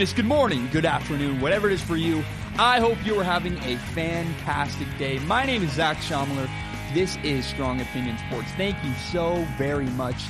goodness, 0.00 0.16
good 0.16 0.24
morning, 0.24 0.66
good 0.72 0.86
afternoon, 0.86 1.38
whatever 1.42 1.68
it 1.68 1.74
is 1.74 1.82
for 1.82 1.98
you. 1.98 2.24
I 2.58 2.80
hope 2.80 2.96
you 3.04 3.20
are 3.20 3.22
having 3.22 3.58
a 3.58 3.76
fantastic 3.92 4.88
day. 4.96 5.18
My 5.18 5.44
name 5.44 5.62
is 5.62 5.72
Zac 5.72 5.98
Shomler. 5.98 6.48
This 6.94 7.18
is 7.22 7.44
Strong 7.44 7.82
Opinion 7.82 8.16
Sports. 8.26 8.48
Thank 8.56 8.82
you 8.82 8.94
so 9.12 9.46
very 9.58 9.84
much 9.84 10.22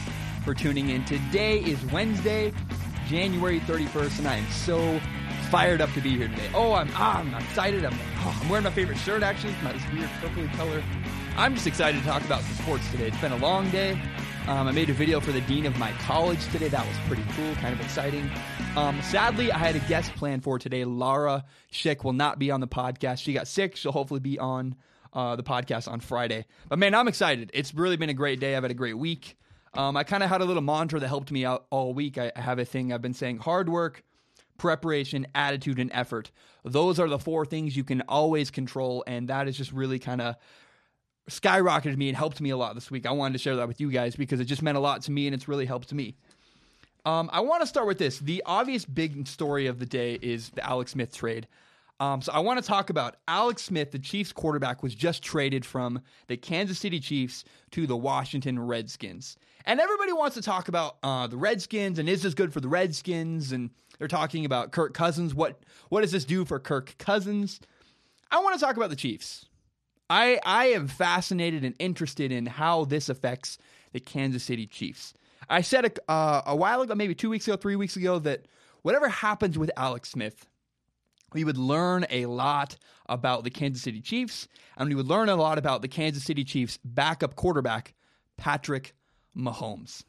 for 0.45 0.55
tuning 0.55 0.89
in. 0.89 1.05
Today 1.05 1.61
is 1.61 1.81
Wednesday, 1.93 2.53
January 3.07 3.61
31st, 3.61 4.19
and 4.19 4.27
I 4.27 4.39
am 4.39 4.51
so 4.51 5.01
fired 5.51 5.81
up 5.81 5.93
to 5.93 6.01
be 6.01 6.17
here 6.17 6.27
today. 6.27 6.51
Oh, 6.53 6.73
I'm, 6.73 6.91
ah, 6.95 7.21
I'm 7.21 7.33
excited. 7.35 7.85
I'm, 7.85 7.95
oh, 7.95 8.41
I'm 8.43 8.49
wearing 8.49 8.65
my 8.65 8.73
favorite 8.73 8.99
shirt, 8.99 9.23
actually. 9.23 9.53
It's 9.53 9.63
my 9.63 9.73
this 9.73 9.83
weird 9.93 10.11
purpley 10.21 10.53
color. 10.55 10.83
I'm 11.37 11.55
just 11.55 11.69
excited 11.69 12.01
to 12.01 12.05
talk 12.05 12.25
about 12.25 12.43
some 12.43 12.55
sports 12.65 12.91
today. 12.91 13.07
It's 13.07 13.21
been 13.21 13.31
a 13.31 13.37
long 13.37 13.71
day. 13.71 14.03
Um, 14.51 14.67
I 14.67 14.73
made 14.73 14.91
a 14.91 14.93
video 14.93 15.21
for 15.21 15.31
the 15.31 15.43
dean 15.43 15.65
of 15.65 15.79
my 15.79 15.93
college 15.93 16.45
today. 16.49 16.67
That 16.67 16.85
was 16.85 16.97
pretty 17.07 17.23
cool, 17.37 17.55
kind 17.55 17.73
of 17.73 17.81
exciting. 17.81 18.29
Um, 18.77 19.01
sadly, 19.01 19.53
I 19.53 19.57
had 19.57 19.77
a 19.77 19.79
guest 19.89 20.13
planned 20.17 20.43
for 20.43 20.59
today. 20.59 20.85
Lara 20.85 21.45
Schick 21.73 22.03
will 22.03 22.15
not 22.15 22.41
be 22.41 22.51
on 22.51 22.59
the 22.59 22.67
podcast. 22.67 23.19
She 23.19 23.33
got 23.33 23.47
sick. 23.47 23.77
She'll 23.77 23.93
hopefully 23.93 24.19
be 24.19 24.41
on 24.41 24.75
uh, 25.13 25.37
the 25.37 25.45
podcast 25.45 25.87
on 25.87 26.01
Friday. 26.01 26.47
But 26.69 26.81
man, 26.81 26.97
I'm 26.97 27.07
excited. 27.07 27.53
It's 27.55 27.73
really 27.73 27.97
been 27.97 28.11
a 28.11 28.15
great 28.15 28.41
day. 28.41 28.57
I've 28.57 28.65
had 28.65 28.73
a 28.73 28.75
great 28.75 28.99
week. 28.99 29.39
Um, 29.75 29.97
I 29.97 30.03
kind 30.03 30.25
of 30.25 30.29
had 30.29 30.41
a 30.41 30.45
little 30.45 30.65
mantra 30.65 30.99
that 30.99 31.07
helped 31.07 31.31
me 31.31 31.45
out 31.45 31.67
all 31.71 31.95
week. 31.95 32.19
I, 32.19 32.33
I 32.35 32.41
have 32.41 32.59
a 32.59 32.65
thing 32.65 32.93
I've 32.93 33.01
been 33.01 33.15
saying 33.15 33.39
hard 33.39 33.69
work, 33.69 34.03
preparation, 34.59 35.29
attitude, 35.33 35.79
and 35.79 35.93
effort. 35.95 36.33
Those 36.65 36.99
are 36.99 37.09
the 37.09 37.21
four 37.21 37.47
things 37.47 37.77
you 37.77 37.85
can 37.85 38.03
always 38.09 38.51
control. 38.51 39.05
And 39.07 39.29
that 39.29 39.47
is 39.47 39.57
just 39.57 39.71
really 39.71 40.01
kind 40.01 40.21
of 40.21 40.35
skyrocketed 41.29 41.97
me 41.97 42.09
and 42.09 42.17
helped 42.17 42.41
me 42.41 42.51
a 42.51 42.57
lot 42.57 42.75
this 42.75 42.91
week. 42.91 43.07
I 43.07 43.13
wanted 43.13 43.35
to 43.35 43.39
share 43.39 43.57
that 43.57 43.69
with 43.69 43.81
you 43.81 43.91
guys 43.91 44.17
because 44.17 44.41
it 44.41 44.47
just 44.47 44.63
meant 44.63 44.77
a 44.77 44.81
lot 44.81 45.03
to 45.03 45.13
me 45.13 45.27
and 45.27 45.35
it's 45.35 45.49
really 45.49 45.67
helped 45.67 45.93
me. 45.93 46.15
Um, 47.05 47.31
I 47.33 47.41
want 47.41 47.63
to 47.63 47.67
start 47.67 47.87
with 47.87 47.99
this. 47.99 48.19
The 48.19 48.43
obvious 48.47 48.85
big 48.85 49.27
story 49.27 49.67
of 49.67 49.79
the 49.79 49.87
day 49.87 50.19
is 50.21 50.51
the 50.51 50.67
Alex 50.67 50.93
Smith 50.93 51.15
trade. 51.15 51.47
Um, 51.99 52.23
so 52.23 52.33
I 52.33 52.39
want 52.39 52.61
to 52.61 52.67
talk 52.67 52.89
about 52.89 53.17
Alex 53.29 53.63
Smith, 53.63 53.91
the 53.91 53.99
Chiefs 53.99 54.33
quarterback, 54.33 54.83
was 54.83 54.95
just 54.95 55.23
traded 55.23 55.67
from 55.67 56.01
the 56.29 56.37
Kansas 56.37 56.79
City 56.79 56.99
Chiefs 56.99 57.45
to 57.73 57.87
the 57.87 57.97
Washington 57.97 58.59
Redskins. 58.59 59.37
And 59.67 59.81
everybody 59.81 60.13
wants 60.13 60.35
to 60.37 60.43
talk 60.43 60.69
about 60.69 60.97
uh, 61.03 61.27
the 61.27 61.37
Redskins 61.37 61.99
and 61.99 62.09
is 62.09 62.23
this 62.23 62.33
good 62.33 62.53
for 62.53 62.61
the 62.61 62.69
Redskins? 62.69 63.53
And 63.53 63.71
they're 63.99 64.09
talking 64.09 64.47
about 64.47 64.73
Kirk 64.73 64.95
Cousins. 64.95 65.35
What 65.35 65.61
what 65.91 66.01
does 66.01 66.13
this 66.13 66.25
do 66.25 66.47
for 66.47 66.59
Kirk 66.59 66.95
Cousins? 66.99 67.61
I 68.31 68.39
want 68.39 68.59
to 68.59 68.65
talk 68.65 68.77
about 68.77 68.89
the 68.89 68.97
Chiefs. 68.97 69.47
I 70.11 70.41
I 70.45 70.67
am 70.67 70.89
fascinated 70.89 71.65
and 71.65 71.75
interested 71.79 72.33
in 72.33 72.47
how 72.47 72.85
this 72.85 73.09
affects 73.09 73.57
the 73.93 74.01
Kansas 74.01 74.43
City 74.43 74.67
Chiefs. 74.67 75.15
I 75.49 75.63
said 75.63 75.85
a, 75.87 76.11
uh, 76.11 76.43
a 76.47 76.57
while 76.57 76.83
ago, 76.83 76.95
maybe 76.95 77.15
two 77.15 77.31
weeks 77.31 77.47
ago, 77.49 77.57
three 77.57 77.77
weeks 77.77 77.97
ago, 77.97 78.19
that 78.19 78.47
whatever 78.83 79.09
happens 79.09 79.57
with 79.57 79.71
Alex 79.77 80.11
Smith, 80.11 80.47
we 81.33 81.45
would 81.45 81.57
learn 81.57 82.07
a 82.11 82.27
lot 82.27 82.77
about 83.07 83.45
the 83.45 83.51
Kansas 83.51 83.83
City 83.83 84.01
Chiefs, 84.01 84.49
and 84.77 84.89
we 84.89 84.95
would 84.95 85.07
learn 85.07 85.29
a 85.29 85.37
lot 85.37 85.59
about 85.59 85.83
the 85.83 85.89
Kansas 85.89 86.25
City 86.25 86.45
Chiefs 86.45 86.79
backup 86.85 87.37
quarterback, 87.37 87.95
Patrick 88.37 88.95
Mahomes. 89.37 90.05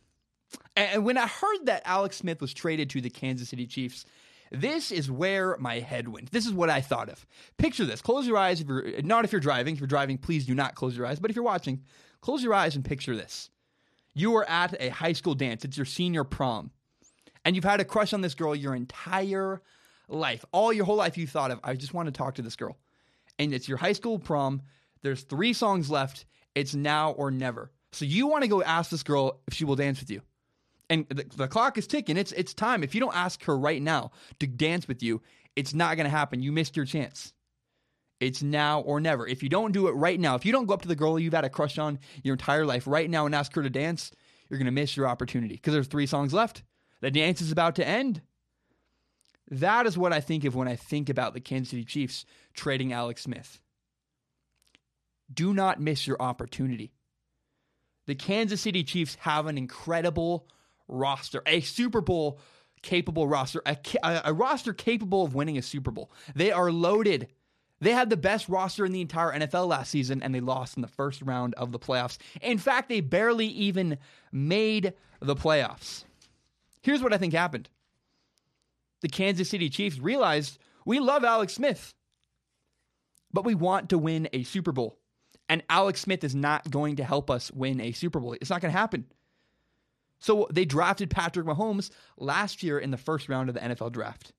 And 0.75 1.05
when 1.05 1.17
I 1.17 1.27
heard 1.27 1.65
that 1.65 1.83
Alex 1.85 2.17
Smith 2.17 2.41
was 2.41 2.53
traded 2.53 2.89
to 2.91 3.01
the 3.01 3.09
Kansas 3.09 3.49
City 3.49 3.65
Chiefs, 3.65 4.05
this 4.51 4.91
is 4.91 5.09
where 5.09 5.55
my 5.59 5.79
head 5.79 6.09
went. 6.09 6.31
This 6.31 6.45
is 6.45 6.51
what 6.51 6.69
I 6.69 6.81
thought 6.81 7.09
of. 7.09 7.25
Picture 7.57 7.85
this. 7.85 8.01
Close 8.01 8.27
your 8.27 8.37
eyes. 8.37 8.59
If 8.59 8.67
you're 8.67 9.01
not 9.01 9.23
if 9.23 9.31
you're 9.31 9.41
driving. 9.41 9.73
If 9.73 9.79
you're 9.79 9.87
driving, 9.87 10.17
please 10.17 10.45
do 10.45 10.53
not 10.53 10.75
close 10.75 10.95
your 10.95 11.05
eyes. 11.05 11.19
But 11.19 11.31
if 11.31 11.35
you're 11.35 11.45
watching, 11.45 11.83
close 12.19 12.43
your 12.43 12.53
eyes 12.53 12.75
and 12.75 12.83
picture 12.83 13.15
this. 13.15 13.49
You 14.13 14.35
are 14.35 14.49
at 14.49 14.75
a 14.79 14.89
high 14.89 15.13
school 15.13 15.35
dance. 15.35 15.63
It's 15.63 15.77
your 15.77 15.85
senior 15.85 16.25
prom. 16.25 16.71
And 17.45 17.55
you've 17.55 17.65
had 17.65 17.79
a 17.79 17.85
crush 17.85 18.13
on 18.13 18.21
this 18.21 18.35
girl 18.35 18.53
your 18.53 18.75
entire 18.75 19.61
life. 20.09 20.43
All 20.51 20.73
your 20.73 20.85
whole 20.85 20.97
life 20.97 21.17
you 21.17 21.27
thought 21.27 21.51
of, 21.51 21.59
I 21.63 21.73
just 21.75 21.93
want 21.93 22.07
to 22.07 22.11
talk 22.11 22.35
to 22.35 22.41
this 22.41 22.57
girl. 22.57 22.77
And 23.39 23.53
it's 23.53 23.69
your 23.69 23.77
high 23.77 23.93
school 23.93 24.19
prom. 24.19 24.61
There's 25.01 25.23
three 25.23 25.53
songs 25.53 25.89
left. 25.89 26.25
It's 26.55 26.75
now 26.75 27.11
or 27.11 27.31
never. 27.31 27.71
So 27.93 28.03
you 28.03 28.27
want 28.27 28.43
to 28.43 28.49
go 28.49 28.61
ask 28.61 28.91
this 28.91 29.03
girl 29.03 29.39
if 29.47 29.53
she 29.53 29.63
will 29.63 29.77
dance 29.77 30.01
with 30.01 30.11
you 30.11 30.21
and 30.91 31.07
the, 31.07 31.25
the, 31.35 31.47
clock 31.47 31.77
is 31.77 31.87
ticking. 31.87 32.17
It's 32.17 32.33
it's 32.33 32.53
time. 32.53 32.83
If 32.83 32.93
you 32.93 32.99
don't 32.99 33.15
ask 33.15 33.43
her 33.45 33.57
right 33.57 33.81
now 33.81 34.11
to 34.39 34.45
dance 34.45 34.87
with 34.87 35.01
you, 35.01 35.21
it's 35.55 35.73
not 35.73 35.95
going 35.95 36.03
to 36.03 36.11
happen. 36.11 36.43
You 36.43 36.51
missed 36.51 36.75
your 36.75 36.85
chance. 36.85 37.33
It's 38.19 38.43
now 38.43 38.81
or 38.81 38.99
never. 38.99 39.25
If 39.25 39.41
you 39.41 39.49
don't 39.49 39.71
do 39.71 39.87
it 39.87 39.93
right 39.93 40.19
now, 40.19 40.35
if 40.35 40.45
you 40.45 40.51
don't 40.51 40.67
go 40.67 40.73
up 40.73 40.81
to 40.83 40.89
the 40.89 40.95
girl 40.95 41.17
you've 41.17 41.33
had 41.33 41.45
a 41.45 41.49
crush 41.49 41.77
on 41.79 41.97
your 42.23 42.33
entire 42.33 42.65
life 42.65 42.85
right 42.85 43.09
now 43.09 43.25
and 43.25 43.33
ask 43.33 43.55
her 43.55 43.63
to 43.63 43.69
dance, 43.69 44.11
you're 44.49 44.59
going 44.59 44.65
to 44.65 44.71
miss 44.71 44.95
your 44.95 45.07
opportunity 45.07 45.55
because 45.55 45.73
there's 45.73 45.87
three 45.87 46.05
songs 46.05 46.33
left. 46.33 46.61
The 46.99 47.09
dance 47.09 47.41
is 47.41 47.51
about 47.51 47.75
to 47.75 47.87
end. 47.87 48.21
That 49.49 49.87
is 49.87 49.97
what 49.97 50.13
I 50.13 50.19
think 50.19 50.43
of 50.43 50.55
when 50.55 50.67
I 50.67 50.75
think 50.75 51.09
about 51.09 51.33
the 51.33 51.39
Kansas 51.39 51.71
City 51.71 51.83
Chiefs 51.83 52.25
trading 52.53 52.93
Alex 52.93 53.23
Smith. 53.23 53.59
Do 55.33 55.53
not 55.53 55.81
miss 55.81 56.05
your 56.05 56.21
opportunity. 56.21 56.91
The 58.07 58.15
Kansas 58.15 58.61
City 58.61 58.83
Chiefs 58.83 59.15
have 59.21 59.47
an 59.47 59.57
incredible 59.57 60.47
roster, 60.91 61.41
a 61.45 61.61
Super 61.61 62.01
Bowl 62.01 62.39
capable 62.81 63.27
roster, 63.27 63.61
a, 63.65 63.77
a, 64.03 64.33
roster 64.33 64.73
capable 64.73 65.23
of 65.23 65.35
winning 65.35 65.57
a 65.57 65.61
Super 65.61 65.91
Bowl. 65.91 66.11
They 66.35 66.51
are 66.51 66.71
loaded. 66.71 67.27
They 67.79 67.91
had 67.91 68.09
the 68.09 68.17
best 68.17 68.49
roster 68.49 68.85
in 68.85 68.91
the 68.91 69.01
entire 69.01 69.31
NFL 69.31 69.67
last 69.67 69.89
season, 69.89 70.21
and 70.21 70.33
they 70.33 70.39
lost 70.39 70.75
in 70.75 70.81
the 70.81 70.87
first 70.87 71.21
round 71.21 71.53
of 71.55 71.71
the 71.71 71.79
playoffs. 71.79 72.17
In 72.41 72.57
fact, 72.57 72.89
they 72.89 73.01
barely 73.01 73.47
even 73.47 73.97
made 74.31 74.93
the 75.19 75.35
playoffs. 75.35 76.03
Here's 76.81 77.01
what 77.01 77.13
I 77.13 77.17
think 77.17 77.33
happened 77.33 77.69
the 79.01 79.09
Kansas 79.09 79.49
City 79.49 79.69
Chiefs 79.69 79.99
realized 79.99 80.59
we 80.85 80.99
love 80.99 81.23
Alex 81.23 81.53
Smith, 81.53 81.91
but 83.33 83.45
we 83.45 83.55
want 83.55 83.89
to 83.89 83.97
win 83.97 84.29
a 84.33 84.43
Super 84.43 84.71
Bowl. 84.71 84.97
And 85.49 85.63
Alex 85.69 86.01
Smith 86.01 86.23
is 86.23 86.33
not 86.33 86.69
going 86.71 86.95
to 86.97 87.03
help 87.03 87.29
us 87.29 87.51
win 87.51 87.81
a 87.81 87.91
Super 87.91 88.19
Bowl. 88.19 88.33
It's 88.39 88.49
not 88.49 88.61
going 88.61 88.71
to 88.71 88.77
happen. 88.77 89.05
So 90.21 90.47
they 90.51 90.65
drafted 90.65 91.09
Patrick 91.09 91.47
Mahomes 91.47 91.89
last 92.15 92.63
year 92.63 92.79
in 92.79 92.91
the 92.91 92.97
first 92.97 93.27
round 93.27 93.49
of 93.49 93.55
the 93.55 93.61
NFL 93.61 93.91
draft. 93.91 94.31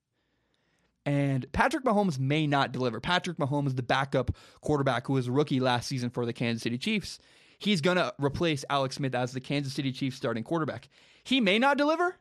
And 1.05 1.51
Patrick 1.53 1.83
Mahomes 1.83 2.21
may 2.21 2.47
not 2.47 2.71
deliver. 2.71 3.01
Patrick 3.01 3.37
Mahomes, 3.37 3.75
the 3.75 3.83
backup 3.83 4.31
quarterback 4.61 5.09
who 5.09 5.15
was 5.15 5.27
a 5.27 5.33
rookie 5.33 5.59
last 5.59 5.89
season 5.89 6.09
for 6.09 6.25
the 6.25 6.33
Kansas 6.33 6.63
City 6.63 6.79
Chiefs, 6.79 7.19
he's 7.59 7.81
going 7.81 7.97
to 7.97 8.15
replace 8.19 8.65
Alex 8.71 8.97
Smith 8.97 9.15
as 9.15 9.33
the 9.33 9.41
Kansas 9.41 9.75
City 9.75 9.91
Chiefs 9.91 10.17
starting 10.17 10.45
quarterback. 10.45 10.89
He 11.25 11.41
may 11.41 11.59
not 11.59 11.77
deliver, 11.77 12.17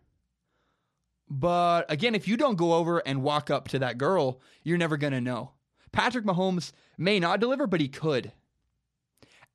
but 1.29 1.89
again, 1.89 2.15
if 2.15 2.27
you 2.27 2.37
don't 2.37 2.57
go 2.57 2.73
over 2.73 2.97
and 3.05 3.21
walk 3.21 3.51
up 3.51 3.67
to 3.69 3.79
that 3.79 3.99
girl, 3.99 4.41
you're 4.63 4.79
never 4.79 4.97
going 4.97 5.13
to 5.13 5.21
know. 5.21 5.51
Patrick 5.91 6.25
Mahomes 6.25 6.71
may 6.97 7.19
not 7.19 7.39
deliver, 7.39 7.67
but 7.67 7.79
he 7.81 7.87
could. 7.87 8.31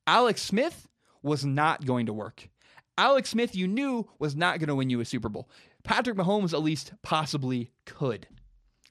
Alex 0.07 0.43
Smith 0.43 0.87
was 1.23 1.45
not 1.45 1.85
going 1.85 2.07
to 2.07 2.13
work. 2.13 2.49
Alex 2.99 3.31
Smith, 3.31 3.55
you 3.55 3.69
knew, 3.69 4.09
was 4.19 4.35
not 4.35 4.59
going 4.59 4.69
to 4.69 4.75
win 4.75 4.91
you 4.91 5.01
a 5.01 5.05
Super 5.05 5.29
Bowl. 5.29 5.49
Patrick 5.85 6.17
Mahomes, 6.17 6.53
at 6.53 6.63
least, 6.63 6.93
possibly 7.03 7.71
could. 7.85 8.27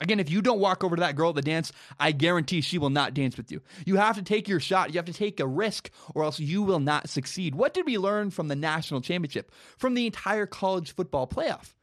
Again, 0.02 0.20
if 0.20 0.30
you 0.30 0.42
don't 0.42 0.60
walk 0.60 0.84
over 0.84 0.96
to 0.96 1.00
that 1.00 1.16
girl 1.16 1.30
at 1.30 1.36
the 1.36 1.42
dance, 1.42 1.72
I 2.00 2.12
guarantee 2.12 2.62
she 2.62 2.78
will 2.78 2.90
not 2.90 3.14
dance 3.14 3.38
with 3.38 3.52
you. 3.52 3.62
You 3.86 3.96
have 3.96 4.18
to 4.18 4.24
take 4.24 4.48
your 4.48 4.60
shot. 4.60 4.90
You 4.90 4.98
have 4.98 5.06
to 5.06 5.14
take 5.14 5.40
a 5.40 5.48
risk, 5.48 5.90
or 6.14 6.24
else 6.24 6.40
you 6.40 6.64
will 6.64 6.82
not 6.82 7.10
succeed. 7.10 7.56
What 7.56 7.74
did 7.74 7.86
we 7.86 7.98
learn 7.98 8.30
from 8.30 8.50
the 8.50 8.56
national 8.56 9.02
championship, 9.02 9.52
from 9.78 9.94
the 9.94 10.06
entire 10.06 10.46
college 10.46 10.94
football 10.94 11.28
playoff? 11.28 11.76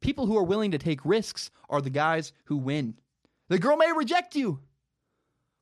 People 0.00 0.26
who 0.26 0.36
are 0.36 0.44
willing 0.44 0.70
to 0.72 0.78
take 0.78 1.04
risks 1.04 1.50
are 1.68 1.80
the 1.80 1.90
guys 1.90 2.32
who 2.44 2.56
win. 2.56 2.98
The 3.48 3.58
girl 3.58 3.76
may 3.76 3.90
reject 3.92 4.36
you, 4.36 4.60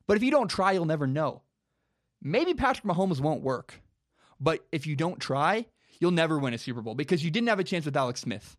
but 0.05 0.17
if 0.17 0.23
you 0.23 0.31
don't 0.31 0.49
try, 0.49 0.73
you'll 0.73 0.85
never 0.85 1.07
know. 1.07 1.41
Maybe 2.21 2.53
Patrick 2.53 2.85
Mahomes 2.85 3.21
won't 3.21 3.41
work, 3.41 3.81
but 4.39 4.65
if 4.71 4.85
you 4.85 4.95
don't 4.95 5.19
try, 5.19 5.65
you'll 5.99 6.11
never 6.11 6.39
win 6.39 6.53
a 6.53 6.57
Super 6.57 6.81
Bowl 6.81 6.95
because 6.95 7.23
you 7.23 7.31
didn't 7.31 7.49
have 7.49 7.59
a 7.59 7.63
chance 7.63 7.85
with 7.85 7.95
Alex 7.95 8.21
Smith. 8.21 8.57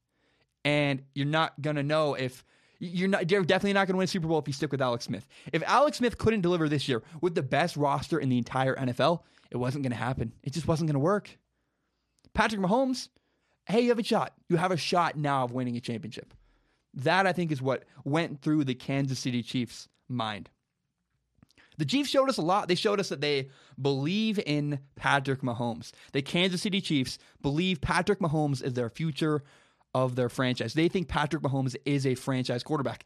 And 0.65 1.03
you're 1.15 1.27
not 1.27 1.61
going 1.61 1.77
to 1.77 1.83
know 1.83 2.15
if 2.15 2.45
you're 2.79 3.09
not 3.09 3.31
you're 3.31 3.45
definitely 3.45 3.75
not 3.75 3.87
going 3.87 3.95
to 3.95 3.99
win 3.99 4.05
a 4.05 4.09
Super 4.09 4.27
Bowl 4.27 4.39
if 4.39 4.47
you 4.47 4.53
stick 4.53 4.73
with 4.73 4.83
Alex 4.83 5.05
Smith. 5.05 5.27
If 5.53 5.63
Alex 5.67 5.99
Smith 5.99 6.19
couldn't 6.19 6.43
deliver 6.43 6.69
this 6.69 6.89
year 6.89 7.03
with 7.21 7.35
the 7.35 7.43
best 7.43 7.77
roster 7.77 8.19
in 8.19 8.29
the 8.29 8.39
entire 8.39 8.75
NFL, 8.77 9.21
it 9.51 9.57
wasn't 9.57 9.85
going 9.85 9.93
to 9.93 9.99
happen. 9.99 10.33
It 10.43 10.53
just 10.53 10.69
wasn't 10.69 10.89
going 10.89 10.95
to 10.95 11.01
work. 11.01 11.39
Patrick 12.35 12.61
Mahomes, 12.61 13.09
hey, 13.67 13.81
you 13.81 13.89
have 13.89 13.99
a 13.99 14.05
shot. 14.05 14.35
You 14.49 14.57
have 14.57 14.71
a 14.71 14.77
shot 14.77 15.17
now 15.17 15.45
of 15.45 15.53
winning 15.53 15.77
a 15.77 15.81
championship. 15.81 16.35
That 16.95 17.27
I 17.27 17.33
think 17.33 17.53
is 17.53 17.63
what 17.63 17.85
went 18.05 18.43
through 18.43 18.65
the 18.65 18.75
Kansas 18.75 19.19
City 19.19 19.43
Chiefs' 19.43 19.89
mind. 20.09 20.51
The 21.81 21.87
Chiefs 21.87 22.11
showed 22.11 22.29
us 22.29 22.37
a 22.37 22.43
lot. 22.43 22.69
They 22.69 22.75
showed 22.75 23.01
us 23.01 23.09
that 23.09 23.23
they 23.23 23.49
believe 23.81 24.39
in 24.45 24.81
Patrick 24.97 25.41
Mahomes. 25.41 25.93
The 26.13 26.21
Kansas 26.21 26.61
City 26.61 26.83
Chiefs 26.83 27.17
believe 27.41 27.81
Patrick 27.81 28.19
Mahomes 28.19 28.63
is 28.63 28.75
their 28.75 28.91
future 28.91 29.43
of 29.95 30.15
their 30.15 30.29
franchise. 30.29 30.75
They 30.75 30.89
think 30.89 31.09
Patrick 31.09 31.43
Mahomes 31.43 31.75
is 31.87 32.05
a 32.05 32.15
franchise 32.17 32.63
quarterback. 32.63 33.05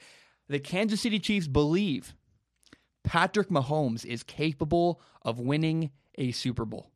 The 0.48 0.58
Kansas 0.58 1.00
City 1.00 1.20
Chiefs 1.20 1.46
believe 1.46 2.16
Patrick 3.04 3.48
Mahomes 3.48 4.04
is 4.04 4.24
capable 4.24 5.00
of 5.22 5.38
winning 5.38 5.92
a 6.16 6.32
Super 6.32 6.64
Bowl. 6.64 6.90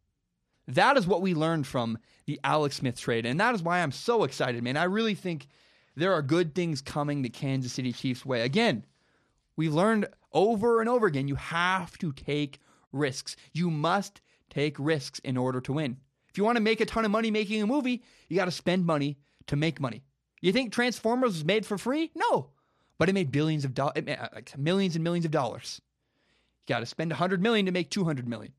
That 0.66 0.96
is 0.96 1.06
what 1.06 1.22
we 1.22 1.32
learned 1.32 1.68
from 1.68 1.98
the 2.26 2.40
Alex 2.42 2.78
Smith 2.78 2.98
trade. 2.98 3.24
And 3.24 3.38
that 3.38 3.54
is 3.54 3.62
why 3.62 3.82
I'm 3.82 3.92
so 3.92 4.24
excited, 4.24 4.64
man. 4.64 4.76
I 4.76 4.84
really 4.84 5.14
think 5.14 5.46
there 5.94 6.12
are 6.12 6.22
good 6.22 6.56
things 6.56 6.82
coming 6.82 7.22
the 7.22 7.30
Kansas 7.30 7.72
City 7.72 7.92
Chiefs 7.92 8.26
way. 8.26 8.40
Again, 8.40 8.84
we've 9.58 9.74
learned 9.74 10.06
over 10.32 10.80
and 10.80 10.88
over 10.88 11.06
again 11.06 11.28
you 11.28 11.34
have 11.34 11.98
to 11.98 12.12
take 12.12 12.60
risks. 12.92 13.36
You 13.52 13.70
must 13.70 14.22
take 14.48 14.76
risks 14.78 15.18
in 15.18 15.36
order 15.36 15.60
to 15.60 15.74
win. 15.74 15.98
If 16.30 16.38
you 16.38 16.44
want 16.44 16.56
to 16.56 16.62
make 16.62 16.80
a 16.80 16.86
ton 16.86 17.04
of 17.04 17.10
money 17.10 17.30
making 17.30 17.60
a 17.60 17.66
movie, 17.66 18.02
you 18.28 18.36
got 18.36 18.46
to 18.46 18.50
spend 18.50 18.86
money 18.86 19.18
to 19.48 19.56
make 19.56 19.80
money. 19.80 20.04
You 20.40 20.52
think 20.52 20.72
Transformers 20.72 21.32
was 21.32 21.44
made 21.44 21.66
for 21.66 21.76
free? 21.76 22.12
No, 22.14 22.50
but 22.98 23.08
it 23.08 23.14
made 23.14 23.32
billions 23.32 23.64
of 23.64 23.74
dollars, 23.74 23.96
like 23.96 24.52
uh, 24.54 24.58
millions 24.58 24.94
and 24.94 25.02
millions 25.02 25.24
of 25.24 25.32
dollars. 25.32 25.80
You 26.66 26.74
got 26.74 26.80
to 26.80 26.86
spend 26.86 27.10
100 27.10 27.42
million 27.42 27.66
to 27.66 27.72
make 27.72 27.90
200 27.90 28.28
million. 28.28 28.52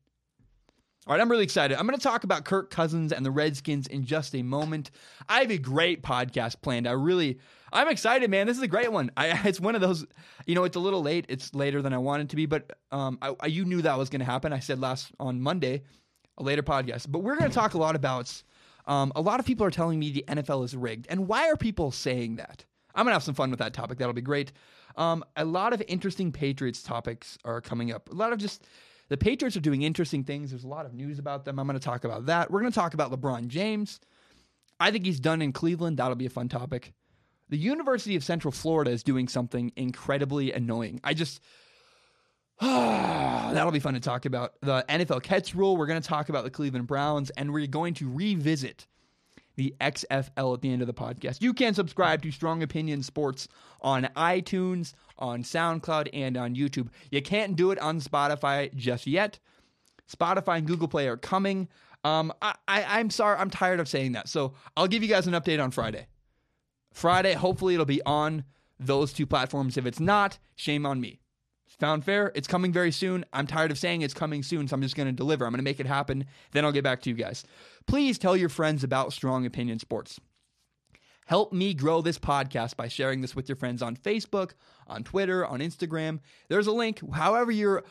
All 1.06 1.14
right, 1.14 1.20
I'm 1.20 1.30
really 1.30 1.44
excited. 1.44 1.78
I'm 1.78 1.86
going 1.86 1.98
to 1.98 2.02
talk 2.02 2.24
about 2.24 2.44
Kirk 2.44 2.70
Cousins 2.70 3.10
and 3.10 3.24
the 3.24 3.30
Redskins 3.30 3.86
in 3.86 4.04
just 4.04 4.34
a 4.34 4.42
moment. 4.42 4.90
I 5.30 5.40
have 5.40 5.50
a 5.50 5.56
great 5.56 6.02
podcast 6.02 6.60
planned. 6.60 6.86
I 6.86 6.92
really, 6.92 7.38
I'm 7.72 7.88
excited, 7.88 8.28
man. 8.28 8.46
This 8.46 8.58
is 8.58 8.62
a 8.62 8.68
great 8.68 8.92
one. 8.92 9.10
I, 9.16 9.40
it's 9.48 9.58
one 9.58 9.74
of 9.74 9.80
those, 9.80 10.06
you 10.46 10.54
know, 10.54 10.64
it's 10.64 10.76
a 10.76 10.80
little 10.80 11.00
late. 11.00 11.24
It's 11.30 11.54
later 11.54 11.80
than 11.80 11.94
I 11.94 11.98
wanted 11.98 12.28
to 12.30 12.36
be, 12.36 12.44
but 12.44 12.78
um, 12.92 13.18
I, 13.22 13.34
I, 13.40 13.46
you 13.46 13.64
knew 13.64 13.80
that 13.80 13.96
was 13.96 14.10
going 14.10 14.20
to 14.20 14.26
happen. 14.26 14.52
I 14.52 14.58
said 14.58 14.78
last 14.78 15.10
on 15.18 15.40
Monday, 15.40 15.84
a 16.36 16.42
later 16.42 16.62
podcast. 16.62 17.10
But 17.10 17.20
we're 17.20 17.36
going 17.36 17.50
to 17.50 17.54
talk 17.54 17.72
a 17.72 17.78
lot 17.78 17.96
about. 17.96 18.42
Um, 18.86 19.10
a 19.16 19.20
lot 19.22 19.40
of 19.40 19.46
people 19.46 19.64
are 19.66 19.70
telling 19.70 19.98
me 19.98 20.10
the 20.10 20.24
NFL 20.28 20.64
is 20.64 20.74
rigged, 20.76 21.06
and 21.08 21.28
why 21.28 21.48
are 21.48 21.56
people 21.56 21.92
saying 21.92 22.36
that? 22.36 22.64
I'm 22.94 23.04
gonna 23.04 23.14
have 23.14 23.22
some 23.22 23.34
fun 23.34 23.50
with 23.50 23.60
that 23.60 23.72
topic. 23.72 23.98
That'll 23.98 24.14
be 24.14 24.20
great. 24.20 24.52
Um, 24.96 25.22
a 25.36 25.44
lot 25.44 25.72
of 25.72 25.82
interesting 25.86 26.32
Patriots 26.32 26.82
topics 26.82 27.38
are 27.44 27.60
coming 27.60 27.92
up. 27.92 28.10
A 28.10 28.14
lot 28.14 28.32
of 28.32 28.38
just 28.38 28.64
the 29.10 29.16
Patriots 29.16 29.56
are 29.56 29.60
doing 29.60 29.82
interesting 29.82 30.22
things. 30.22 30.50
There's 30.50 30.64
a 30.64 30.68
lot 30.68 30.86
of 30.86 30.94
news 30.94 31.18
about 31.18 31.44
them. 31.44 31.58
I'm 31.58 31.66
going 31.66 31.78
to 31.78 31.84
talk 31.84 32.04
about 32.04 32.26
that. 32.26 32.50
We're 32.50 32.60
going 32.60 32.72
to 32.72 32.78
talk 32.78 32.94
about 32.94 33.10
LeBron 33.10 33.48
James. 33.48 34.00
I 34.78 34.92
think 34.92 35.04
he's 35.04 35.18
done 35.18 35.42
in 35.42 35.52
Cleveland. 35.52 35.98
That'll 35.98 36.14
be 36.14 36.26
a 36.26 36.30
fun 36.30 36.48
topic. 36.48 36.92
The 37.48 37.58
University 37.58 38.14
of 38.14 38.22
Central 38.22 38.52
Florida 38.52 38.92
is 38.92 39.02
doing 39.02 39.26
something 39.26 39.72
incredibly 39.76 40.52
annoying. 40.52 41.00
I 41.02 41.12
just. 41.14 41.42
that'll 42.60 43.72
be 43.72 43.80
fun 43.80 43.94
to 43.94 44.00
talk 44.00 44.26
about. 44.26 44.54
The 44.62 44.84
NFL 44.88 45.24
catch 45.24 45.56
rule. 45.56 45.76
We're 45.76 45.86
going 45.86 46.00
to 46.00 46.08
talk 46.08 46.28
about 46.28 46.44
the 46.44 46.50
Cleveland 46.50 46.86
Browns, 46.86 47.30
and 47.30 47.52
we're 47.52 47.66
going 47.66 47.94
to 47.94 48.08
revisit 48.08 48.86
the 49.60 49.74
XFL 49.78 50.54
at 50.54 50.62
the 50.62 50.72
end 50.72 50.80
of 50.80 50.86
the 50.86 50.94
podcast. 50.94 51.42
You 51.42 51.52
can 51.52 51.74
subscribe 51.74 52.22
to 52.22 52.30
Strong 52.30 52.62
Opinion 52.62 53.02
Sports 53.02 53.46
on 53.82 54.08
iTunes, 54.16 54.94
on 55.18 55.42
SoundCloud, 55.42 56.08
and 56.14 56.38
on 56.38 56.56
YouTube. 56.56 56.88
You 57.10 57.20
can't 57.20 57.56
do 57.56 57.70
it 57.70 57.78
on 57.78 58.00
Spotify 58.00 58.74
just 58.74 59.06
yet. 59.06 59.38
Spotify 60.10 60.56
and 60.56 60.66
Google 60.66 60.88
Play 60.88 61.08
are 61.08 61.18
coming. 61.18 61.68
Um, 62.04 62.32
I, 62.40 62.54
I, 62.66 62.98
I'm 62.98 63.10
sorry, 63.10 63.36
I'm 63.38 63.50
tired 63.50 63.80
of 63.80 63.88
saying 63.88 64.12
that. 64.12 64.30
So 64.30 64.54
I'll 64.78 64.88
give 64.88 65.02
you 65.02 65.10
guys 65.10 65.26
an 65.26 65.34
update 65.34 65.62
on 65.62 65.72
Friday. 65.72 66.06
Friday, 66.94 67.34
hopefully, 67.34 67.74
it'll 67.74 67.84
be 67.84 68.00
on 68.06 68.44
those 68.78 69.12
two 69.12 69.26
platforms. 69.26 69.76
If 69.76 69.84
it's 69.84 70.00
not, 70.00 70.38
shame 70.56 70.86
on 70.86 71.02
me. 71.02 71.20
Found 71.80 72.04
fair. 72.04 72.30
It's 72.34 72.48
coming 72.48 72.72
very 72.72 72.92
soon. 72.92 73.24
I'm 73.32 73.46
tired 73.46 73.70
of 73.70 73.78
saying 73.78 74.02
it's 74.02 74.12
coming 74.12 74.42
soon, 74.42 74.68
so 74.68 74.74
I'm 74.74 74.82
just 74.82 74.96
going 74.96 75.08
to 75.08 75.12
deliver. 75.12 75.46
I'm 75.46 75.52
going 75.52 75.58
to 75.58 75.64
make 75.64 75.80
it 75.80 75.86
happen. 75.86 76.26
Then 76.52 76.64
I'll 76.64 76.72
get 76.72 76.84
back 76.84 77.00
to 77.02 77.10
you 77.10 77.16
guys. 77.16 77.44
Please 77.86 78.18
tell 78.18 78.36
your 78.36 78.48
friends 78.48 78.84
about 78.84 79.12
Strong 79.12 79.46
Opinion 79.46 79.78
Sports. 79.78 80.20
Help 81.26 81.52
me 81.52 81.74
grow 81.74 82.02
this 82.02 82.18
podcast 82.18 82.76
by 82.76 82.88
sharing 82.88 83.20
this 83.20 83.36
with 83.36 83.48
your 83.48 83.56
friends 83.56 83.82
on 83.82 83.96
Facebook, 83.96 84.52
on 84.88 85.04
Twitter, 85.04 85.46
on 85.46 85.60
Instagram. 85.60 86.18
There's 86.48 86.66
a 86.66 86.72
link, 86.72 87.00
however, 87.12 87.52
you're 87.52 87.84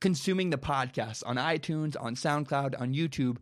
consuming 0.00 0.50
the 0.50 0.58
podcast 0.58 1.22
on 1.24 1.36
iTunes, 1.36 1.96
on 1.98 2.14
SoundCloud, 2.14 2.78
on 2.78 2.92
YouTube. 2.92 3.38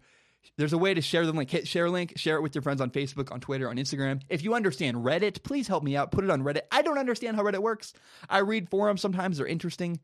There's 0.56 0.72
a 0.72 0.78
way 0.78 0.94
to 0.94 1.00
share 1.00 1.26
the 1.26 1.32
link. 1.32 1.50
Hit 1.50 1.66
share 1.66 1.90
link, 1.90 2.12
share 2.16 2.36
it 2.36 2.42
with 2.42 2.54
your 2.54 2.62
friends 2.62 2.80
on 2.80 2.90
Facebook, 2.90 3.32
on 3.32 3.40
Twitter, 3.40 3.68
on 3.68 3.76
Instagram. 3.76 4.20
If 4.28 4.44
you 4.44 4.54
understand 4.54 4.98
Reddit, 4.98 5.42
please 5.42 5.66
help 5.66 5.82
me 5.82 5.96
out. 5.96 6.12
Put 6.12 6.22
it 6.22 6.30
on 6.30 6.42
Reddit. 6.42 6.62
I 6.70 6.82
don't 6.82 6.98
understand 6.98 7.36
how 7.36 7.42
Reddit 7.42 7.58
works. 7.58 7.92
I 8.28 8.38
read 8.38 8.68
forums 8.68 9.00
sometimes, 9.00 9.38
they're 9.38 9.46
interesting. 9.46 9.98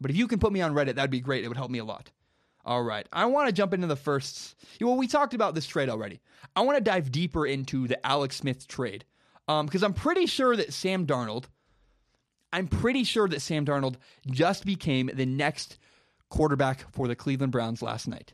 But 0.00 0.10
if 0.10 0.16
you 0.16 0.26
can 0.26 0.38
put 0.38 0.52
me 0.52 0.62
on 0.62 0.72
Reddit, 0.72 0.94
that'd 0.94 1.10
be 1.10 1.20
great. 1.20 1.44
It 1.44 1.48
would 1.48 1.56
help 1.58 1.70
me 1.70 1.80
a 1.80 1.84
lot. 1.84 2.10
All 2.64 2.82
right. 2.82 3.06
I 3.12 3.24
want 3.26 3.48
to 3.48 3.52
jump 3.52 3.72
into 3.72 3.86
the 3.86 3.96
first. 3.96 4.54
Well, 4.80 4.96
we 4.96 5.06
talked 5.06 5.34
about 5.34 5.54
this 5.54 5.66
trade 5.66 5.88
already. 5.88 6.20
I 6.54 6.60
want 6.62 6.76
to 6.76 6.84
dive 6.84 7.10
deeper 7.10 7.46
into 7.46 7.88
the 7.88 8.04
Alex 8.06 8.36
Smith 8.36 8.68
trade 8.68 9.04
because 9.46 9.82
um, 9.82 9.88
I'm 9.88 9.94
pretty 9.94 10.26
sure 10.26 10.54
that 10.56 10.72
Sam 10.72 11.06
Darnold, 11.06 11.44
I'm 12.52 12.68
pretty 12.68 13.04
sure 13.04 13.28
that 13.28 13.40
Sam 13.40 13.64
Darnold 13.64 13.96
just 14.30 14.64
became 14.64 15.10
the 15.12 15.26
next 15.26 15.78
quarterback 16.28 16.90
for 16.92 17.08
the 17.08 17.16
Cleveland 17.16 17.52
Browns 17.52 17.82
last 17.82 18.08
night. 18.08 18.32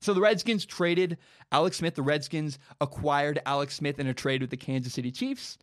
So 0.00 0.14
the 0.14 0.20
Redskins 0.20 0.66
traded 0.66 1.18
Alex 1.52 1.76
Smith. 1.78 1.94
The 1.94 2.02
Redskins 2.02 2.58
acquired 2.80 3.40
Alex 3.46 3.76
Smith 3.76 4.00
in 4.00 4.08
a 4.08 4.14
trade 4.14 4.40
with 4.40 4.50
the 4.50 4.56
Kansas 4.56 4.94
City 4.94 5.12
Chiefs. 5.12 5.58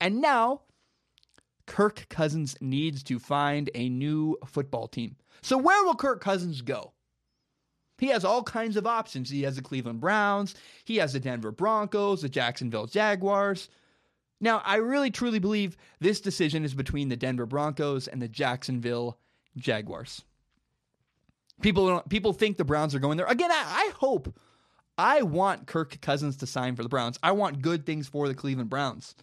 And 0.00 0.20
now 0.20 0.62
Kirk 1.66 2.06
Cousins 2.08 2.56
needs 2.60 3.02
to 3.04 3.18
find 3.18 3.70
a 3.74 3.88
new 3.88 4.36
football 4.46 4.88
team. 4.88 5.16
So 5.42 5.56
where 5.56 5.84
will 5.84 5.94
Kirk 5.94 6.20
Cousins 6.20 6.60
go? 6.60 6.93
He 7.98 8.08
has 8.08 8.24
all 8.24 8.42
kinds 8.42 8.76
of 8.76 8.86
options. 8.86 9.30
He 9.30 9.42
has 9.42 9.56
the 9.56 9.62
Cleveland 9.62 10.00
Browns, 10.00 10.54
he 10.84 10.96
has 10.96 11.12
the 11.12 11.20
Denver 11.20 11.52
Broncos, 11.52 12.22
the 12.22 12.28
Jacksonville 12.28 12.86
Jaguars. 12.86 13.68
Now, 14.40 14.60
I 14.64 14.76
really 14.76 15.10
truly 15.10 15.38
believe 15.38 15.76
this 16.00 16.20
decision 16.20 16.64
is 16.64 16.74
between 16.74 17.08
the 17.08 17.16
Denver 17.16 17.46
Broncos 17.46 18.08
and 18.08 18.20
the 18.20 18.28
Jacksonville 18.28 19.18
Jaguars. 19.56 20.22
People 21.62 22.02
people 22.08 22.32
think 22.32 22.56
the 22.56 22.64
Browns 22.64 22.94
are 22.94 22.98
going 22.98 23.16
there. 23.16 23.26
Again, 23.26 23.50
I, 23.50 23.86
I 23.88 23.92
hope 23.96 24.36
I 24.98 25.22
want 25.22 25.66
Kirk 25.66 26.00
Cousins 26.00 26.36
to 26.38 26.46
sign 26.46 26.74
for 26.76 26.82
the 26.82 26.88
Browns. 26.88 27.18
I 27.22 27.32
want 27.32 27.62
good 27.62 27.86
things 27.86 28.08
for 28.08 28.26
the 28.28 28.34
Cleveland 28.34 28.70
Browns. 28.70 29.14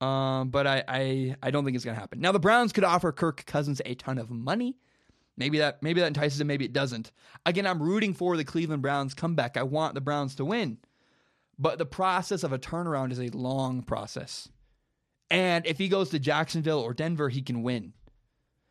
Um, 0.00 0.50
but 0.50 0.66
I, 0.66 0.84
I 0.86 1.36
I 1.42 1.50
don't 1.50 1.64
think 1.64 1.74
it's 1.74 1.84
gonna 1.84 1.98
happen. 1.98 2.20
Now 2.20 2.32
the 2.32 2.38
Browns 2.40 2.72
could 2.72 2.84
offer 2.84 3.10
Kirk 3.12 3.44
Cousins 3.46 3.82
a 3.84 3.94
ton 3.94 4.18
of 4.18 4.30
money. 4.30 4.76
Maybe 5.36 5.58
that 5.58 5.82
maybe 5.82 6.00
that 6.00 6.06
entices 6.06 6.40
him, 6.40 6.46
maybe 6.46 6.64
it 6.64 6.72
doesn't. 6.72 7.10
Again, 7.44 7.66
I'm 7.66 7.82
rooting 7.82 8.14
for 8.14 8.36
the 8.36 8.44
Cleveland 8.44 8.82
Browns 8.82 9.14
comeback. 9.14 9.56
I 9.56 9.64
want 9.64 9.94
the 9.94 10.00
Browns 10.00 10.34
to 10.36 10.44
win. 10.44 10.78
But 11.58 11.78
the 11.78 11.86
process 11.86 12.42
of 12.42 12.52
a 12.52 12.58
turnaround 12.58 13.12
is 13.12 13.20
a 13.20 13.28
long 13.36 13.82
process. 13.82 14.48
And 15.30 15.66
if 15.66 15.78
he 15.78 15.88
goes 15.88 16.10
to 16.10 16.18
Jacksonville 16.18 16.80
or 16.80 16.94
Denver, 16.94 17.28
he 17.28 17.42
can 17.42 17.62
win. 17.62 17.92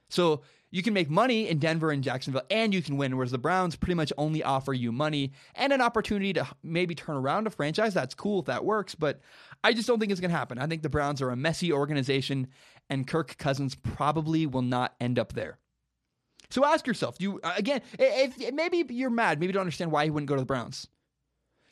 So 0.10 0.42
you 0.70 0.82
can 0.82 0.94
make 0.94 1.10
money 1.10 1.48
in 1.50 1.60
Denver 1.60 1.92
and 1.92 2.04
Jacksonville 2.04 2.44
and 2.50 2.74
you 2.74 2.82
can 2.82 2.98
win, 2.98 3.16
whereas 3.16 3.32
the 3.32 3.38
Browns 3.38 3.76
pretty 3.76 3.96
much 3.96 4.14
only 4.18 4.44
offer 4.44 4.74
you 4.74 4.92
money 4.92 5.34
and 5.56 5.72
an 5.72 5.82
opportunity 5.82 6.34
to 6.34 6.48
maybe 6.64 6.96
turn 6.96 7.16
around 7.16 7.48
a 7.48 7.50
franchise. 7.50 7.94
That's 7.94 8.16
cool 8.16 8.40
if 8.40 8.46
that 8.46 8.66
works, 8.66 8.96
but 8.96 9.22
I 9.64 9.74
just 9.74 9.88
don't 9.88 10.00
think 10.00 10.12
it's 10.12 10.22
going 10.22 10.32
to 10.32 10.38
happen. 10.38 10.58
I 10.58 10.68
think 10.68 10.82
the 10.82 10.90
Browns 10.90 11.22
are 11.22 11.30
a 11.30 11.36
messy 11.36 11.72
organization 11.72 12.48
and 12.90 13.08
Kirk 13.08 13.38
Cousins 13.38 13.76
probably 13.76 14.46
will 14.46 14.62
not 14.62 14.96
end 15.00 15.20
up 15.20 15.34
there. 15.34 15.60
So 16.54 16.64
ask 16.64 16.86
yourself, 16.86 17.16
you 17.18 17.40
uh, 17.44 17.54
again, 17.58 17.82
if, 17.98 18.40
if 18.40 18.54
maybe 18.54 18.86
you're 18.94 19.10
mad, 19.10 19.40
maybe 19.40 19.48
you 19.48 19.54
don't 19.54 19.62
understand 19.62 19.92
why 19.92 20.04
he 20.04 20.12
wouldn't 20.12 20.30
go 20.30 20.36
to 20.36 20.42
the 20.42 20.46
Browns. 20.46 20.88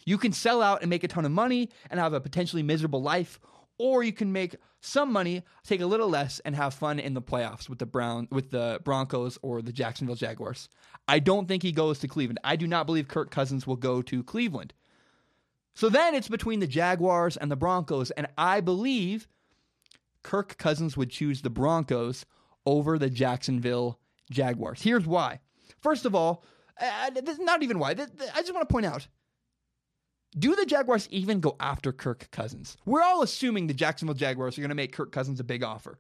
You 0.08 0.18
can 0.18 0.32
sell 0.32 0.60
out 0.60 0.82
and 0.82 0.90
make 0.90 1.04
a 1.04 1.08
ton 1.08 1.24
of 1.24 1.32
money 1.32 1.70
and 1.92 2.00
have 2.00 2.14
a 2.14 2.20
potentially 2.20 2.64
miserable 2.64 3.04
life, 3.04 3.40
or 3.78 4.02
you 4.02 4.12
can 4.12 4.32
make 4.32 4.56
some 4.80 5.14
money, 5.14 5.44
take 5.64 5.82
a 5.82 5.86
little 5.86 6.10
less, 6.10 6.40
and 6.40 6.56
have 6.56 6.74
fun 6.74 6.98
in 7.00 7.14
the 7.14 7.22
playoffs 7.22 7.70
with 7.70 7.78
the 7.78 7.86
Brown 7.86 8.28
with 8.32 8.50
the 8.50 8.82
Broncos 8.84 9.38
or 9.44 9.62
the 9.62 9.72
Jacksonville 9.72 10.16
Jaguars. 10.16 10.68
I 11.08 11.20
don't 11.20 11.48
think 11.48 11.62
he 11.62 11.72
goes 11.72 12.00
to 12.00 12.08
Cleveland. 12.08 12.40
I 12.44 12.56
do 12.56 12.66
not 12.66 12.88
believe 12.88 13.08
Kirk 13.08 13.30
Cousins 13.30 13.68
will 13.68 13.76
go 13.76 14.02
to 14.02 14.24
Cleveland. 14.24 14.74
So 15.76 15.90
then 15.90 16.16
it's 16.16 16.28
between 16.28 16.60
the 16.60 16.66
Jaguars 16.66 17.38
and 17.38 17.52
the 17.52 17.56
Broncos, 17.56 18.10
and 18.10 18.26
I 18.36 18.62
believe 18.62 19.28
Kirk 20.24 20.58
Cousins 20.58 20.98
would 20.98 21.12
choose 21.12 21.44
the 21.44 21.52
Broncos 21.52 22.26
over 22.66 22.98
the 22.98 23.12
Jacksonville 23.12 24.00
Jaguars. 24.32 24.82
Here's 24.82 25.06
why. 25.06 25.40
First 25.82 26.06
of 26.06 26.16
all, 26.16 26.44
uh, 26.80 27.12
not 27.40 27.62
even 27.62 27.78
why. 27.78 27.92
I 27.92 27.96
just 28.42 28.54
want 28.54 28.68
to 28.68 28.74
point 28.74 28.88
out 28.88 29.08
do 30.38 30.56
the 30.56 30.66
Jaguars 30.66 31.08
even 31.12 31.40
go 31.40 31.56
after 31.60 31.92
Kirk 31.92 32.30
Cousins? 32.32 32.78
We're 32.86 33.02
all 33.02 33.22
assuming 33.22 33.68
the 33.68 33.74
Jacksonville 33.74 34.16
Jaguars 34.16 34.58
are 34.58 34.62
going 34.62 34.70
to 34.70 34.76
make 34.76 34.94
Kirk 34.94 35.12
Cousins 35.12 35.40
a 35.40 35.44
big 35.44 35.64
offer. 35.64 36.00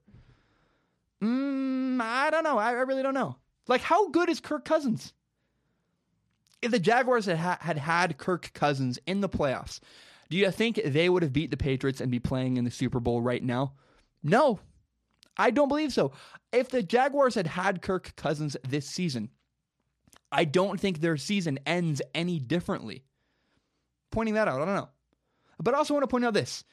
Mm, 1.21 1.99
I 2.01 2.29
don't 2.29 2.43
know. 2.43 2.57
I, 2.57 2.69
I, 2.69 2.81
really 2.81 3.03
don't 3.03 3.13
know. 3.13 3.35
Like, 3.67 3.81
how 3.81 4.09
good 4.09 4.29
is 4.29 4.39
Kirk 4.39 4.65
Cousins? 4.65 5.13
If 6.61 6.71
the 6.71 6.79
Jaguars 6.79 7.25
had, 7.25 7.37
ha- 7.37 7.57
had 7.59 7.77
had 7.77 8.17
Kirk 8.17 8.51
Cousins 8.53 8.97
in 9.05 9.21
the 9.21 9.29
playoffs, 9.29 9.79
do 10.29 10.37
you 10.37 10.49
think 10.49 10.79
they 10.83 11.09
would 11.09 11.23
have 11.23 11.33
beat 11.33 11.51
the 11.51 11.57
Patriots 11.57 12.01
and 12.01 12.09
be 12.09 12.19
playing 12.19 12.57
in 12.57 12.63
the 12.63 12.71
Super 12.71 12.99
Bowl 12.99 13.21
right 13.21 13.43
now? 13.43 13.73
No, 14.23 14.59
I 15.37 15.51
don't 15.51 15.67
believe 15.67 15.93
so. 15.93 16.11
If 16.51 16.69
the 16.69 16.83
Jaguars 16.83 17.35
had 17.35 17.47
had 17.47 17.81
Kirk 17.81 18.15
Cousins 18.15 18.57
this 18.67 18.85
season, 18.85 19.29
I 20.31 20.45
don't 20.45 20.79
think 20.79 20.99
their 20.99 21.17
season 21.17 21.59
ends 21.65 22.01
any 22.13 22.39
differently. 22.39 23.03
Pointing 24.11 24.35
that 24.35 24.47
out, 24.47 24.61
I 24.61 24.65
don't 24.65 24.75
know. 24.75 24.89
But 25.59 25.73
I 25.73 25.77
also 25.77 25.93
want 25.93 26.03
to 26.03 26.07
point 26.07 26.25
out 26.25 26.33
this. 26.33 26.63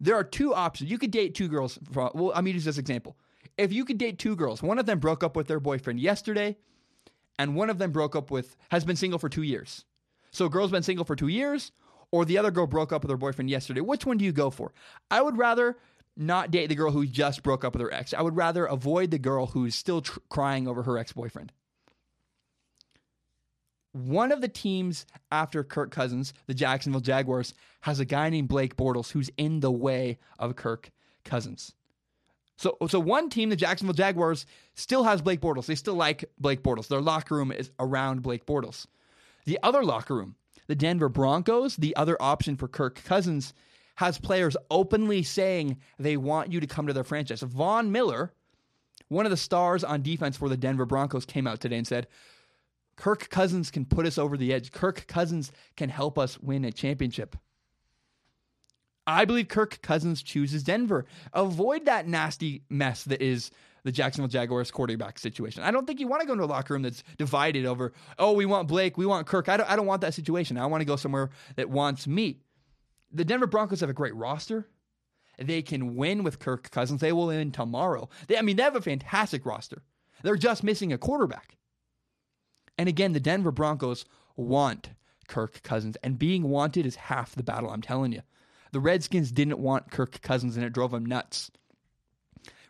There 0.00 0.16
are 0.16 0.24
two 0.24 0.54
options. 0.54 0.90
You 0.90 0.98
could 0.98 1.10
date 1.10 1.34
two 1.34 1.48
girls. 1.48 1.78
For, 1.92 2.10
well, 2.14 2.32
I'm 2.34 2.46
using 2.46 2.68
this 2.68 2.78
example. 2.78 3.16
If 3.56 3.72
you 3.72 3.84
could 3.84 3.98
date 3.98 4.18
two 4.18 4.36
girls, 4.36 4.62
one 4.62 4.78
of 4.78 4.86
them 4.86 5.00
broke 5.00 5.24
up 5.24 5.36
with 5.36 5.48
their 5.48 5.60
boyfriend 5.60 5.98
yesterday, 6.00 6.56
and 7.38 7.56
one 7.56 7.70
of 7.70 7.78
them 7.78 7.90
broke 7.90 8.14
up 8.14 8.30
with, 8.30 8.56
has 8.70 8.84
been 8.84 8.96
single 8.96 9.18
for 9.18 9.28
two 9.28 9.42
years. 9.42 9.84
So 10.30 10.46
a 10.46 10.50
girl's 10.50 10.70
been 10.70 10.82
single 10.82 11.04
for 11.04 11.16
two 11.16 11.28
years, 11.28 11.72
or 12.12 12.24
the 12.24 12.38
other 12.38 12.50
girl 12.50 12.66
broke 12.66 12.92
up 12.92 13.02
with 13.02 13.10
her 13.10 13.16
boyfriend 13.16 13.50
yesterday, 13.50 13.80
which 13.80 14.06
one 14.06 14.16
do 14.16 14.24
you 14.24 14.32
go 14.32 14.50
for? 14.50 14.72
I 15.10 15.22
would 15.22 15.36
rather 15.36 15.76
not 16.18 16.50
date 16.50 16.66
the 16.66 16.74
girl 16.74 16.90
who 16.90 17.06
just 17.06 17.42
broke 17.42 17.64
up 17.64 17.72
with 17.72 17.80
her 17.80 17.92
ex. 17.92 18.12
I 18.12 18.22
would 18.22 18.36
rather 18.36 18.66
avoid 18.66 19.10
the 19.10 19.18
girl 19.18 19.46
who's 19.46 19.74
still 19.74 20.02
tr- 20.02 20.18
crying 20.28 20.66
over 20.66 20.82
her 20.82 20.98
ex 20.98 21.12
boyfriend. 21.12 21.52
One 23.92 24.32
of 24.32 24.40
the 24.40 24.48
teams 24.48 25.06
after 25.32 25.64
Kirk 25.64 25.90
Cousins, 25.90 26.34
the 26.46 26.54
Jacksonville 26.54 27.00
Jaguars, 27.00 27.54
has 27.82 28.00
a 28.00 28.04
guy 28.04 28.28
named 28.28 28.48
Blake 28.48 28.76
Bortles 28.76 29.12
who's 29.12 29.30
in 29.38 29.60
the 29.60 29.70
way 29.70 30.18
of 30.38 30.56
Kirk 30.56 30.90
Cousins. 31.24 31.72
So, 32.56 32.76
so 32.88 32.98
one 32.98 33.30
team, 33.30 33.50
the 33.50 33.56
Jacksonville 33.56 33.94
Jaguars, 33.94 34.44
still 34.74 35.04
has 35.04 35.22
Blake 35.22 35.40
Bortles. 35.40 35.66
They 35.66 35.76
still 35.76 35.94
like 35.94 36.24
Blake 36.38 36.62
Bortles. 36.62 36.88
Their 36.88 37.00
locker 37.00 37.36
room 37.36 37.52
is 37.52 37.70
around 37.78 38.22
Blake 38.22 38.44
Bortles. 38.44 38.86
The 39.46 39.58
other 39.62 39.84
locker 39.84 40.16
room, 40.16 40.34
the 40.66 40.74
Denver 40.74 41.08
Broncos, 41.08 41.76
the 41.76 41.94
other 41.94 42.16
option 42.20 42.56
for 42.56 42.66
Kirk 42.66 43.02
Cousins, 43.04 43.54
has 43.98 44.16
players 44.16 44.56
openly 44.70 45.24
saying 45.24 45.76
they 45.98 46.16
want 46.16 46.52
you 46.52 46.60
to 46.60 46.68
come 46.68 46.86
to 46.86 46.92
their 46.92 47.02
franchise. 47.02 47.40
Von 47.40 47.90
Miller, 47.90 48.32
one 49.08 49.26
of 49.26 49.30
the 49.30 49.36
stars 49.36 49.82
on 49.82 50.02
defense 50.02 50.36
for 50.36 50.48
the 50.48 50.56
Denver 50.56 50.86
Broncos, 50.86 51.24
came 51.24 51.48
out 51.48 51.60
today 51.60 51.78
and 51.78 51.86
said, 51.86 52.06
Kirk 52.94 53.28
Cousins 53.28 53.72
can 53.72 53.84
put 53.84 54.06
us 54.06 54.16
over 54.16 54.36
the 54.36 54.54
edge. 54.54 54.70
Kirk 54.70 55.08
Cousins 55.08 55.50
can 55.76 55.88
help 55.88 56.16
us 56.16 56.38
win 56.38 56.64
a 56.64 56.70
championship. 56.70 57.34
I 59.04 59.24
believe 59.24 59.48
Kirk 59.48 59.82
Cousins 59.82 60.22
chooses 60.22 60.62
Denver. 60.62 61.04
Avoid 61.32 61.86
that 61.86 62.06
nasty 62.06 62.62
mess 62.70 63.02
that 63.02 63.20
is 63.20 63.50
the 63.82 63.90
Jacksonville 63.90 64.28
Jaguars 64.28 64.70
quarterback 64.70 65.18
situation. 65.18 65.64
I 65.64 65.72
don't 65.72 65.88
think 65.88 65.98
you 65.98 66.06
want 66.06 66.20
to 66.20 66.26
go 66.28 66.34
into 66.34 66.44
a 66.44 66.46
locker 66.46 66.72
room 66.72 66.82
that's 66.82 67.02
divided 67.16 67.66
over, 67.66 67.92
oh, 68.16 68.34
we 68.34 68.46
want 68.46 68.68
Blake, 68.68 68.96
we 68.96 69.06
want 69.06 69.26
Kirk. 69.26 69.48
I 69.48 69.56
don't, 69.56 69.68
I 69.68 69.74
don't 69.74 69.86
want 69.86 70.02
that 70.02 70.14
situation. 70.14 70.56
I 70.56 70.66
want 70.66 70.82
to 70.82 70.84
go 70.84 70.94
somewhere 70.94 71.30
that 71.56 71.68
wants 71.68 72.06
me. 72.06 72.38
The 73.12 73.24
Denver 73.24 73.46
Broncos 73.46 73.80
have 73.80 73.90
a 73.90 73.94
great 73.94 74.14
roster. 74.14 74.66
They 75.38 75.62
can 75.62 75.94
win 75.94 76.24
with 76.24 76.40
Kirk 76.40 76.70
Cousins. 76.70 77.00
They 77.00 77.12
will 77.12 77.28
win 77.28 77.52
tomorrow. 77.52 78.08
They, 78.26 78.36
I 78.36 78.42
mean, 78.42 78.56
they 78.56 78.64
have 78.64 78.76
a 78.76 78.82
fantastic 78.82 79.46
roster. 79.46 79.82
They're 80.22 80.36
just 80.36 80.64
missing 80.64 80.92
a 80.92 80.98
quarterback. 80.98 81.56
And 82.76 82.88
again, 82.88 83.12
the 83.12 83.20
Denver 83.20 83.52
Broncos 83.52 84.04
want 84.36 84.90
Kirk 85.28 85.62
Cousins, 85.62 85.96
and 86.02 86.18
being 86.18 86.44
wanted 86.44 86.86
is 86.86 86.96
half 86.96 87.34
the 87.34 87.42
battle, 87.42 87.70
I'm 87.70 87.82
telling 87.82 88.12
you. 88.12 88.22
The 88.72 88.80
Redskins 88.80 89.30
didn't 89.30 89.58
want 89.58 89.90
Kirk 89.90 90.20
Cousins, 90.22 90.56
and 90.56 90.64
it 90.64 90.72
drove 90.72 90.90
them 90.90 91.06
nuts. 91.06 91.50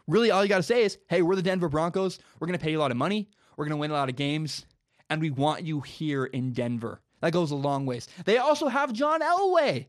Really, 0.07 0.31
all 0.31 0.43
you 0.43 0.49
got 0.49 0.59
to 0.59 0.63
say 0.63 0.85
is, 0.85 0.99
hey, 1.09 1.23
we're 1.23 1.37
the 1.37 1.43
Denver 1.43 1.69
Broncos. 1.69 2.19
We're 2.39 2.47
going 2.47 2.59
to 2.59 2.65
pay 2.65 2.71
you 2.71 2.79
a 2.79 2.81
lot 2.81 2.91
of 2.91 2.97
money. 2.97 3.29
We're 3.57 3.65
going 3.65 3.77
to 3.77 3.81
win 3.81 3.91
a 3.91 3.95
lot 3.95 4.09
of 4.09 4.17
games, 4.17 4.65
and 5.11 5.21
we 5.21 5.31
want 5.31 5.65
you 5.65 5.81
here 5.81 6.25
in 6.25 6.53
Denver. 6.53 7.01
That 7.21 7.33
goes 7.33 7.51
a 7.51 7.57
long 7.57 7.85
ways. 7.87 8.09
They 8.25 8.39
also 8.39 8.69
have 8.69 8.93
John 8.93 9.21
Elway. 9.21 9.87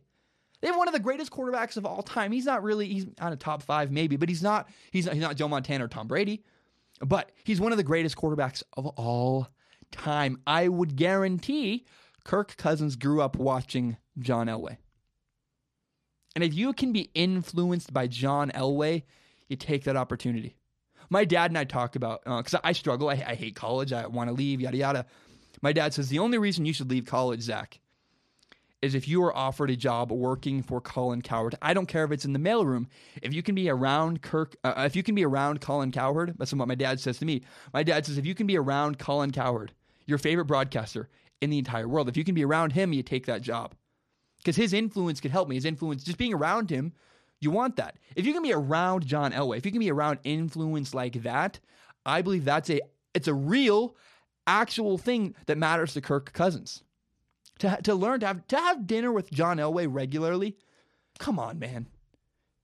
They 0.61 0.67
have 0.67 0.77
one 0.77 0.87
of 0.87 0.93
the 0.93 0.99
greatest 0.99 1.31
quarterbacks 1.31 1.77
of 1.77 1.85
all 1.85 2.01
time. 2.01 2.31
He's 2.31 2.45
not 2.45 2.63
really 2.63 2.87
he's 2.87 3.05
on 3.19 3.31
a 3.31 3.37
top 3.37 3.63
five 3.63 3.91
maybe, 3.91 4.17
but 4.17 4.29
he's 4.29 4.43
not 4.43 4.69
he's 4.91 5.05
not, 5.05 5.13
he's 5.15 5.23
not 5.23 5.35
Joe 5.35 5.47
Montana 5.47 5.85
or 5.85 5.87
Tom 5.87 6.07
Brady, 6.07 6.43
but 7.01 7.31
he's 7.43 7.61
one 7.61 7.71
of 7.71 7.77
the 7.77 7.83
greatest 7.83 8.17
quarterbacks 8.17 8.63
of 8.75 8.85
all 8.85 9.47
time. 9.91 10.41
I 10.45 10.67
would 10.67 10.95
guarantee 10.95 11.85
Kirk 12.23 12.57
Cousins 12.57 12.95
grew 12.95 13.21
up 13.21 13.37
watching 13.37 13.97
John 14.19 14.47
Elway. 14.47 14.77
And 16.35 16.43
if 16.43 16.53
you 16.53 16.73
can 16.73 16.93
be 16.93 17.09
influenced 17.13 17.93
by 17.93 18.07
John 18.07 18.51
Elway, 18.51 19.03
you 19.47 19.55
take 19.55 19.83
that 19.85 19.95
opportunity. 19.95 20.55
My 21.09 21.25
dad 21.25 21.49
and 21.49 21.57
I 21.57 21.63
talk 21.63 21.95
about 21.95 22.23
because 22.23 22.53
uh, 22.53 22.59
I 22.63 22.73
struggle. 22.73 23.09
I, 23.09 23.13
I 23.13 23.35
hate 23.35 23.55
college. 23.55 23.91
I 23.91 24.05
want 24.07 24.29
to 24.29 24.33
leave. 24.33 24.61
Yada 24.61 24.77
yada. 24.77 25.05
My 25.61 25.73
dad 25.73 25.93
says 25.93 26.09
the 26.09 26.19
only 26.19 26.37
reason 26.37 26.65
you 26.65 26.73
should 26.73 26.89
leave 26.89 27.05
college, 27.05 27.41
Zac, 27.41 27.79
is 28.81 28.95
if 28.95 29.07
you 29.07 29.21
are 29.23 29.35
offered 29.35 29.69
a 29.69 29.75
job 29.75 30.11
working 30.11 30.61
for 30.63 30.79
Colin 30.79 31.21
Cowherd. 31.21 31.55
I 31.61 31.73
don't 31.73 31.87
care 31.87 32.05
if 32.05 32.11
it's 32.11 32.25
in 32.25 32.33
the 32.33 32.39
mailroom. 32.39 32.87
If 33.21 33.33
you 33.33 33.43
can 33.43 33.55
be 33.55 33.69
around 33.69 34.21
Kirk, 34.21 34.55
uh, 34.63 34.83
if 34.85 34.95
you 34.95 35.03
can 35.03 35.15
be 35.15 35.25
around 35.25 35.61
Colin 35.61 35.91
Cowherd, 35.91 36.35
that's 36.37 36.53
what 36.53 36.67
my 36.67 36.75
dad 36.75 36.99
says 36.99 37.17
to 37.19 37.25
me. 37.25 37.41
My 37.73 37.83
dad 37.83 38.05
says 38.05 38.17
if 38.17 38.25
you 38.25 38.35
can 38.35 38.47
be 38.47 38.57
around 38.57 38.97
Colin 38.97 39.31
Cowherd, 39.31 39.73
your 40.05 40.17
favorite 40.17 40.45
broadcaster 40.45 41.09
in 41.41 41.49
the 41.49 41.57
entire 41.57 41.87
world, 41.87 42.07
if 42.07 42.15
you 42.15 42.23
can 42.23 42.35
be 42.35 42.45
around 42.45 42.71
him, 42.71 42.93
you 42.93 43.03
take 43.03 43.25
that 43.25 43.41
job 43.41 43.75
because 44.37 44.55
his 44.55 44.73
influence 44.73 45.19
could 45.19 45.31
help 45.31 45.49
me. 45.49 45.55
His 45.55 45.65
influence, 45.65 46.03
just 46.03 46.17
being 46.17 46.33
around 46.33 46.69
him, 46.69 46.93
you 47.41 47.51
want 47.51 47.75
that. 47.75 47.97
If 48.15 48.25
you 48.25 48.33
can 48.33 48.43
be 48.43 48.53
around 48.53 49.05
John 49.05 49.33
Elway, 49.33 49.57
if 49.57 49.65
you 49.65 49.71
can 49.71 49.79
be 49.79 49.91
around 49.91 50.19
influence 50.23 50.93
like 50.93 51.23
that, 51.23 51.59
I 52.05 52.21
believe 52.21 52.45
that's 52.45 52.69
a 52.69 52.81
it's 53.13 53.27
a 53.27 53.33
real, 53.33 53.95
actual 54.47 54.97
thing 54.97 55.35
that 55.47 55.57
matters 55.57 55.93
to 55.93 56.01
Kirk 56.01 56.31
Cousins 56.31 56.83
to, 57.59 57.79
to 57.83 57.95
learn 57.95 58.21
to 58.21 58.27
have 58.27 58.47
to 58.47 58.57
have 58.57 58.87
dinner 58.87 59.11
with 59.11 59.31
John 59.31 59.57
Elway 59.57 59.87
regularly. 59.89 60.57
Come 61.19 61.39
on, 61.39 61.59
man. 61.59 61.87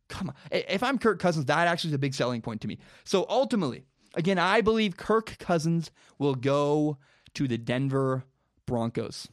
Come 0.08 0.30
on. 0.30 0.36
If 0.52 0.84
I'm 0.84 0.98
Kirk 0.98 1.20
Cousins, 1.20 1.46
that 1.46 1.68
actually 1.68 1.90
is 1.90 1.96
a 1.96 2.00
big 2.00 2.14
selling 2.14 2.42
point 2.42 2.62
to 2.62 2.68
me. 2.68 2.80
So 3.04 3.26
ultimately, 3.30 3.84
again, 4.14 4.40
I 4.40 4.62
believe 4.62 4.98
Kirk 4.98 5.38
Cousins 5.40 5.92
will 6.18 6.36
go 6.36 6.98
to 7.34 7.48
the 7.48 7.58
Denver 7.58 8.24
Broncos. 8.66 9.28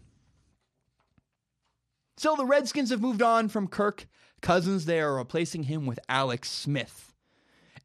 So 2.17 2.37
the 2.37 2.45
Redskins 2.45 2.91
have 2.91 3.01
moved 3.01 3.23
on 3.23 3.49
from 3.49 3.69
Kirk 3.69 4.07
Cousins. 4.41 4.85
They 4.85 5.01
are 5.01 5.17
replacing 5.17 5.65
him 5.65 5.87
with 5.87 5.99
Alex 6.09 6.51
Smith. 6.51 7.13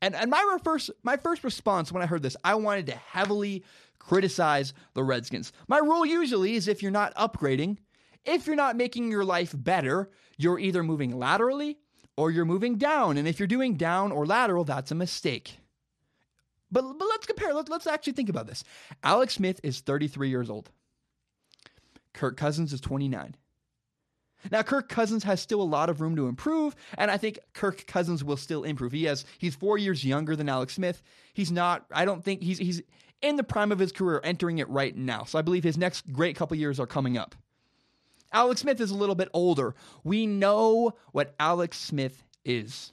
And 0.01 0.15
and 0.15 0.29
my 0.29 0.57
first 0.63 0.91
my 1.03 1.17
first 1.17 1.43
response 1.43 1.91
when 1.91 2.03
I 2.03 2.05
heard 2.05 2.21
this, 2.21 2.37
I 2.43 2.55
wanted 2.55 2.85
to 2.87 2.95
heavily 2.95 3.63
criticize 3.99 4.73
the 4.93 5.03
Redskins. 5.03 5.51
My 5.67 5.79
rule 5.79 6.05
usually 6.05 6.55
is 6.55 6.67
if 6.67 6.81
you're 6.81 6.91
not 6.91 7.15
upgrading, 7.15 7.77
if 8.25 8.47
you're 8.47 8.55
not 8.55 8.75
making 8.75 9.11
your 9.11 9.25
life 9.25 9.53
better, 9.55 10.09
you're 10.37 10.59
either 10.59 10.83
moving 10.83 11.17
laterally 11.17 11.77
or 12.15 12.31
you're 12.31 12.45
moving 12.45 12.77
down. 12.77 13.17
And 13.17 13.27
if 13.27 13.39
you're 13.39 13.47
doing 13.47 13.75
down 13.75 14.11
or 14.11 14.25
lateral, 14.25 14.63
that's 14.63 14.91
a 14.91 14.95
mistake. 14.95 15.59
But, 16.71 16.81
but 16.81 17.07
let's 17.07 17.25
compare. 17.25 17.53
Let, 17.53 17.69
let's 17.69 17.87
actually 17.87 18.13
think 18.13 18.29
about 18.29 18.47
this. 18.47 18.63
Alex 19.03 19.35
Smith 19.35 19.59
is 19.63 19.79
33 19.79 20.29
years 20.29 20.49
old. 20.49 20.69
Kirk 22.13 22.35
Cousins 22.35 22.73
is 22.73 22.81
29. 22.81 23.35
Now, 24.51 24.61
Kirk 24.61 24.87
Cousins 24.87 25.23
has 25.23 25.41
still 25.41 25.61
a 25.61 25.63
lot 25.63 25.89
of 25.89 25.99
room 25.99 26.15
to 26.15 26.27
improve, 26.27 26.75
and 26.97 27.09
I 27.09 27.17
think 27.17 27.39
Kirk 27.53 27.85
Cousins 27.87 28.23
will 28.23 28.37
still 28.37 28.63
improve. 28.63 28.91
He 28.91 29.05
has 29.05 29.25
he's 29.39 29.55
four 29.55 29.77
years 29.77 30.05
younger 30.05 30.35
than 30.35 30.47
Alex 30.47 30.75
Smith. 30.75 31.01
He's 31.33 31.51
not. 31.51 31.85
I 31.91 32.05
don't 32.05 32.23
think 32.23 32.43
he's 32.43 32.59
he's 32.59 32.81
in 33.21 33.35
the 33.35 33.43
prime 33.43 33.71
of 33.71 33.79
his 33.79 33.91
career, 33.91 34.21
entering 34.23 34.59
it 34.59 34.69
right 34.69 34.95
now. 34.95 35.23
So 35.23 35.39
I 35.39 35.41
believe 35.41 35.63
his 35.63 35.77
next 35.77 36.11
great 36.11 36.35
couple 36.35 36.57
years 36.57 36.79
are 36.79 36.87
coming 36.87 37.17
up. 37.17 37.35
Alex 38.31 38.61
Smith 38.61 38.81
is 38.81 38.91
a 38.91 38.97
little 38.97 39.15
bit 39.15 39.29
older. 39.33 39.75
We 40.03 40.27
know 40.27 40.93
what 41.11 41.33
Alex 41.39 41.77
Smith 41.77 42.23
is. 42.43 42.91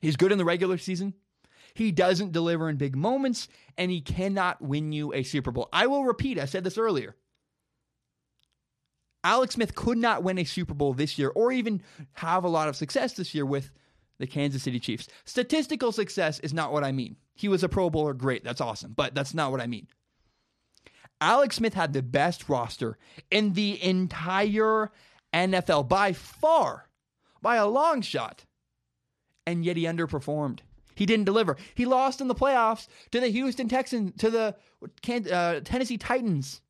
He's 0.00 0.16
good 0.16 0.32
in 0.32 0.38
the 0.38 0.44
regular 0.44 0.78
season. 0.78 1.14
He 1.74 1.92
doesn't 1.92 2.32
deliver 2.32 2.68
in 2.68 2.76
big 2.76 2.96
moments, 2.96 3.48
and 3.78 3.90
he 3.90 4.00
cannot 4.00 4.60
win 4.60 4.92
you 4.92 5.12
a 5.14 5.22
Super 5.22 5.50
Bowl. 5.50 5.68
I 5.72 5.86
will 5.86 6.04
repeat, 6.04 6.38
I 6.38 6.44
said 6.44 6.64
this 6.64 6.78
earlier. 6.78 7.14
Alex 9.24 9.54
Smith 9.54 9.74
could 9.74 9.98
not 9.98 10.22
win 10.22 10.38
a 10.38 10.44
Super 10.44 10.74
Bowl 10.74 10.94
this 10.94 11.18
year 11.18 11.30
or 11.34 11.52
even 11.52 11.82
have 12.14 12.44
a 12.44 12.48
lot 12.48 12.68
of 12.68 12.76
success 12.76 13.12
this 13.14 13.34
year 13.34 13.46
with 13.46 13.70
the 14.18 14.26
Kansas 14.26 14.64
City 14.64 14.80
Chiefs. 14.80 15.08
Statistical 15.24 15.92
success 15.92 16.40
is 16.40 16.52
not 16.52 16.72
what 16.72 16.84
I 16.84 16.92
mean. 16.92 17.16
He 17.34 17.48
was 17.48 17.62
a 17.62 17.68
Pro 17.68 17.90
Bowler, 17.90 18.14
great, 18.14 18.44
that's 18.44 18.60
awesome, 18.60 18.92
but 18.94 19.14
that's 19.14 19.34
not 19.34 19.50
what 19.50 19.60
I 19.60 19.66
mean. 19.66 19.88
Alex 21.20 21.56
Smith 21.56 21.74
had 21.74 21.92
the 21.92 22.02
best 22.02 22.48
roster 22.48 22.98
in 23.30 23.52
the 23.52 23.82
entire 23.82 24.90
NFL 25.32 25.88
by 25.88 26.12
far, 26.12 26.88
by 27.40 27.56
a 27.56 27.66
long 27.66 28.02
shot, 28.02 28.44
and 29.46 29.64
yet 29.64 29.76
he 29.76 29.84
underperformed. 29.84 30.60
He 30.94 31.06
didn't 31.06 31.24
deliver. 31.24 31.56
He 31.74 31.86
lost 31.86 32.20
in 32.20 32.28
the 32.28 32.34
playoffs 32.34 32.88
to 33.12 33.20
the 33.20 33.28
Houston 33.28 33.68
Texans, 33.68 34.12
to 34.18 34.30
the 34.30 34.56
uh, 35.32 35.60
Tennessee 35.60 35.96
Titans. 35.96 36.60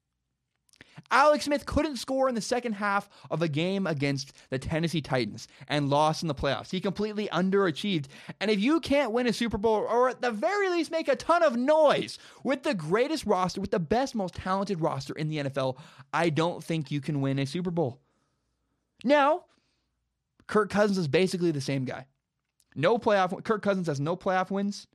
Alex 1.11 1.45
Smith 1.45 1.67
couldn't 1.67 1.97
score 1.97 2.29
in 2.29 2.35
the 2.35 2.41
second 2.41 2.75
half 2.75 3.09
of 3.31 3.43
a 3.43 3.49
game 3.49 3.87
against 3.87 4.33
the 4.51 4.59
Tennessee 4.59 5.01
Titans 5.01 5.49
and 5.69 5.91
lost 5.91 6.23
in 6.23 6.29
the 6.29 6.35
playoffs. 6.35 6.71
He 6.71 6.81
completely 6.81 7.29
underachieved. 7.29 8.07
And 8.41 8.51
if 8.51 8.61
you 8.61 8.81
can't 8.81 9.13
win 9.13 9.27
a 9.27 9.33
Super 9.33 9.59
Bowl 9.59 9.87
or 9.89 10.09
at 10.09 10.23
the 10.23 10.31
very 10.31 10.71
least 10.71 10.91
make 10.91 11.09
a 11.09 11.17
ton 11.17 11.43
of 11.43 11.57
noise 11.57 12.19
with 12.45 12.63
the 12.63 12.75
greatest 12.75 13.27
roster, 13.27 13.61
with 13.61 13.71
the 13.71 13.81
best, 13.81 14.15
most 14.15 14.35
talented 14.35 14.81
roster 14.81 15.15
in 15.15 15.29
the 15.29 15.39
NFL, 15.39 15.79
I 16.13 16.31
don't 16.31 16.63
think 16.63 16.91
you 16.91 17.01
can 17.01 17.21
win 17.21 17.39
a 17.39 17.47
Super 17.47 17.71
Bowl. 17.71 18.01
Now, 19.05 19.45
Kirk 20.47 20.71
Cousins 20.71 20.99
is 20.99 21.09
basically 21.09 21.51
the 21.51 21.61
same 21.61 21.85
guy. 21.85 22.07
No 22.75 22.99
playoff. 22.99 23.43
Kirk 23.45 23.63
Cousins 23.63 23.87
has 23.87 24.01
no 24.01 24.17
playoff 24.17 24.51
wins, 24.51 24.87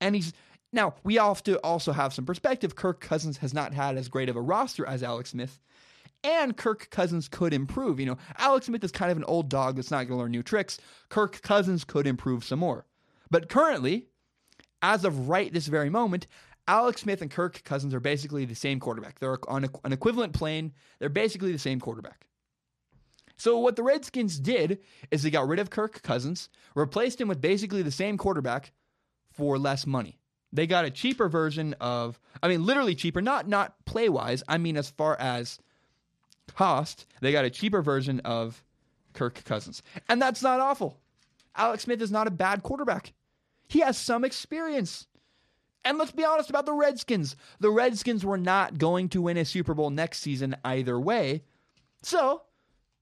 and 0.00 0.14
he's 0.14 0.32
now, 0.72 0.94
we 1.02 1.16
have 1.16 1.42
to 1.44 1.58
also 1.58 1.92
have 1.92 2.14
some 2.14 2.24
perspective. 2.24 2.76
Kirk 2.76 3.00
Cousins 3.00 3.38
has 3.38 3.52
not 3.52 3.74
had 3.74 3.96
as 3.96 4.08
great 4.08 4.28
of 4.28 4.36
a 4.36 4.40
roster 4.40 4.86
as 4.86 5.02
Alex 5.02 5.30
Smith, 5.30 5.58
and 6.22 6.56
Kirk 6.56 6.90
Cousins 6.90 7.28
could 7.28 7.52
improve. 7.52 7.98
You 7.98 8.06
know, 8.06 8.18
Alex 8.38 8.66
Smith 8.66 8.84
is 8.84 8.92
kind 8.92 9.10
of 9.10 9.16
an 9.16 9.24
old 9.24 9.48
dog 9.48 9.76
that's 9.76 9.90
not 9.90 10.06
going 10.06 10.18
to 10.18 10.22
learn 10.22 10.30
new 10.30 10.42
tricks. 10.42 10.78
Kirk 11.08 11.42
Cousins 11.42 11.84
could 11.84 12.06
improve 12.06 12.44
some 12.44 12.60
more. 12.60 12.86
But 13.30 13.48
currently, 13.48 14.06
as 14.82 15.04
of 15.04 15.28
right 15.28 15.52
this 15.52 15.66
very 15.66 15.90
moment, 15.90 16.26
Alex 16.68 17.02
Smith 17.02 17.20
and 17.20 17.30
Kirk 17.30 17.64
Cousins 17.64 17.92
are 17.94 18.00
basically 18.00 18.44
the 18.44 18.54
same 18.54 18.78
quarterback. 18.78 19.18
They're 19.18 19.38
on 19.48 19.68
an 19.84 19.92
equivalent 19.92 20.34
plane. 20.34 20.72
They're 20.98 21.08
basically 21.08 21.50
the 21.52 21.58
same 21.58 21.80
quarterback. 21.80 22.26
So 23.36 23.58
what 23.58 23.74
the 23.74 23.82
Redskins 23.82 24.38
did 24.38 24.80
is 25.10 25.22
they 25.22 25.30
got 25.30 25.48
rid 25.48 25.58
of 25.58 25.70
Kirk 25.70 26.02
Cousins, 26.02 26.48
replaced 26.74 27.20
him 27.20 27.26
with 27.26 27.40
basically 27.40 27.82
the 27.82 27.90
same 27.90 28.18
quarterback 28.18 28.72
for 29.32 29.58
less 29.58 29.86
money. 29.86 30.19
They 30.52 30.66
got 30.66 30.84
a 30.84 30.90
cheaper 30.90 31.28
version 31.28 31.74
of 31.80 32.20
I 32.42 32.48
mean 32.48 32.64
literally 32.64 32.94
cheaper, 32.94 33.22
not 33.22 33.48
not 33.48 33.84
play-wise, 33.84 34.42
I 34.48 34.58
mean 34.58 34.76
as 34.76 34.90
far 34.90 35.16
as 35.18 35.58
cost, 36.54 37.06
they 37.20 37.32
got 37.32 37.44
a 37.44 37.50
cheaper 37.50 37.82
version 37.82 38.20
of 38.20 38.64
Kirk 39.12 39.44
Cousins. 39.44 39.82
And 40.08 40.20
that's 40.20 40.42
not 40.42 40.60
awful. 40.60 40.98
Alex 41.56 41.84
Smith 41.84 42.02
is 42.02 42.10
not 42.10 42.26
a 42.26 42.30
bad 42.30 42.62
quarterback. 42.62 43.12
He 43.68 43.80
has 43.80 43.96
some 43.96 44.24
experience. 44.24 45.06
And 45.84 45.96
let's 45.96 46.12
be 46.12 46.24
honest 46.24 46.50
about 46.50 46.66
the 46.66 46.72
Redskins. 46.72 47.36
The 47.60 47.70
Redskins 47.70 48.24
were 48.24 48.38
not 48.38 48.78
going 48.78 49.08
to 49.10 49.22
win 49.22 49.36
a 49.36 49.44
Super 49.44 49.74
Bowl 49.74 49.90
next 49.90 50.20
season 50.20 50.56
either 50.64 50.98
way. 51.00 51.42
So, 52.02 52.42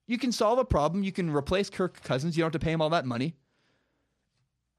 you 0.07 0.19
can 0.19 0.33
solve 0.33 0.59
a 0.59 0.65
problem. 0.65 1.03
You 1.03 1.13
can 1.13 1.31
replace 1.35 1.71
Kirk 1.71 2.03
Cousins. 2.03 2.37
You 2.37 2.43
don't 2.43 2.53
have 2.53 2.61
to 2.61 2.65
pay 2.65 2.73
him 2.73 2.81
all 2.81 2.91
that 2.91 3.07
money. 3.07 3.35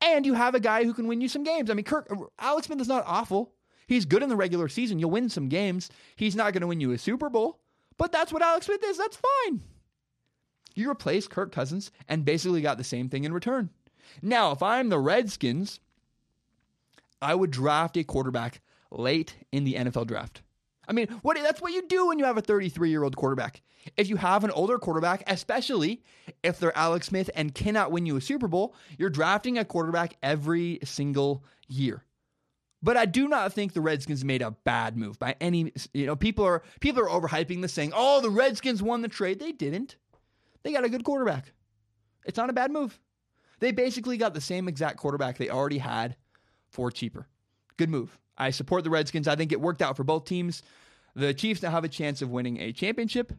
And 0.02 0.26
you 0.26 0.34
have 0.34 0.56
a 0.56 0.60
guy 0.60 0.86
who 0.86 0.94
can 0.94 1.08
win 1.08 1.22
you 1.22 1.28
some 1.28 1.44
games. 1.44 1.70
I 1.70 1.74
mean, 1.74 1.86
Kirk 1.86 2.10
Alex 2.40 2.68
Smith 2.68 2.80
is 2.82 2.88
not 2.88 3.04
awful. 3.06 3.54
He's 3.88 4.06
good 4.06 4.24
in 4.24 4.30
the 4.30 4.36
regular 4.36 4.70
season. 4.70 5.00
You'll 5.00 5.10
win 5.12 5.30
some 5.30 5.50
games. 5.50 5.90
He's 6.16 6.36
not 6.36 6.54
going 6.54 6.62
to 6.62 6.68
win 6.68 6.80
you 6.80 6.92
a 6.92 6.98
Super 6.98 7.30
Bowl, 7.30 7.60
but 7.98 8.12
that's 8.12 8.32
what 8.32 8.44
Alex 8.44 8.68
Smith 8.68 8.84
is. 8.86 8.98
That's 8.98 9.18
fine. 9.18 9.62
You 10.76 10.90
replace 10.90 11.28
Kirk 11.28 11.52
Cousins 11.52 11.92
and 12.08 12.24
basically 12.24 12.62
got 12.62 12.78
the 12.78 12.84
same 12.84 13.10
thing 13.10 13.24
in 13.24 13.34
return. 13.34 13.72
Now, 14.22 14.52
if 14.52 14.64
I'm 14.64 14.90
the 14.90 15.00
Redskins, 15.00 15.80
I 17.22 17.36
would 17.36 17.52
draft 17.52 17.98
a 17.98 18.04
quarterback 18.04 18.62
late 18.92 19.36
in 19.52 19.64
the 19.64 19.74
NFL 19.74 20.08
draft. 20.08 20.42
I 20.90 20.94
mean, 20.94 21.08
what 21.22 21.38
that's 21.38 21.62
what 21.62 21.72
you 21.72 21.88
do 21.88 22.08
when 22.08 22.18
you 22.18 22.26
have 22.26 22.38
a 22.38 22.42
33-year-old 22.42 23.16
quarterback. 23.16 23.62
If 23.96 24.10
you 24.10 24.18
have 24.18 24.44
an 24.44 24.52
older 24.52 24.80
quarterback, 24.80 25.24
especially 25.28 26.04
if 26.44 26.60
they're 26.60 26.76
Alex 26.76 27.08
Smith 27.08 27.30
and 27.36 27.54
cannot 27.54 27.92
win 27.92 28.08
you 28.08 28.18
a 28.18 28.22
Super 28.22 28.48
Bowl, 28.48 28.76
you're 28.98 29.12
drafting 29.12 29.60
a 29.60 29.64
quarterback 29.64 30.18
every 30.24 30.80
single 30.84 31.46
year. 31.68 32.04
But 32.82 32.98
I 32.98 33.06
do 33.06 33.28
not 33.28 33.54
think 33.54 33.74
the 33.74 33.82
Redskins 33.82 34.26
made 34.26 34.42
a 34.42 34.52
bad 34.52 34.98
move 34.98 35.20
by 35.20 35.36
any 35.40 35.72
you 35.94 36.06
know, 36.08 36.16
people 36.16 36.46
are 36.46 36.64
people 36.80 37.04
are 37.04 37.10
overhyping 37.10 37.62
this 37.62 37.74
saying, 37.74 37.92
"Oh, 37.94 38.22
the 38.22 38.30
Redskins 38.30 38.82
won 38.82 39.02
the 39.02 39.08
trade." 39.08 39.40
They 39.40 39.52
didn't. 39.52 39.98
They 40.64 40.72
got 40.72 40.86
a 40.86 40.90
good 40.90 41.04
quarterback. 41.04 41.54
It's 42.26 42.38
not 42.38 42.50
a 42.50 42.54
bad 42.54 42.72
move. 42.72 43.00
They 43.60 43.72
basically 43.72 44.18
got 44.18 44.34
the 44.34 44.42
same 44.42 44.68
exact 44.68 44.98
quarterback 44.98 45.38
they 45.38 45.50
already 45.50 45.78
had 45.78 46.16
for 46.70 46.90
cheaper. 46.90 47.28
Good 47.78 47.90
move. 47.90 48.18
I 48.40 48.52
support 48.52 48.84
the 48.84 48.90
Redskins. 48.90 49.28
I 49.28 49.36
think 49.36 49.52
it 49.52 49.62
worked 49.62 49.82
out 49.82 49.98
for 49.98 50.04
both 50.04 50.26
teams. 50.26 50.64
The 51.16 51.34
Chiefs 51.34 51.62
now 51.62 51.72
have 51.72 51.84
a 51.84 51.90
chance 51.90 52.22
of 52.22 52.30
winning 52.30 52.60
a 52.60 52.72
championship, 52.72 53.34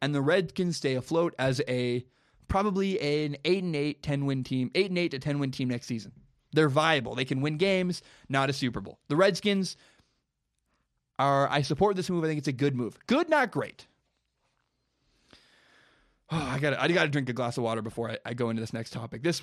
and 0.00 0.14
the 0.14 0.20
Redskins 0.20 0.76
stay 0.76 0.94
afloat 0.94 1.34
as 1.38 1.60
a 1.68 2.04
probably 2.48 2.98
an 3.00 3.36
8 3.44 3.64
and 3.64 3.76
8 3.76 4.02
10 4.02 4.26
win 4.26 4.44
team, 4.44 4.70
8 4.74 4.90
and 4.90 4.98
8 4.98 5.10
to 5.10 5.18
10 5.18 5.38
win 5.38 5.50
team 5.50 5.68
next 5.68 5.86
season. 5.86 6.12
They're 6.52 6.68
viable. 6.68 7.14
They 7.14 7.24
can 7.24 7.40
win 7.40 7.58
games, 7.58 8.02
not 8.28 8.50
a 8.50 8.52
Super 8.52 8.80
Bowl. 8.80 8.98
The 9.08 9.16
Redskins 9.16 9.76
are 11.18 11.48
I 11.50 11.62
support 11.62 11.96
this 11.96 12.08
move. 12.10 12.24
I 12.24 12.28
think 12.28 12.38
it's 12.38 12.48
a 12.48 12.52
good 12.52 12.76
move. 12.76 12.96
Good, 13.06 13.28
not 13.28 13.50
great. 13.50 13.86
Oh, 16.30 16.36
I 16.36 16.58
got 16.58 16.78
I 16.78 16.86
got 16.88 17.04
to 17.04 17.08
drink 17.08 17.30
a 17.30 17.32
glass 17.32 17.56
of 17.56 17.64
water 17.64 17.80
before 17.80 18.10
I, 18.10 18.18
I 18.22 18.34
go 18.34 18.50
into 18.50 18.60
this 18.60 18.74
next 18.74 18.92
topic. 18.92 19.22
This 19.22 19.42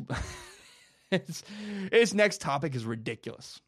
this 1.09 2.13
next 2.13 2.41
topic 2.41 2.75
is 2.75 2.85
ridiculous. 2.85 3.59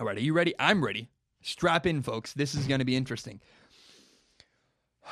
All 0.00 0.06
right, 0.06 0.16
are 0.16 0.20
you 0.20 0.32
ready? 0.32 0.54
I'm 0.58 0.82
ready. 0.82 1.10
Strap 1.42 1.86
in, 1.86 2.00
folks. 2.00 2.32
This 2.32 2.54
is 2.54 2.66
going 2.66 2.78
to 2.78 2.86
be 2.86 2.96
interesting. 2.96 3.40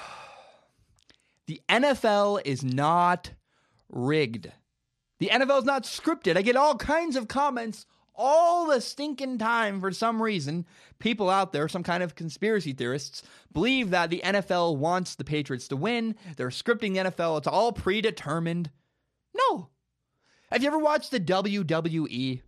The 1.47 1.63
NFL 1.67 2.43
is 2.45 2.63
not 2.63 3.31
rigged. 3.89 4.53
The 5.19 5.31
NFL 5.33 5.61
is 5.61 5.65
not 5.65 5.85
scripted. 5.85 6.37
I 6.37 6.43
get 6.43 6.57
all 6.57 6.77
kinds 6.77 7.17
of 7.17 7.27
comments 7.27 7.87
all 8.15 8.67
the 8.67 8.83
stinking 8.83 9.39
time 9.39 9.81
for 9.81 9.91
some 9.91 10.21
reason. 10.21 10.67
People 10.99 11.31
out 11.31 11.55
there, 11.55 11.67
some 11.67 11.83
kind 11.83 12.03
of 12.03 12.15
conspiracy 12.15 12.75
theorists, 12.75 13.23
believe 13.51 13.89
that 13.89 14.11
the 14.11 14.21
NFL 14.23 14.77
wants 14.77 15.15
the 15.15 15.25
Patriots 15.25 15.69
to 15.69 15.77
win. 15.77 16.17
They're 16.37 16.51
scripting 16.51 16.93
the 16.93 17.11
NFL. 17.11 17.39
It's 17.39 17.47
all 17.47 17.73
predetermined. 17.73 18.71
No. 19.35 19.71
Have 20.53 20.63
you 20.63 20.69
ever 20.69 20.79
watched 20.79 21.13
the 21.13 21.21
WWE? 21.21 22.43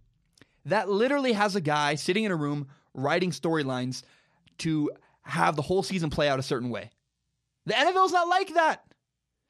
That 0.71 0.89
literally 0.89 1.33
has 1.33 1.57
a 1.57 1.61
guy 1.61 1.97
sitting 1.97 2.25
in 2.25 2.31
a 2.31 2.37
room 2.37 2.69
writing 2.95 3.33
storylines 3.33 4.03
to 4.59 4.91
have 5.23 5.57
the 5.57 5.63
whole 5.63 5.83
season 5.83 6.11
play 6.11 6.29
out 6.29 6.39
a 6.39 6.45
certain 6.45 6.71
way. 6.71 6.91
The 7.67 7.75
NFL's 7.75 8.13
not 8.13 8.29
like 8.29 8.55
that. 8.55 8.85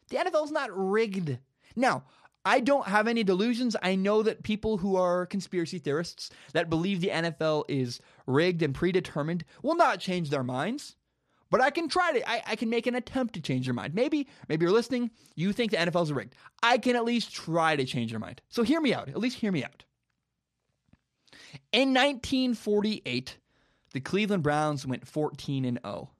The 0.09 0.17
NFL's 0.17 0.51
not 0.51 0.71
rigged. 0.73 1.39
Now, 1.77 2.05
I 2.45 2.61
don't 2.61 2.87
have 2.87 3.07
any 3.07 3.23
delusions. 3.23 3.77
I 3.83 3.97
know 3.97 4.23
that 4.23 4.43
people 4.43 4.79
who 4.79 4.97
are 4.97 5.27
conspiracy 5.27 5.79
theorists 5.79 6.31
that 6.55 6.71
believe 6.71 7.03
the 7.03 7.09
NFL 7.09 7.65
is 7.69 8.01
rigged 8.27 8.63
and 8.63 8.75
predetermined 8.75 9.45
will 9.63 9.77
not 9.77 10.01
change 10.01 10.31
their 10.31 10.43
minds. 10.43 10.97
But 11.51 11.61
I 11.61 11.69
can 11.69 11.89
try 11.89 12.13
to, 12.13 12.31
I, 12.31 12.43
I 12.47 12.57
can 12.57 12.71
make 12.71 12.87
an 12.87 12.95
attempt 12.95 13.35
to 13.35 13.43
change 13.43 13.67
your 13.67 13.75
mind. 13.75 13.93
Maybe, 13.95 14.27
maybe 14.49 14.65
you're 14.65 14.73
listening, 14.73 15.11
you 15.35 15.53
think 15.53 15.73
the 15.73 15.77
NFL 15.77 16.05
is 16.05 16.13
rigged. 16.13 16.35
I 16.63 16.79
can 16.79 16.97
at 16.97 17.05
least 17.05 17.35
try 17.35 17.77
to 17.77 17.85
change 17.85 18.11
your 18.11 18.21
mind. 18.21 18.41
So 18.49 18.63
hear 18.63 18.81
me 18.81 18.95
out. 18.95 19.09
At 19.09 19.19
least 19.19 19.37
hear 19.37 19.53
me 19.53 19.65
out. 19.65 19.85
In 21.73 21.91
1948, 21.91 23.37
the 23.93 24.01
Cleveland 24.01 24.43
Browns 24.43 24.87
went 24.87 25.07
14 25.07 25.65
and 25.65 25.79
0. 25.85 26.11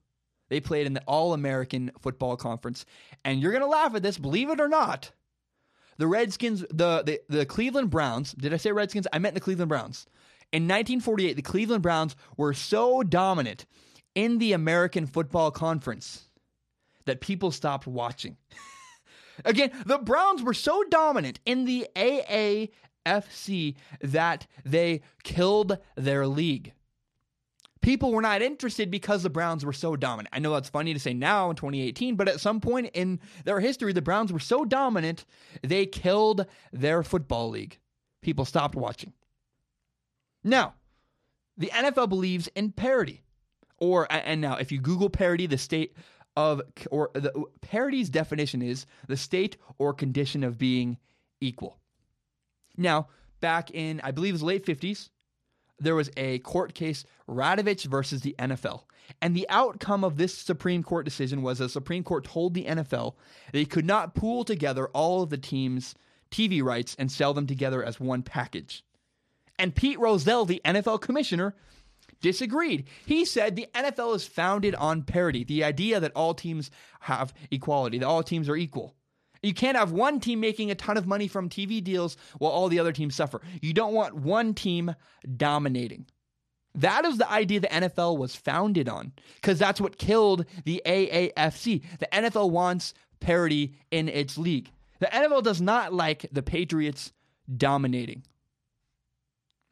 They 0.49 0.59
played 0.59 0.85
in 0.85 0.93
the 0.93 1.03
All 1.07 1.33
American 1.33 1.91
Football 2.01 2.35
Conference. 2.35 2.85
And 3.23 3.41
you're 3.41 3.53
going 3.53 3.63
to 3.63 3.67
laugh 3.67 3.95
at 3.95 4.03
this, 4.03 4.17
believe 4.17 4.49
it 4.49 4.59
or 4.59 4.67
not. 4.67 5.11
The 5.97 6.07
Redskins, 6.07 6.65
the, 6.69 7.03
the, 7.03 7.21
the 7.29 7.45
Cleveland 7.45 7.89
Browns, 7.89 8.33
did 8.33 8.53
I 8.53 8.57
say 8.57 8.71
Redskins? 8.71 9.07
I 9.13 9.19
meant 9.19 9.35
the 9.35 9.41
Cleveland 9.41 9.69
Browns. 9.69 10.07
In 10.51 10.63
1948, 10.63 11.33
the 11.35 11.41
Cleveland 11.41 11.83
Browns 11.83 12.15
were 12.35 12.53
so 12.53 13.03
dominant 13.03 13.65
in 14.15 14.39
the 14.39 14.51
American 14.51 15.05
Football 15.05 15.51
Conference 15.51 16.27
that 17.05 17.21
people 17.21 17.51
stopped 17.51 17.87
watching. 17.87 18.35
Again, 19.45 19.71
the 19.85 19.97
Browns 19.99 20.43
were 20.43 20.53
so 20.53 20.83
dominant 20.89 21.39
in 21.45 21.65
the 21.65 21.87
AAFC 23.05 23.75
that 24.01 24.47
they 24.65 25.01
killed 25.23 25.77
their 25.95 26.27
league. 26.27 26.73
People 27.81 28.11
were 28.11 28.21
not 28.21 28.43
interested 28.43 28.91
because 28.91 29.23
the 29.23 29.29
Browns 29.29 29.65
were 29.65 29.73
so 29.73 29.95
dominant. 29.95 30.29
I 30.33 30.39
know 30.39 30.53
that's 30.53 30.69
funny 30.69 30.93
to 30.93 30.99
say 30.99 31.13
now 31.13 31.49
in 31.49 31.55
2018, 31.55 32.15
but 32.15 32.27
at 32.27 32.39
some 32.39 32.59
point 32.61 32.91
in 32.93 33.19
their 33.43 33.59
history, 33.59 33.91
the 33.91 34.03
Browns 34.03 34.31
were 34.31 34.39
so 34.39 34.65
dominant, 34.65 35.25
they 35.63 35.87
killed 35.87 36.45
their 36.71 37.01
football 37.01 37.49
league. 37.49 37.79
People 38.21 38.45
stopped 38.45 38.75
watching. 38.75 39.13
Now, 40.43 40.75
the 41.57 41.71
NFL 41.73 42.09
believes 42.09 42.49
in 42.55 42.71
parity. 42.71 43.21
Or, 43.77 44.07
and 44.11 44.41
now, 44.41 44.57
if 44.57 44.71
you 44.71 44.79
Google 44.79 45.09
parity, 45.09 45.47
the 45.47 45.57
state 45.57 45.95
of, 46.37 46.61
or 46.91 47.09
the 47.13 47.31
parity's 47.61 48.11
definition 48.11 48.61
is 48.61 48.85
the 49.07 49.17
state 49.17 49.57
or 49.79 49.91
condition 49.91 50.43
of 50.43 50.59
being 50.59 50.97
equal. 51.39 51.80
Now, 52.77 53.07
back 53.39 53.71
in, 53.71 54.01
I 54.03 54.11
believe 54.11 54.31
it 54.31 54.35
was 54.35 54.43
late 54.43 54.65
50s, 54.65 55.09
there 55.79 55.95
was 55.95 56.09
a 56.15 56.39
court 56.39 56.73
case, 56.73 57.03
Radovich 57.27 57.85
versus 57.85 58.21
the 58.21 58.35
NFL. 58.37 58.83
And 59.21 59.35
the 59.35 59.49
outcome 59.49 60.03
of 60.03 60.17
this 60.17 60.37
Supreme 60.37 60.83
Court 60.83 61.05
decision 61.05 61.41
was 61.41 61.57
the 61.57 61.67
Supreme 61.67 62.03
Court 62.03 62.23
told 62.23 62.53
the 62.53 62.65
NFL 62.65 63.15
they 63.51 63.65
could 63.65 63.85
not 63.85 64.15
pool 64.15 64.43
together 64.43 64.87
all 64.89 65.23
of 65.23 65.29
the 65.29 65.37
team's 65.37 65.95
TV 66.29 66.63
rights 66.63 66.95
and 66.97 67.11
sell 67.11 67.33
them 67.33 67.47
together 67.47 67.83
as 67.83 67.99
one 67.99 68.21
package. 68.21 68.85
And 69.59 69.75
Pete 69.75 69.99
Rozelle, 69.99 70.45
the 70.45 70.61
NFL 70.63 71.01
commissioner, 71.01 71.55
disagreed. 72.21 72.87
He 73.05 73.25
said 73.25 73.55
the 73.55 73.67
NFL 73.73 74.15
is 74.15 74.25
founded 74.25 74.75
on 74.75 75.03
parity, 75.03 75.43
the 75.43 75.63
idea 75.63 75.99
that 75.99 76.13
all 76.15 76.33
teams 76.33 76.71
have 77.01 77.33
equality, 77.49 77.97
that 77.99 78.07
all 78.07 78.23
teams 78.23 78.47
are 78.47 78.55
equal. 78.55 78.95
You 79.43 79.53
can't 79.53 79.77
have 79.77 79.91
one 79.91 80.19
team 80.19 80.39
making 80.39 80.69
a 80.69 80.75
ton 80.75 80.97
of 80.97 81.07
money 81.07 81.27
from 81.27 81.49
TV 81.49 81.83
deals 81.83 82.15
while 82.37 82.51
all 82.51 82.69
the 82.69 82.79
other 82.79 82.91
teams 82.91 83.15
suffer. 83.15 83.41
You 83.61 83.73
don't 83.73 83.93
want 83.93 84.15
one 84.15 84.53
team 84.53 84.95
dominating. 85.37 86.05
That 86.75 87.05
is 87.05 87.17
the 87.17 87.29
idea 87.29 87.59
the 87.59 87.67
NFL 87.67 88.17
was 88.17 88.35
founded 88.35 88.87
on 88.87 89.11
because 89.35 89.59
that's 89.59 89.81
what 89.81 89.97
killed 89.97 90.45
the 90.63 90.81
AAFC. 90.85 91.81
The 91.99 92.07
NFL 92.13 92.51
wants 92.51 92.93
parity 93.19 93.75
in 93.89 94.07
its 94.07 94.37
league. 94.37 94.71
The 94.99 95.07
NFL 95.07 95.43
does 95.43 95.59
not 95.59 95.93
like 95.93 96.27
the 96.31 96.43
Patriots 96.43 97.11
dominating. 97.57 98.23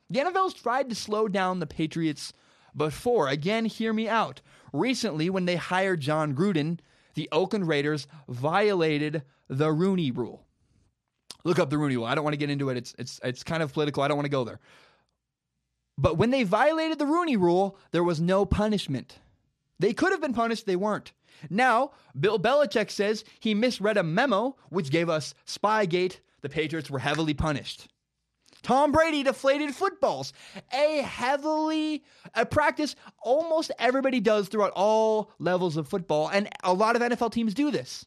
The 0.10 0.20
NFL's 0.20 0.56
tried 0.56 0.90
to 0.90 0.96
slow 0.96 1.28
down 1.28 1.60
the 1.60 1.68
Patriots 1.68 2.34
before. 2.76 3.28
Again, 3.28 3.66
hear 3.66 3.94
me 3.94 4.10
out. 4.10 4.42
Recently, 4.74 5.30
when 5.30 5.46
they 5.46 5.56
hired 5.56 6.02
Jon 6.02 6.36
Gruden, 6.36 6.80
the 7.14 7.30
Oakland 7.32 7.68
Raiders 7.68 8.08
violated 8.28 9.24
the 9.48 9.72
Rooney 9.72 10.12
Rule. 10.12 10.46
Look 11.44 11.60
up 11.60 11.70
the 11.70 11.78
Rooney 11.78 11.96
Rule. 11.96 12.06
I 12.06 12.16
don't 12.16 12.24
want 12.24 12.34
to 12.34 12.38
get 12.38 12.50
into 12.50 12.70
it. 12.70 12.78
It's 12.78 12.96
it's 13.00 13.20
it's 13.24 13.44
kind 13.44 13.64
of 13.64 13.74
political. 13.74 14.04
I 14.04 14.08
don't 14.08 14.18
want 14.18 14.26
to 14.26 14.30
go 14.30 14.44
there. 14.44 14.60
But 15.98 16.18
when 16.18 16.30
they 16.30 16.44
violated 16.44 16.98
the 16.98 17.06
Rooney 17.06 17.36
Rule, 17.36 17.78
there 17.92 18.04
was 18.04 18.22
no 18.22 18.46
punishment. 18.46 19.20
They 19.80 19.94
could 19.94 20.12
have 20.12 20.22
been 20.22 20.34
punished, 20.34 20.66
they 20.66 20.76
weren't. 20.76 21.12
Now, 21.50 21.92
Bill 22.20 22.40
Belichick 22.40 22.92
says 22.92 23.24
he 23.40 23.54
misread 23.54 23.98
a 23.98 24.04
memo 24.04 24.56
which 24.70 24.92
gave 24.92 25.10
us 25.10 25.34
Spygate. 25.46 26.20
The 26.42 26.50
Patriots 26.50 26.90
were 26.90 27.00
heavily 27.00 27.34
punished. 27.34 27.88
Tom 28.62 28.92
Brady 28.92 29.24
deflated 29.24 29.74
footballs, 29.74 30.34
a 30.74 31.02
heavily 31.02 32.04
a 32.34 32.46
practice 32.46 32.96
almost 33.22 33.72
everybody 33.80 34.20
does 34.20 34.48
throughout 34.48 34.74
all 34.76 35.32
levels 35.40 35.78
of 35.78 35.88
football, 35.88 36.30
and 36.30 36.50
a 36.64 36.74
lot 36.74 36.96
of 36.96 37.02
NFL 37.02 37.32
teams 37.32 37.54
do 37.54 37.72
this. 37.72 38.06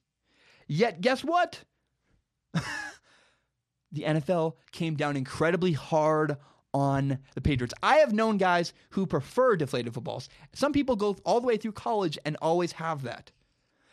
Yet, 0.66 1.00
guess 1.00 1.24
what? 1.24 1.64
the 2.54 4.02
NFL 4.02 4.54
came 4.70 4.94
down 4.94 5.16
incredibly 5.16 5.72
hard 5.72 6.36
on 6.74 7.18
the 7.34 7.40
Patriots. 7.40 7.74
I 7.82 7.96
have 7.96 8.12
known 8.12 8.38
guys 8.38 8.72
who 8.90 9.06
prefer 9.06 9.56
deflated 9.56 9.94
footballs. 9.94 10.28
Some 10.54 10.72
people 10.72 10.96
go 10.96 11.16
all 11.24 11.40
the 11.40 11.46
way 11.46 11.56
through 11.56 11.72
college 11.72 12.18
and 12.24 12.36
always 12.40 12.72
have 12.72 13.02
that. 13.02 13.30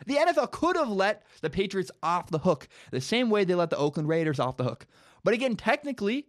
The 0.06 0.16
NFL 0.16 0.50
could 0.52 0.76
have 0.76 0.88
let 0.88 1.24
the 1.42 1.50
Patriots 1.50 1.90
off 2.02 2.30
the 2.30 2.38
hook 2.38 2.68
the 2.90 3.00
same 3.00 3.28
way 3.28 3.44
they 3.44 3.54
let 3.54 3.70
the 3.70 3.76
Oakland 3.76 4.08
Raiders 4.08 4.40
off 4.40 4.56
the 4.56 4.64
hook. 4.64 4.86
But 5.22 5.34
again, 5.34 5.56
technically, 5.56 6.28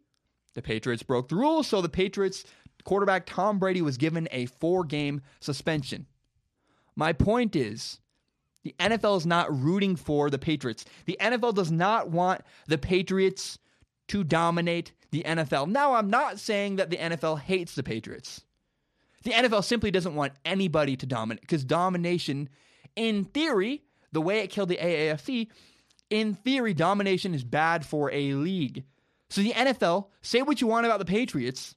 the 0.53 0.61
Patriots 0.61 1.03
broke 1.03 1.29
the 1.29 1.35
rules, 1.35 1.67
so 1.67 1.81
the 1.81 1.89
Patriots 1.89 2.43
quarterback 2.83 3.25
Tom 3.25 3.59
Brady 3.59 3.81
was 3.81 3.97
given 3.97 4.27
a 4.31 4.45
four 4.47 4.83
game 4.83 5.21
suspension. 5.39 6.07
My 6.95 7.13
point 7.13 7.55
is, 7.55 7.99
the 8.63 8.75
NFL 8.79 9.17
is 9.17 9.25
not 9.25 9.51
rooting 9.57 9.95
for 9.95 10.29
the 10.29 10.37
Patriots. 10.37 10.85
The 11.05 11.17
NFL 11.19 11.55
does 11.55 11.71
not 11.71 12.09
want 12.09 12.41
the 12.67 12.77
Patriots 12.77 13.57
to 14.09 14.23
dominate 14.23 14.91
the 15.11 15.23
NFL. 15.23 15.67
Now, 15.67 15.93
I'm 15.93 16.09
not 16.09 16.39
saying 16.39 16.75
that 16.75 16.89
the 16.89 16.97
NFL 16.97 17.39
hates 17.39 17.75
the 17.75 17.83
Patriots. 17.83 18.43
The 19.23 19.31
NFL 19.31 19.63
simply 19.63 19.91
doesn't 19.91 20.15
want 20.15 20.33
anybody 20.45 20.95
to 20.97 21.05
dominate 21.05 21.41
because 21.41 21.63
domination, 21.63 22.49
in 22.95 23.23
theory, 23.25 23.83
the 24.11 24.21
way 24.21 24.39
it 24.39 24.49
killed 24.49 24.69
the 24.69 24.77
AAFC, 24.77 25.47
in 26.09 26.33
theory, 26.33 26.73
domination 26.73 27.33
is 27.33 27.43
bad 27.43 27.85
for 27.85 28.11
a 28.11 28.33
league. 28.33 28.83
So 29.31 29.41
the 29.41 29.53
NFL, 29.53 30.07
say 30.21 30.41
what 30.41 30.59
you 30.59 30.67
want 30.67 30.85
about 30.85 30.99
the 30.99 31.05
Patriots, 31.05 31.73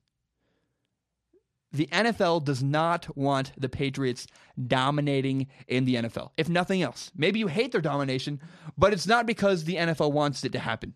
the 1.71 1.87
NFL 1.87 2.45
does 2.45 2.65
not 2.65 3.17
want 3.17 3.53
the 3.57 3.69
Patriots 3.69 4.27
dominating 4.67 5.47
in 5.69 5.85
the 5.85 5.95
NFL, 5.95 6.31
if 6.37 6.49
nothing 6.49 6.83
else. 6.83 7.13
Maybe 7.17 7.39
you 7.39 7.47
hate 7.47 7.71
their 7.71 7.81
domination, 7.81 8.41
but 8.77 8.93
it's 8.93 9.07
not 9.07 9.25
because 9.25 9.63
the 9.63 9.77
NFL 9.77 10.11
wants 10.11 10.43
it 10.45 10.51
to 10.51 10.59
happen. 10.59 10.95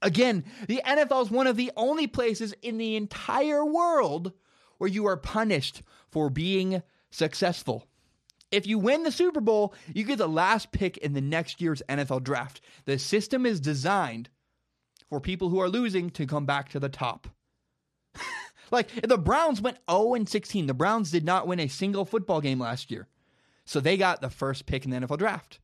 Again, 0.00 0.46
the 0.68 0.80
NFL 0.86 1.24
is 1.24 1.30
one 1.30 1.46
of 1.46 1.58
the 1.58 1.70
only 1.76 2.06
places 2.06 2.54
in 2.62 2.78
the 2.78 2.96
entire 2.96 3.62
world 3.62 4.32
where 4.78 4.88
you 4.88 5.04
are 5.06 5.18
punished 5.18 5.82
for 6.10 6.30
being 6.30 6.82
successful. 7.10 7.86
If 8.50 8.66
you 8.66 8.78
win 8.78 9.02
the 9.02 9.12
Super 9.12 9.42
Bowl, 9.42 9.74
you 9.92 10.04
get 10.04 10.16
the 10.16 10.28
last 10.28 10.72
pick 10.72 10.96
in 10.96 11.12
the 11.12 11.20
next 11.20 11.60
year's 11.60 11.82
NFL 11.90 12.22
draft. 12.22 12.62
The 12.86 12.98
system 12.98 13.44
is 13.44 13.60
designed 13.60 14.30
for 15.08 15.20
people 15.20 15.48
who 15.48 15.60
are 15.60 15.68
losing 15.68 16.10
to 16.10 16.26
come 16.26 16.46
back 16.46 16.68
to 16.70 16.80
the 16.80 16.88
top. 16.88 17.28
like 18.70 18.88
the 19.02 19.18
Browns 19.18 19.60
went 19.60 19.78
0 19.90 20.14
and 20.14 20.28
16. 20.28 20.66
The 20.66 20.74
Browns 20.74 21.10
did 21.10 21.24
not 21.24 21.46
win 21.46 21.60
a 21.60 21.68
single 21.68 22.04
football 22.04 22.40
game 22.40 22.58
last 22.58 22.90
year. 22.90 23.06
So 23.64 23.80
they 23.80 23.96
got 23.96 24.20
the 24.20 24.30
first 24.30 24.66
pick 24.66 24.84
in 24.84 24.90
the 24.90 24.98
NFL 24.98 25.18
draft. 25.18 25.60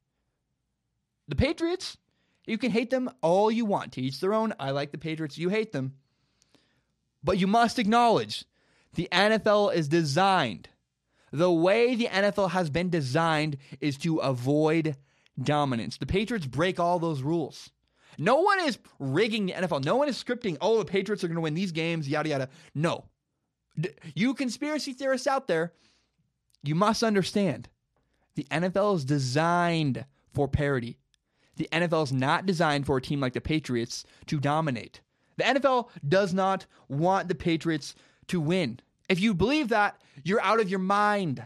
The 1.28 1.36
Patriots, 1.36 1.96
you 2.46 2.58
can 2.58 2.70
hate 2.70 2.90
them 2.90 3.10
all 3.22 3.50
you 3.50 3.64
want. 3.64 3.92
To 3.92 4.02
each 4.02 4.20
their 4.20 4.34
own. 4.34 4.52
I 4.58 4.70
like 4.70 4.92
the 4.92 4.98
Patriots. 4.98 5.38
You 5.38 5.48
hate 5.48 5.72
them. 5.72 5.94
But 7.22 7.38
you 7.38 7.46
must 7.46 7.78
acknowledge 7.78 8.44
the 8.94 9.08
NFL 9.10 9.74
is 9.74 9.88
designed. 9.88 10.68
The 11.32 11.50
way 11.50 11.94
the 11.94 12.06
NFL 12.06 12.50
has 12.50 12.70
been 12.70 12.90
designed 12.90 13.56
is 13.80 13.96
to 13.98 14.18
avoid 14.18 14.96
dominance. 15.42 15.96
The 15.96 16.06
Patriots 16.06 16.46
break 16.46 16.78
all 16.78 16.98
those 16.98 17.22
rules. 17.22 17.70
No 18.18 18.40
one 18.40 18.60
is 18.60 18.78
rigging 18.98 19.46
the 19.46 19.52
NFL. 19.52 19.84
No 19.84 19.96
one 19.96 20.08
is 20.08 20.22
scripting, 20.22 20.56
oh, 20.60 20.78
the 20.78 20.84
Patriots 20.84 21.24
are 21.24 21.28
going 21.28 21.36
to 21.36 21.40
win 21.40 21.54
these 21.54 21.72
games, 21.72 22.08
yada, 22.08 22.28
yada. 22.28 22.48
No. 22.74 23.04
You 24.14 24.34
conspiracy 24.34 24.92
theorists 24.92 25.26
out 25.26 25.48
there, 25.48 25.72
you 26.62 26.74
must 26.74 27.02
understand 27.02 27.68
the 28.34 28.46
NFL 28.50 28.96
is 28.96 29.04
designed 29.04 30.04
for 30.32 30.48
parity. 30.48 30.98
The 31.56 31.68
NFL 31.72 32.04
is 32.04 32.12
not 32.12 32.46
designed 32.46 32.86
for 32.86 32.96
a 32.96 33.02
team 33.02 33.20
like 33.20 33.32
the 33.32 33.40
Patriots 33.40 34.04
to 34.26 34.40
dominate. 34.40 35.00
The 35.36 35.44
NFL 35.44 35.88
does 36.06 36.34
not 36.34 36.66
want 36.88 37.28
the 37.28 37.34
Patriots 37.34 37.94
to 38.28 38.40
win. 38.40 38.80
If 39.08 39.20
you 39.20 39.34
believe 39.34 39.68
that, 39.68 40.00
you're 40.24 40.40
out 40.40 40.60
of 40.60 40.68
your 40.68 40.78
mind. 40.78 41.44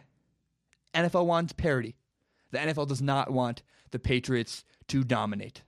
NFL 0.94 1.26
wants 1.26 1.52
parity. 1.52 1.96
The 2.50 2.58
NFL 2.58 2.88
does 2.88 3.02
not 3.02 3.30
want 3.30 3.62
the 3.90 3.98
Patriots 3.98 4.64
to 4.88 5.04
dominate. 5.04 5.62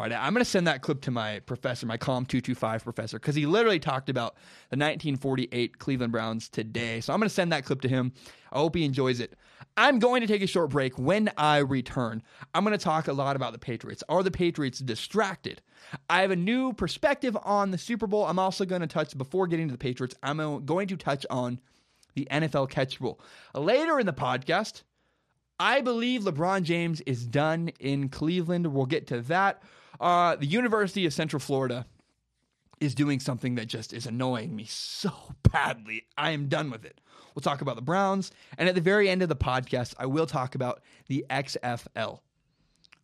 All 0.00 0.06
right, 0.08 0.18
I'm 0.18 0.32
going 0.32 0.42
to 0.42 0.50
send 0.50 0.66
that 0.66 0.80
clip 0.80 1.02
to 1.02 1.10
my 1.10 1.40
professor, 1.40 1.84
my 1.84 1.98
COM 1.98 2.24
225 2.24 2.84
professor, 2.84 3.18
because 3.18 3.34
he 3.34 3.44
literally 3.44 3.78
talked 3.78 4.08
about 4.08 4.34
the 4.70 4.78
1948 4.78 5.78
Cleveland 5.78 6.10
Browns 6.10 6.48
today. 6.48 7.02
So 7.02 7.12
I'm 7.12 7.20
going 7.20 7.28
to 7.28 7.34
send 7.34 7.52
that 7.52 7.66
clip 7.66 7.82
to 7.82 7.88
him. 7.88 8.14
I 8.50 8.60
hope 8.60 8.76
he 8.76 8.86
enjoys 8.86 9.20
it. 9.20 9.34
I'm 9.76 9.98
going 9.98 10.22
to 10.22 10.26
take 10.26 10.40
a 10.40 10.46
short 10.46 10.70
break. 10.70 10.98
When 10.98 11.30
I 11.36 11.58
return, 11.58 12.22
I'm 12.54 12.64
going 12.64 12.72
to 12.72 12.82
talk 12.82 13.08
a 13.08 13.12
lot 13.12 13.36
about 13.36 13.52
the 13.52 13.58
Patriots. 13.58 14.02
Are 14.08 14.22
the 14.22 14.30
Patriots 14.30 14.78
distracted? 14.78 15.60
I 16.08 16.22
have 16.22 16.30
a 16.30 16.36
new 16.36 16.72
perspective 16.72 17.36
on 17.42 17.70
the 17.70 17.76
Super 17.76 18.06
Bowl. 18.06 18.24
I'm 18.24 18.38
also 18.38 18.64
going 18.64 18.80
to 18.80 18.86
touch, 18.86 19.18
before 19.18 19.48
getting 19.48 19.68
to 19.68 19.72
the 19.72 19.76
Patriots, 19.76 20.14
I'm 20.22 20.64
going 20.64 20.88
to 20.88 20.96
touch 20.96 21.26
on 21.28 21.60
the 22.14 22.26
NFL 22.30 22.70
catch 22.70 23.02
rule. 23.02 23.20
Later 23.54 24.00
in 24.00 24.06
the 24.06 24.14
podcast, 24.14 24.82
I 25.58 25.82
believe 25.82 26.22
LeBron 26.22 26.62
James 26.62 27.02
is 27.02 27.26
done 27.26 27.68
in 27.80 28.08
Cleveland. 28.08 28.66
We'll 28.66 28.86
get 28.86 29.06
to 29.08 29.20
that. 29.20 29.62
Uh, 30.00 30.36
the 30.36 30.46
University 30.46 31.04
of 31.06 31.12
Central 31.12 31.40
Florida 31.40 31.86
is 32.80 32.94
doing 32.94 33.20
something 33.20 33.56
that 33.56 33.66
just 33.66 33.92
is 33.92 34.06
annoying 34.06 34.56
me 34.56 34.64
so 34.64 35.12
badly. 35.52 36.06
I 36.16 36.30
am 36.30 36.48
done 36.48 36.70
with 36.70 36.84
it. 36.84 37.00
We'll 37.34 37.42
talk 37.42 37.60
about 37.60 37.76
the 37.76 37.82
Browns. 37.82 38.32
And 38.58 38.68
at 38.68 38.74
the 38.74 38.80
very 38.80 39.08
end 39.08 39.22
of 39.22 39.28
the 39.28 39.36
podcast, 39.36 39.94
I 39.98 40.06
will 40.06 40.26
talk 40.26 40.54
about 40.54 40.82
the 41.06 41.24
XFL. 41.30 42.20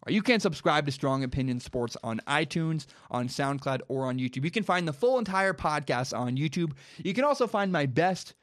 You 0.09 0.23
can 0.23 0.39
subscribe 0.39 0.87
to 0.87 0.93
Strong 0.93 1.25
Opinion 1.25 1.59
Sports 1.59 1.97
on 2.05 2.21
iTunes, 2.29 2.87
on 3.11 3.29
SoundCloud, 3.29 3.81
or 3.89 4.07
on 4.07 4.19
YouTube. 4.19 4.45
You 4.45 4.53
can 4.53 4.63
find 4.63 4.87
the 4.87 4.93
full 4.93 5.19
entire 5.19 5.53
podcast 5.53 6.17
on 6.17 6.37
YouTube. 6.37 6.73
You 6.99 7.13
can 7.13 7.25
also 7.25 7.49
find 7.49 7.73
my 7.73 7.87
best, 7.87 8.35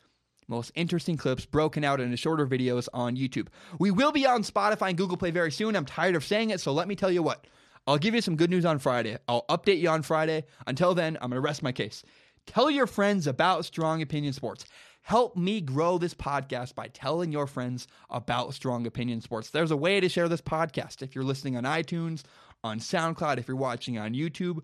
most 0.50 0.74
interesting 0.76 1.16
clips 1.16 1.46
broken 1.46 1.86
out 1.86 2.02
into 2.02 2.18
shorter 2.18 2.46
videos 2.46 2.90
on 2.94 3.16
YouTube. 3.16 3.48
We 3.80 3.92
will 3.92 4.12
be 4.12 4.26
on 4.26 4.44
Spotify 4.44 4.90
and 4.90 4.98
Google 4.98 5.16
Play 5.16 5.32
very 5.32 5.52
soon. 5.54 5.78
I'm 5.78 5.86
tired 5.86 6.16
of 6.16 6.26
saying 6.26 6.50
it, 6.50 6.60
so 6.60 6.74
let 6.74 6.90
me 6.90 6.98
tell 6.98 7.12
you 7.12 7.24
what. 7.24 7.48
I'll 7.86 7.98
give 7.98 8.16
you 8.16 8.22
some 8.22 8.36
good 8.36 8.50
news 8.50 8.66
on 8.66 8.80
Friday. 8.80 9.18
I'll 9.28 9.46
update 9.50 9.80
you 9.80 9.90
on 9.90 10.04
Friday. 10.04 10.46
Until 10.68 10.96
then, 10.96 11.18
I'm 11.18 11.30
going 11.30 11.42
to 11.42 11.42
rest 11.42 11.64
my 11.64 11.72
case. 11.72 12.04
Tell 12.46 12.70
your 12.70 12.88
friends 12.88 13.28
about 13.28 13.66
Strong 13.66 14.02
Opinion 14.02 14.34
Sports. 14.34 14.66
Help 15.02 15.36
me 15.36 15.60
grow 15.60 15.98
this 15.98 16.14
podcast 16.14 16.76
by 16.76 16.88
telling 16.88 17.32
your 17.32 17.46
friends 17.46 17.88
about 18.10 18.54
Strong 18.54 18.88
Opinion 18.88 19.20
Sports. 19.20 19.50
There's 19.50 19.72
a 19.72 19.78
way 19.78 20.00
to 20.00 20.08
share 20.08 20.30
this 20.30 20.42
podcast. 20.42 21.02
If 21.02 21.14
you're 21.14 21.26
listening 21.26 21.58
on 21.58 21.64
iTunes, 21.64 22.24
on 22.64 22.80
SoundCloud, 22.80 23.38
if 23.38 23.48
you're 23.50 23.58
watching 23.58 23.98
on 23.98 24.14
YouTube, 24.14 24.60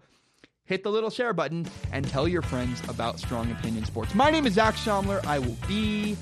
hit 0.63 0.83
the 0.83 0.91
little 0.91 1.09
share 1.09 1.33
button 1.33 1.67
and 1.91 2.07
tell 2.07 2.25
your 2.25 2.41
friends 2.41 2.81
about 2.87 3.19
Strong 3.19 3.51
Opinion 3.51 3.83
Sports. 3.83 4.15
My 4.15 4.31
name 4.31 4.47
is 4.47 4.53
Zac 4.53 4.75
Shomler. 4.75 5.23
I 5.25 5.39
will 5.39 5.57
be 5.67 6.15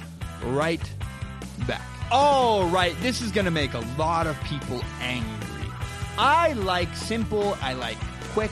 right 0.45 0.81
back. 1.67 1.88
All 2.10 2.67
right, 2.69 2.95
this 3.01 3.21
is 3.21 3.31
going 3.31 3.45
to 3.45 3.51
make 3.51 3.75
a 3.75 3.86
lot 3.99 4.25
of 4.25 4.41
people 4.45 4.81
angry. 4.99 5.56
I 6.19 6.53
like 6.53 6.95
simple, 6.95 7.56
I 7.62 7.73
like 7.73 7.97
quick, 8.34 8.49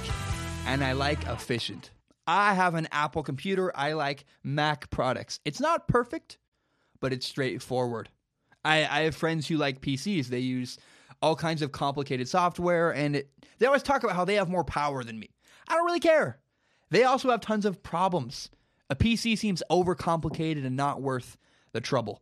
and 0.67 0.83
I 0.83 0.91
like 0.91 1.25
efficient. 1.25 1.89
I 2.27 2.53
have 2.53 2.75
an 2.75 2.87
Apple 2.91 3.23
computer. 3.23 3.71
I 3.75 3.93
like 3.93 4.25
Mac 4.43 4.91
products. 4.91 5.39
It's 5.45 5.59
not 5.59 5.87
perfect, 5.87 6.37
but 6.99 7.11
it's 7.11 7.25
straightforward. 7.25 8.09
I, 8.63 8.85
I 8.85 9.01
have 9.01 9.15
friends 9.15 9.47
who 9.47 9.57
like 9.57 9.81
PCs. 9.81 10.27
They 10.27 10.39
use 10.39 10.77
all 11.23 11.35
kinds 11.35 11.63
of 11.63 11.71
complicated 11.71 12.27
software, 12.27 12.91
and 12.91 13.15
it, 13.15 13.31
they 13.57 13.65
always 13.65 13.81
talk 13.81 14.03
about 14.03 14.15
how 14.15 14.25
they 14.25 14.35
have 14.35 14.49
more 14.49 14.63
power 14.63 15.03
than 15.03 15.17
me. 15.17 15.31
I 15.67 15.73
don't 15.73 15.85
really 15.85 15.99
care. 15.99 16.37
They 16.91 17.03
also 17.03 17.31
have 17.31 17.41
tons 17.41 17.65
of 17.65 17.81
problems. 17.81 18.51
A 18.91 18.95
PC 18.95 19.39
seems 19.39 19.63
overcomplicated 19.71 20.67
and 20.67 20.75
not 20.75 21.01
worth 21.01 21.35
the 21.71 21.81
trouble. 21.81 22.21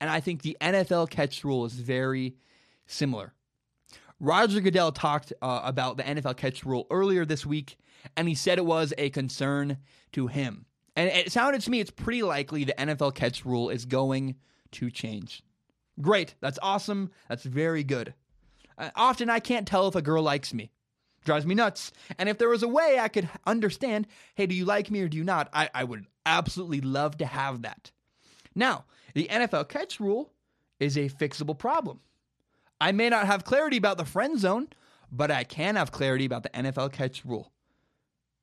And 0.00 0.10
I 0.10 0.18
think 0.18 0.42
the 0.42 0.56
NFL 0.60 1.08
catch 1.10 1.44
rule 1.44 1.64
is 1.64 1.74
very 1.74 2.34
similar. 2.86 3.32
Roger 4.22 4.60
Goodell 4.60 4.92
talked 4.92 5.32
uh, 5.42 5.62
about 5.64 5.96
the 5.96 6.04
NFL 6.04 6.36
catch 6.36 6.64
rule 6.64 6.86
earlier 6.92 7.24
this 7.24 7.44
week, 7.44 7.76
and 8.16 8.28
he 8.28 8.36
said 8.36 8.56
it 8.56 8.64
was 8.64 8.94
a 8.96 9.10
concern 9.10 9.78
to 10.12 10.28
him. 10.28 10.64
And 10.94 11.08
it 11.08 11.32
sounded 11.32 11.60
to 11.62 11.70
me 11.70 11.80
it's 11.80 11.90
pretty 11.90 12.22
likely 12.22 12.62
the 12.62 12.74
NFL 12.78 13.16
catch 13.16 13.44
rule 13.44 13.68
is 13.68 13.84
going 13.84 14.36
to 14.70 14.90
change. 14.92 15.42
Great. 16.00 16.36
That's 16.40 16.60
awesome. 16.62 17.10
That's 17.28 17.42
very 17.42 17.82
good. 17.82 18.14
Uh, 18.78 18.90
often 18.94 19.28
I 19.28 19.40
can't 19.40 19.66
tell 19.66 19.88
if 19.88 19.96
a 19.96 20.02
girl 20.02 20.22
likes 20.22 20.54
me. 20.54 20.70
Drives 21.24 21.44
me 21.44 21.56
nuts. 21.56 21.90
And 22.16 22.28
if 22.28 22.38
there 22.38 22.48
was 22.48 22.62
a 22.62 22.68
way 22.68 23.00
I 23.00 23.08
could 23.08 23.28
understand, 23.44 24.06
hey, 24.36 24.46
do 24.46 24.54
you 24.54 24.64
like 24.64 24.88
me 24.88 25.00
or 25.00 25.08
do 25.08 25.16
you 25.16 25.24
not? 25.24 25.48
I, 25.52 25.68
I 25.74 25.82
would 25.82 26.06
absolutely 26.24 26.80
love 26.80 27.18
to 27.18 27.26
have 27.26 27.62
that. 27.62 27.90
Now, 28.54 28.84
the 29.14 29.26
NFL 29.28 29.68
catch 29.68 29.98
rule 29.98 30.32
is 30.78 30.96
a 30.96 31.08
fixable 31.08 31.58
problem. 31.58 31.98
I 32.82 32.90
may 32.90 33.08
not 33.08 33.28
have 33.28 33.44
clarity 33.44 33.76
about 33.76 33.96
the 33.96 34.04
friend 34.04 34.36
zone, 34.36 34.66
but 35.12 35.30
I 35.30 35.44
can 35.44 35.76
have 35.76 35.92
clarity 35.92 36.24
about 36.24 36.42
the 36.42 36.48
NFL 36.48 36.92
catch 36.92 37.24
rule. 37.24 37.52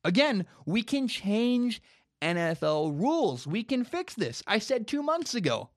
Again, 0.02 0.46
we 0.64 0.82
can 0.82 1.08
change 1.08 1.82
NFL 2.22 2.98
rules. 2.98 3.46
We 3.46 3.62
can 3.62 3.84
fix 3.84 4.14
this. 4.14 4.42
I 4.46 4.58
said 4.58 4.88
two 4.88 5.02
months 5.02 5.34
ago. 5.34 5.68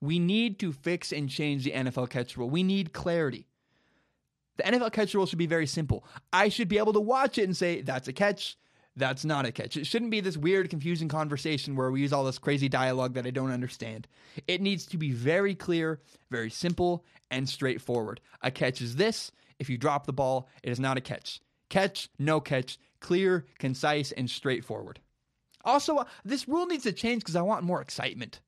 We 0.00 0.18
need 0.18 0.58
to 0.58 0.72
fix 0.72 1.12
and 1.12 1.30
change 1.30 1.62
the 1.62 1.70
NFL 1.70 2.10
catch 2.10 2.36
rule. 2.36 2.50
We 2.50 2.64
need 2.64 2.92
clarity. 2.92 3.46
The 4.56 4.64
NFL 4.64 4.92
catch 4.92 5.14
rule 5.14 5.26
should 5.26 5.38
be 5.38 5.46
very 5.46 5.68
simple. 5.68 6.04
I 6.32 6.48
should 6.48 6.68
be 6.68 6.78
able 6.78 6.94
to 6.94 7.00
watch 7.00 7.38
it 7.38 7.44
and 7.44 7.56
say, 7.56 7.82
that's 7.82 8.08
a 8.08 8.12
catch, 8.12 8.58
that's 8.96 9.24
not 9.24 9.44
a 9.46 9.52
catch. 9.52 9.76
It 9.76 9.86
shouldn't 9.86 10.10
be 10.10 10.20
this 10.20 10.36
weird, 10.36 10.70
confusing 10.70 11.08
conversation 11.08 11.76
where 11.76 11.90
we 11.90 12.00
use 12.00 12.12
all 12.12 12.24
this 12.24 12.38
crazy 12.38 12.68
dialogue 12.68 13.14
that 13.14 13.26
I 13.26 13.30
don't 13.30 13.52
understand. 13.52 14.08
It 14.48 14.62
needs 14.62 14.86
to 14.86 14.96
be 14.96 15.12
very 15.12 15.54
clear, 15.54 16.00
very 16.30 16.50
simple, 16.50 17.04
and 17.30 17.48
straightforward. 17.48 18.20
A 18.42 18.50
catch 18.50 18.80
is 18.80 18.96
this. 18.96 19.30
If 19.58 19.68
you 19.68 19.78
drop 19.78 20.06
the 20.06 20.12
ball, 20.12 20.48
it 20.62 20.70
is 20.70 20.80
not 20.80 20.96
a 20.96 21.02
catch. 21.02 21.40
Catch, 21.68 22.08
no 22.18 22.40
catch, 22.40 22.78
clear, 23.00 23.46
concise, 23.58 24.12
and 24.12 24.30
straightforward. 24.30 25.00
Also, 25.64 25.96
uh, 25.96 26.04
this 26.24 26.48
rule 26.48 26.66
needs 26.66 26.84
to 26.84 26.92
change 26.92 27.22
because 27.22 27.36
I 27.36 27.42
want 27.42 27.64
more 27.64 27.82
excitement. 27.82 28.40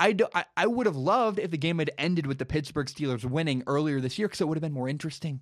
I, 0.00 0.12
do, 0.12 0.26
I, 0.34 0.44
I 0.56 0.66
would 0.66 0.86
have 0.86 0.96
loved 0.96 1.38
if 1.38 1.50
the 1.50 1.58
game 1.58 1.78
had 1.78 1.90
ended 1.98 2.26
with 2.26 2.38
the 2.38 2.46
Pittsburgh 2.46 2.88
Steelers 2.88 3.24
winning 3.24 3.62
earlier 3.66 4.00
this 4.00 4.18
year 4.18 4.26
because 4.26 4.40
it 4.40 4.48
would 4.48 4.56
have 4.56 4.62
been 4.62 4.72
more 4.72 4.88
interesting. 4.88 5.40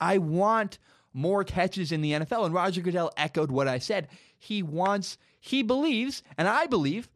I 0.00 0.18
want 0.18 0.78
more 1.12 1.44
catches 1.44 1.92
in 1.92 2.00
the 2.00 2.12
NFL. 2.12 2.46
And 2.46 2.54
Roger 2.54 2.80
Goodell 2.80 3.12
echoed 3.16 3.50
what 3.50 3.68
I 3.68 3.78
said. 3.78 4.08
He 4.38 4.62
wants, 4.62 5.18
he 5.40 5.62
believes, 5.62 6.22
and 6.36 6.48
I 6.48 6.66
believe, 6.66 7.08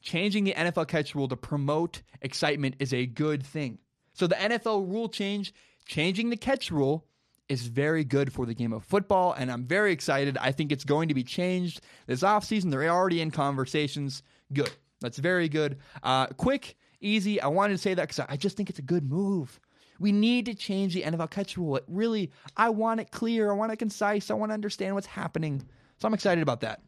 changing 0.00 0.44
the 0.44 0.54
NFL 0.54 0.88
catch 0.88 1.14
rule 1.14 1.28
to 1.28 1.36
promote 1.36 2.02
excitement 2.20 2.76
is 2.78 2.92
a 2.92 3.06
good 3.06 3.42
thing. 3.44 3.78
So 4.12 4.26
the 4.26 4.34
NFL 4.36 4.88
rule 4.88 5.08
change, 5.08 5.52
changing 5.86 6.30
the 6.30 6.36
catch 6.36 6.70
rule, 6.70 7.06
is 7.48 7.66
very 7.66 8.04
good 8.04 8.32
for 8.32 8.46
the 8.46 8.54
game 8.54 8.72
of 8.72 8.84
football, 8.84 9.32
and 9.32 9.50
I'm 9.50 9.66
very 9.66 9.92
excited. 9.92 10.38
I 10.38 10.52
think 10.52 10.72
it's 10.72 10.84
going 10.84 11.08
to 11.08 11.14
be 11.14 11.24
changed 11.24 11.80
this 12.06 12.22
offseason. 12.22 12.70
They're 12.70 12.88
already 12.88 13.20
in 13.20 13.30
conversations. 13.30 14.22
Good. 14.52 14.70
That's 15.00 15.18
very 15.18 15.48
good. 15.48 15.78
Uh, 16.02 16.28
quick, 16.28 16.76
easy. 17.00 17.40
I 17.40 17.48
wanted 17.48 17.74
to 17.74 17.78
say 17.78 17.94
that 17.94 18.08
because 18.08 18.24
I 18.28 18.36
just 18.36 18.56
think 18.56 18.70
it's 18.70 18.78
a 18.78 18.82
good 18.82 19.08
move. 19.08 19.60
We 19.98 20.12
need 20.12 20.46
to 20.46 20.54
change 20.54 20.94
the 20.94 21.02
NFL 21.02 21.30
catch 21.30 21.56
rule. 21.56 21.76
It 21.76 21.84
really, 21.88 22.30
I 22.56 22.70
want 22.70 23.00
it 23.00 23.10
clear. 23.10 23.50
I 23.50 23.54
want 23.54 23.72
it 23.72 23.76
concise. 23.76 24.30
I 24.30 24.34
want 24.34 24.50
to 24.50 24.54
understand 24.54 24.94
what's 24.94 25.06
happening. 25.06 25.64
So 25.98 26.08
I'm 26.08 26.14
excited 26.14 26.42
about 26.42 26.60
that. 26.62 26.82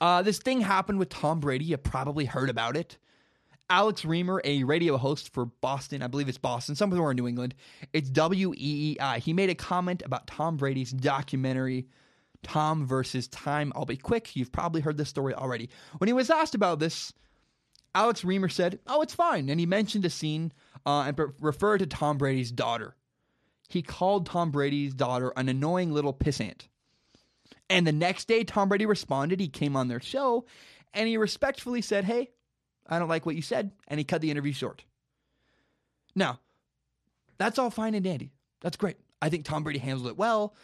Uh, 0.00 0.20
this 0.22 0.38
thing 0.38 0.60
happened 0.60 0.98
with 0.98 1.08
Tom 1.08 1.40
Brady. 1.40 1.64
You 1.64 1.76
probably 1.76 2.24
heard 2.24 2.50
about 2.50 2.76
it. 2.76 2.98
Alex 3.70 4.02
Reimer, 4.02 4.40
a 4.44 4.64
radio 4.64 4.98
host 4.98 5.32
for 5.32 5.46
Boston, 5.46 6.02
I 6.02 6.06
believe 6.06 6.28
it's 6.28 6.36
Boston, 6.36 6.74
somewhere 6.74 7.10
in 7.10 7.16
New 7.16 7.26
England. 7.26 7.54
It's 7.92 8.10
WEEI. 8.10 9.18
He 9.18 9.32
made 9.32 9.48
a 9.48 9.54
comment 9.54 10.02
about 10.04 10.26
Tom 10.26 10.58
Brady's 10.58 10.92
documentary, 10.92 11.86
Tom 12.42 12.86
versus 12.86 13.28
Time. 13.28 13.72
I'll 13.74 13.86
be 13.86 13.96
quick. 13.96 14.36
You've 14.36 14.52
probably 14.52 14.82
heard 14.82 14.98
this 14.98 15.08
story 15.08 15.32
already. 15.32 15.70
When 15.98 16.08
he 16.08 16.12
was 16.12 16.28
asked 16.28 16.54
about 16.54 16.80
this, 16.80 17.14
Alex 17.94 18.22
Reimer 18.22 18.50
said, 18.50 18.78
Oh, 18.86 19.00
it's 19.00 19.14
fine. 19.14 19.48
And 19.48 19.58
he 19.58 19.66
mentioned 19.66 20.04
a 20.04 20.10
scene 20.10 20.52
uh, 20.86 21.04
and 21.06 21.18
referred 21.40 21.78
to 21.78 21.86
Tom 21.86 22.18
Brady's 22.18 22.52
daughter. 22.52 22.96
He 23.68 23.82
called 23.82 24.26
Tom 24.26 24.50
Brady's 24.50 24.94
daughter 24.94 25.32
an 25.36 25.48
annoying 25.48 25.92
little 25.92 26.12
pissant. 26.12 26.68
And 27.70 27.86
the 27.86 27.92
next 27.92 28.28
day, 28.28 28.44
Tom 28.44 28.68
Brady 28.68 28.84
responded. 28.84 29.40
He 29.40 29.48
came 29.48 29.76
on 29.76 29.88
their 29.88 30.00
show 30.00 30.44
and 30.92 31.08
he 31.08 31.16
respectfully 31.16 31.80
said, 31.80 32.04
Hey, 32.04 32.30
I 32.86 32.98
don't 32.98 33.08
like 33.08 33.24
what 33.24 33.36
you 33.36 33.42
said. 33.42 33.72
And 33.88 33.98
he 33.98 34.04
cut 34.04 34.20
the 34.20 34.30
interview 34.30 34.52
short. 34.52 34.84
Now, 36.14 36.40
that's 37.38 37.58
all 37.58 37.70
fine 37.70 37.94
and 37.94 38.04
dandy. 38.04 38.32
That's 38.60 38.76
great. 38.76 38.96
I 39.22 39.30
think 39.30 39.44
Tom 39.44 39.62
Brady 39.62 39.78
handled 39.78 40.08
it 40.08 40.18
well, 40.18 40.54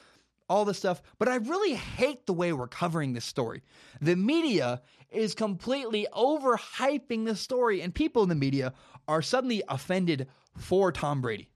all 0.48 0.64
this 0.64 0.78
stuff. 0.78 1.02
But 1.18 1.28
I 1.28 1.36
really 1.36 1.74
hate 1.74 2.26
the 2.26 2.32
way 2.32 2.52
we're 2.52 2.68
covering 2.68 3.12
this 3.12 3.24
story. 3.24 3.62
The 4.00 4.16
media 4.16 4.82
is 5.10 5.34
completely 5.34 6.06
overhyping 6.12 7.24
the 7.24 7.36
story, 7.36 7.80
and 7.80 7.94
people 7.94 8.22
in 8.22 8.28
the 8.28 8.34
media 8.34 8.72
are 9.06 9.22
suddenly 9.22 9.62
offended 9.68 10.28
for 10.56 10.92
Tom 10.92 11.20
Brady. 11.20 11.50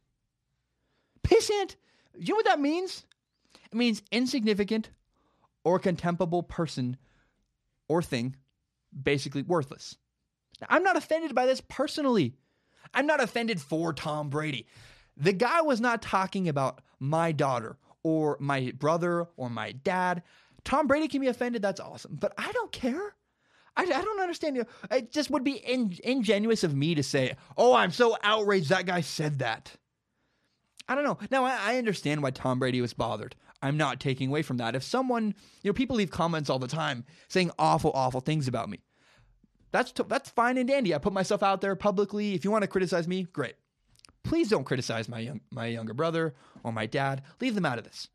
Pissant, 1.22 1.76
you 2.18 2.33
know 2.33 2.37
what 2.37 2.46
that 2.46 2.61
means? 2.61 3.05
It 3.70 3.76
means 3.76 4.02
insignificant 4.11 4.90
or 5.64 5.78
contemptible 5.78 6.42
person 6.42 6.96
or 7.88 8.02
thing, 8.02 8.37
basically 9.02 9.42
worthless. 9.42 9.96
Now, 10.61 10.66
I'm 10.70 10.83
not 10.83 10.96
offended 10.96 11.35
by 11.35 11.46
this 11.46 11.61
personally. 11.61 12.35
I'm 12.94 13.07
not 13.07 13.22
offended 13.22 13.61
for 13.61 13.92
Tom 13.92 14.28
Brady. 14.28 14.66
The 15.16 15.33
guy 15.33 15.61
was 15.62 15.81
not 15.81 16.02
talking 16.02 16.48
about 16.48 16.81
my 16.98 17.33
daughter 17.33 17.76
or 18.03 18.37
my 18.41 18.73
brother 18.79 19.29
or 19.37 19.51
my 19.51 19.73
dad. 19.73 20.23
Tom 20.65 20.87
Brady 20.87 21.09
can 21.09 21.21
be 21.21 21.27
offended. 21.29 21.62
That's 21.62 21.81
awesome. 21.81 22.17
But 22.21 22.33
I 22.38 22.53
don't 22.53 22.73
care. 22.73 23.15
I, 23.77 23.83
I 23.83 24.03
don't 24.03 24.21
understand. 24.21 24.57
You. 24.57 24.67
It 24.91 25.12
just 25.12 25.31
would 25.31 25.45
be 25.45 25.53
in, 25.53 25.97
ingenuous 26.05 26.62
of 26.62 26.75
me 26.75 26.95
to 26.95 27.03
say, 27.03 27.37
oh, 27.57 27.75
I'm 27.75 27.91
so 27.91 28.17
outraged 28.23 28.69
that 28.69 28.87
guy 28.87 29.01
said 29.01 29.38
that. 29.38 29.73
I 30.88 30.95
don't 30.95 31.05
know. 31.05 31.19
Now, 31.31 31.45
I, 31.45 31.59
I 31.62 31.79
understand 31.79 32.23
why 32.23 32.31
Tom 32.31 32.59
Brady 32.59 32.81
was 32.81 32.93
bothered. 32.93 33.35
I'm 33.62 33.77
not 33.77 34.01
taking 34.01 34.29
away 34.29 34.43
from 34.43 34.57
that. 34.59 34.75
If 34.75 34.83
someone, 34.83 35.35
you 35.62 35.71
know, 35.71 35.73
people 35.73 35.97
leave 35.97 36.11
comments 36.11 36.51
all 36.51 36.59
the 36.59 36.67
time 36.67 37.05
saying 37.29 37.53
awful, 37.59 37.93
awful 37.95 38.21
things 38.21 38.49
about 38.49 38.69
me. 38.69 38.81
That's 39.71 39.93
t- 39.93 40.03
that's 40.07 40.29
fine 40.29 40.59
and 40.59 40.69
dandy. 40.69 40.95
I 40.95 40.99
put 40.99 41.12
myself 41.12 41.43
out 41.43 41.61
there 41.61 41.75
publicly. 41.77 42.35
If 42.35 42.45
you 42.45 42.51
want 42.51 42.62
to 42.62 42.69
criticize 42.69 43.09
me, 43.09 43.23
great. 43.33 43.55
Please 44.24 44.48
don't 44.48 44.64
criticize 44.64 45.08
my 45.08 45.18
young, 45.18 45.40
my 45.50 45.66
younger 45.66 45.94
brother 45.94 46.35
or 46.62 46.72
my 46.72 46.87
dad. 46.87 47.22
Leave 47.40 47.54
them 47.54 47.66
out 47.66 47.78
of 47.78 47.85
this. 47.85 48.08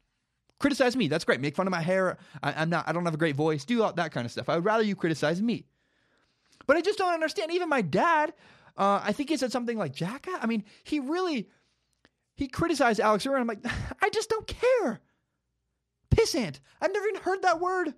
Criticize 0.60 0.96
me. 0.96 1.08
That's 1.08 1.26
great. 1.26 1.40
Make 1.40 1.56
fun 1.56 1.68
of 1.68 1.72
my 1.72 1.82
hair. 1.82 2.18
I, 2.42 2.64
am 2.64 2.70
not. 2.70 2.88
I 2.88 2.92
don't 2.92 3.06
have 3.06 3.14
a 3.14 3.18
great 3.18 3.36
voice. 3.36 3.66
Do 3.66 3.84
all 3.84 3.94
that 3.94 4.12
kind 4.12 4.26
of 4.26 4.32
stuff. 4.32 4.50
I 4.50 4.56
would 4.56 4.66
rather 4.66 4.84
you 4.84 4.96
criticize 4.96 5.42
me. 5.42 5.66
But 6.66 6.78
I 6.78 6.82
just 6.82 6.98
don't 6.98 7.14
understand. 7.14 7.52
Even 7.52 7.70
my 7.70 7.82
dad. 7.82 8.34
Uh, 8.76 9.02
I 9.04 9.12
think 9.12 9.30
he 9.30 9.38
said 9.38 9.52
something 9.52 9.78
like 9.78 9.94
Jacka. 9.94 10.38
I 10.42 10.46
mean, 10.46 10.64
he 10.84 11.00
really 11.00 11.50
he 12.36 12.48
criticized 12.48 13.00
Alex 13.00 13.26
Irvin. 13.26 13.42
I'm 13.42 13.48
like, 13.48 13.66
I 14.02 14.10
just 14.10 14.30
don't 14.30 14.48
care. 14.48 15.02
Pissant. 16.16 16.60
I've 16.82 16.94
never 16.94 17.08
even 17.08 17.22
heard 17.22 17.42
that 17.42 17.60
word. 17.60 17.94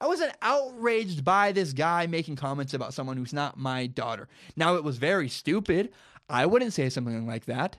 I 0.00 0.06
wasn't 0.06 0.32
outraged 0.42 1.24
by 1.24 1.52
this 1.52 1.72
guy 1.72 2.08
making 2.08 2.34
comments 2.34 2.74
about 2.74 2.92
someone 2.92 3.16
who's 3.16 3.32
not 3.32 3.56
my 3.56 3.86
daughter. 3.86 4.28
Now, 4.56 4.74
it 4.74 4.82
was 4.82 4.98
very 4.98 5.28
stupid. 5.28 5.92
I 6.28 6.46
wouldn't 6.46 6.72
say 6.72 6.88
something 6.88 7.26
like 7.26 7.46
that. 7.46 7.76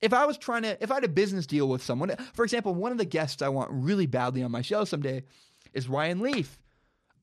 If 0.00 0.12
I 0.12 0.26
was 0.26 0.36
trying 0.36 0.62
to, 0.62 0.82
if 0.82 0.90
I 0.90 0.94
had 0.94 1.04
a 1.04 1.08
business 1.08 1.46
deal 1.46 1.68
with 1.68 1.82
someone, 1.82 2.14
for 2.34 2.44
example, 2.44 2.74
one 2.74 2.92
of 2.92 2.98
the 2.98 3.04
guests 3.04 3.42
I 3.42 3.48
want 3.48 3.70
really 3.70 4.06
badly 4.06 4.42
on 4.42 4.50
my 4.50 4.62
show 4.62 4.84
someday 4.84 5.22
is 5.72 5.88
Ryan 5.88 6.20
Leaf. 6.20 6.58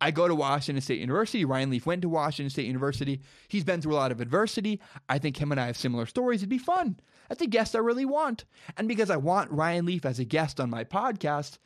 I 0.02 0.12
go 0.12 0.30
to 0.30 0.36
Washington 0.36 0.82
State 0.82 1.02
University. 1.02 1.43
Ryan 1.43 1.72
Leaf 1.72 1.86
went 1.86 2.04
to 2.04 2.10
Washington 2.10 2.50
State 2.50 2.67
University. 2.67 3.19
He's 3.50 3.65
been 3.65 3.82
through 3.82 3.93
a 3.93 3.95
lot 3.95 4.13
of 4.13 4.22
adversity. 4.22 4.80
I 5.10 5.17
think 5.17 5.36
him 5.36 5.52
and 5.52 5.60
I 5.60 5.65
have 5.65 5.76
similar 5.76 6.06
stories. 6.06 6.39
It'd 6.39 6.50
be 6.50 6.58
fun. 6.58 6.98
That's 7.28 7.41
a 7.41 7.48
guest 7.48 7.76
I 7.76 7.80
really 7.80 8.06
want. 8.06 8.45
And 8.78 8.88
because 8.88 9.10
I 9.10 9.17
want 9.17 9.52
Ryan 9.52 9.86
Leaf 9.86 10.06
as 10.06 10.19
a 10.19 10.26
guest 10.26 10.62
on 10.62 10.69
my 10.69 10.86
podcast, 10.86 11.58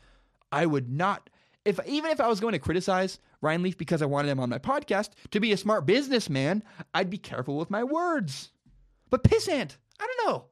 I 0.51 0.65
would 0.65 0.89
not 0.89 1.29
if 1.65 1.79
even 1.87 2.11
if 2.11 2.19
I 2.19 2.27
was 2.27 2.39
going 2.39 2.51
to 2.53 2.59
criticize 2.59 3.19
Ryan 3.41 3.63
Leaf 3.63 3.77
because 3.77 4.01
I 4.01 4.05
wanted 4.05 4.29
him 4.29 4.39
on 4.39 4.49
my 4.49 4.59
podcast 4.59 5.11
to 5.31 5.39
be 5.39 5.51
a 5.51 5.57
smart 5.57 5.85
businessman, 5.85 6.63
I'd 6.93 7.09
be 7.09 7.17
careful 7.17 7.57
with 7.57 7.69
my 7.69 7.83
words. 7.83 8.51
But 9.13 9.21
pissant, 9.21 9.77
I 9.99 10.07
don't 10.07 10.27
know. 10.27 10.45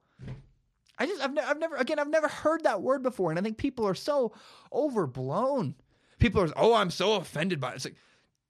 I 0.99 1.07
just 1.07 1.19
I've, 1.19 1.33
ne- 1.33 1.41
I've 1.41 1.57
never 1.57 1.77
again 1.77 1.97
I've 1.97 2.11
never 2.11 2.27
heard 2.27 2.63
that 2.63 2.83
word 2.83 3.01
before, 3.01 3.31
and 3.31 3.39
I 3.39 3.41
think 3.41 3.57
people 3.57 3.87
are 3.87 3.95
so 3.95 4.33
overblown. 4.71 5.73
People 6.19 6.43
are 6.43 6.49
oh 6.55 6.75
I'm 6.75 6.91
so 6.91 7.15
offended 7.15 7.59
by 7.59 7.71
it. 7.71 7.77
It's 7.77 7.85
like 7.85 7.95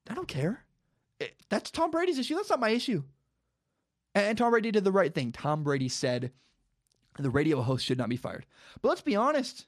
I 0.10 0.14
don't 0.14 0.28
care. 0.28 0.66
It, 1.22 1.38
that's 1.48 1.72
Tom 1.72 1.92
Brady's 1.92 2.20
issue. 2.20 2.36
That's 2.36 2.50
not 2.50 2.60
my 2.60 2.72
issue. 2.72 3.04
And, 4.14 4.26
and 4.26 4.38
Tom 4.38 4.52
Brady 4.52 4.72
did 4.72 4.84
the 4.84 4.92
right 4.92 5.16
thing. 5.16 5.32
Tom 5.32 5.64
Brady 5.64 5.88
said 5.88 6.34
the 7.18 7.30
radio 7.30 7.62
host 7.62 7.86
should 7.86 7.98
not 7.98 8.10
be 8.10 8.18
fired. 8.18 8.46
But 8.82 8.90
let's 8.90 9.00
be 9.00 9.16
honest. 9.16 9.66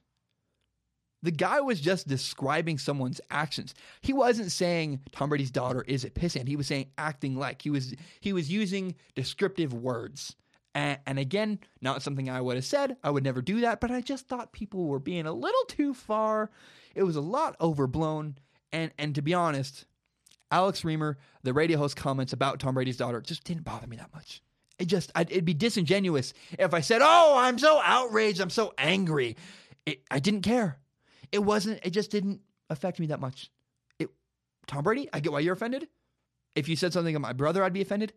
The 1.23 1.31
guy 1.31 1.61
was 1.61 1.79
just 1.79 2.07
describing 2.07 2.77
someone's 2.77 3.21
actions. 3.31 3.73
He 4.01 4.13
wasn't 4.13 4.51
saying 4.51 4.99
Tom 5.13 5.29
Brady's 5.29 5.51
daughter 5.51 5.83
is 5.87 6.03
a 6.03 6.09
pissant. 6.09 6.47
He 6.47 6.57
was 6.57 6.67
saying 6.67 6.91
acting 6.97 7.35
like. 7.35 7.61
He 7.61 7.69
was 7.69 7.95
he 8.19 8.33
was 8.33 8.51
using 8.51 8.95
descriptive 9.15 9.73
words. 9.73 10.35
And, 10.75 10.99
and 11.05 11.19
again, 11.19 11.59
not 11.81 12.01
something 12.01 12.29
I 12.29 12.41
would 12.41 12.55
have 12.55 12.65
said. 12.65 12.97
I 13.03 13.09
would 13.09 13.23
never 13.23 13.41
do 13.41 13.61
that, 13.61 13.79
but 13.79 13.91
I 13.91 14.01
just 14.01 14.27
thought 14.27 14.51
people 14.51 14.85
were 14.85 14.99
being 14.99 15.25
a 15.25 15.33
little 15.33 15.63
too 15.67 15.93
far. 15.93 16.49
It 16.95 17.03
was 17.03 17.15
a 17.15 17.21
lot 17.21 17.55
overblown. 17.61 18.37
And 18.71 18.91
and 18.97 19.15
to 19.15 19.21
be 19.21 19.33
honest, 19.33 19.85
Alex 20.51 20.81
Reimer, 20.81 21.15
the 21.41 21.53
radio 21.53 21.77
host 21.77 21.95
comments 21.95 22.33
about 22.33 22.59
Tom 22.59 22.75
Brady's 22.75 22.97
daughter 22.97 23.21
just 23.21 23.43
didn't 23.43 23.63
bother 23.63 23.87
me 23.87 23.97
that 23.97 24.13
much. 24.13 24.41
It 24.79 24.85
just, 24.85 25.11
I'd, 25.15 25.31
it'd 25.31 25.45
be 25.45 25.53
disingenuous 25.53 26.33
if 26.59 26.73
I 26.73 26.81
said, 26.81 27.01
"Oh, 27.01 27.35
I'm 27.37 27.57
so 27.57 27.79
outraged, 27.83 28.41
I'm 28.41 28.49
so 28.49 28.73
angry." 28.77 29.37
It, 29.85 30.01
I 30.11 30.19
didn't 30.19 30.41
care. 30.41 30.79
It 31.33 31.43
wasn't, 31.43 31.79
it 31.83 31.89
just 31.89 32.11
didn't 32.11 32.39
affect 32.69 32.99
me 32.99 33.07
that 33.07 33.19
much. 33.19 33.51
It 33.99 34.09
Tom 34.67 34.83
Brady, 34.83 35.09
I 35.11 35.19
get 35.19 35.33
why 35.33 35.39
you're 35.39 35.55
offended. 35.55 35.89
If 36.55 36.69
you 36.69 36.75
said 36.75 36.93
something 36.93 37.15
about 37.15 37.27
my 37.27 37.33
brother, 37.33 37.63
I'd 37.63 37.73
be 37.73 37.81
offended. 37.81 38.13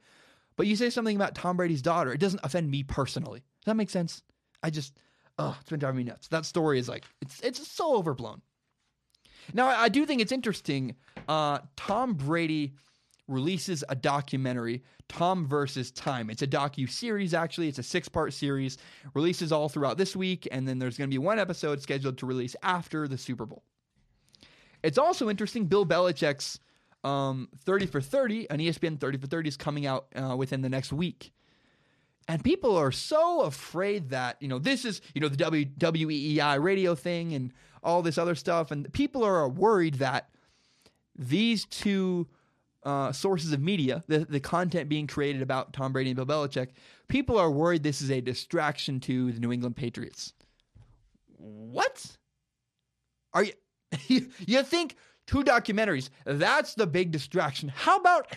But 0.57 0.67
you 0.67 0.77
say 0.77 0.91
something 0.91 1.17
about 1.17 1.35
Tom 1.35 1.57
Brady's 1.57 1.83
daughter, 1.83 2.13
it 2.13 2.21
doesn't 2.21 2.41
offend 2.45 2.71
me 2.71 2.83
personally. 2.83 3.41
Does 3.41 3.67
that 3.67 3.77
make 3.77 3.91
sense? 3.91 4.23
I 4.63 4.71
just, 4.71 4.97
oh, 5.39 5.57
it's 5.61 5.71
been 5.71 5.81
driving 5.81 5.99
me 5.99 6.05
nuts. 6.05 6.29
That 6.29 6.47
story 6.47 6.79
is 6.79 6.89
like, 6.89 7.05
it's 7.21 7.41
it's 7.41 7.67
so 7.67 7.97
overblown. 7.97 8.43
Now, 9.53 9.69
I, 9.69 9.85
I 9.85 9.89
do 9.89 10.07
think 10.07 10.21
it's 10.21 10.33
interesting. 10.33 10.97
Uh, 11.29 11.59
Tom 11.77 12.15
Brady 12.15 12.75
releases 13.29 13.85
a 13.89 13.95
documentary, 13.95 14.83
Tom 15.09 15.47
versus 15.47 15.90
Time. 15.90 16.31
It's 16.31 16.42
a 16.42 16.47
docu 16.47 16.88
series, 16.90 17.35
actually. 17.35 17.69
It's 17.69 17.79
a 17.79 17.83
six 17.83 18.09
part 18.09 18.33
series. 18.33 18.79
Releases 19.14 19.53
all 19.53 19.69
throughout 19.69 19.99
this 19.99 20.16
week, 20.16 20.49
and 20.51 20.66
then 20.66 20.79
there's 20.79 20.99
going 20.99 21.09
to 21.09 21.14
be 21.14 21.19
one 21.19 21.38
episode 21.38 21.81
scheduled 21.83 22.19
to 22.19 22.27
release 22.27 22.57
after 22.62 23.09
the 23.09 23.19
Super 23.19 23.47
Bowl. 23.47 23.62
It's 24.83 24.99
also 24.99 25.29
interesting. 25.31 25.66
Bill 25.66 25.87
Belichick's 25.87 26.61
um, 27.05 27.49
30 27.64 27.87
for 27.87 28.01
30, 28.01 28.51
an 28.51 28.59
ESPN 28.59 28.99
30 28.99 29.19
for 29.19 29.27
30 29.27 29.49
is 29.49 29.57
coming 29.57 29.87
out 29.87 30.07
uh, 30.14 30.37
within 30.37 30.62
the 30.62 30.69
next 30.69 30.92
week. 30.92 31.33
And 32.29 32.42
people 32.42 32.77
are 32.77 32.90
so 32.90 33.42
afraid 33.42 34.11
that, 34.11 34.37
you 34.40 34.49
know, 34.49 34.59
this 34.59 34.85
is, 34.85 35.01
you 35.14 35.21
know, 35.21 35.29
the 35.29 35.37
w- 35.37 35.66
WEEI 35.79 36.61
radio 36.61 36.97
thing 36.97 37.35
and 37.35 37.53
all 37.85 38.03
this 38.03 38.19
other 38.19 38.35
stuff. 38.35 38.73
And 38.73 38.92
people 38.92 39.23
are 39.23 39.49
worried 39.49 39.95
that 39.95 40.29
these 41.16 41.64
two 41.66 42.27
uh, 42.87 43.11
sources 43.11 43.53
of 43.53 43.61
media, 43.61 44.05
the, 44.07 44.20
the 44.20 44.38
content 44.38 44.88
being 44.88 45.09
created 45.09 45.42
about 45.42 45.72
Tom 45.72 45.92
Brady 45.92 46.11
and 46.11 46.16
Bill 46.16 46.25
Belichick, 46.25 46.68
people 47.09 47.37
are 47.37 47.51
worried 47.51 47.83
this 47.83 48.01
is 48.01 48.12
a 48.12 48.20
distraction 48.20 49.01
to 49.01 49.33
the 49.33 49.40
New 49.40 49.53
England 49.53 49.75
Patriots. 49.75 50.33
What? 51.37 52.16
Are 53.35 53.42
you, 53.42 53.53
you, 54.07 54.29
you 54.38 54.62
think 54.62 54.94
two 55.27 55.42
documentaries, 55.42 56.11
that's 56.25 56.75
the 56.75 56.87
big 56.87 57.11
distraction. 57.11 57.72
How 57.75 57.96
about 57.96 58.29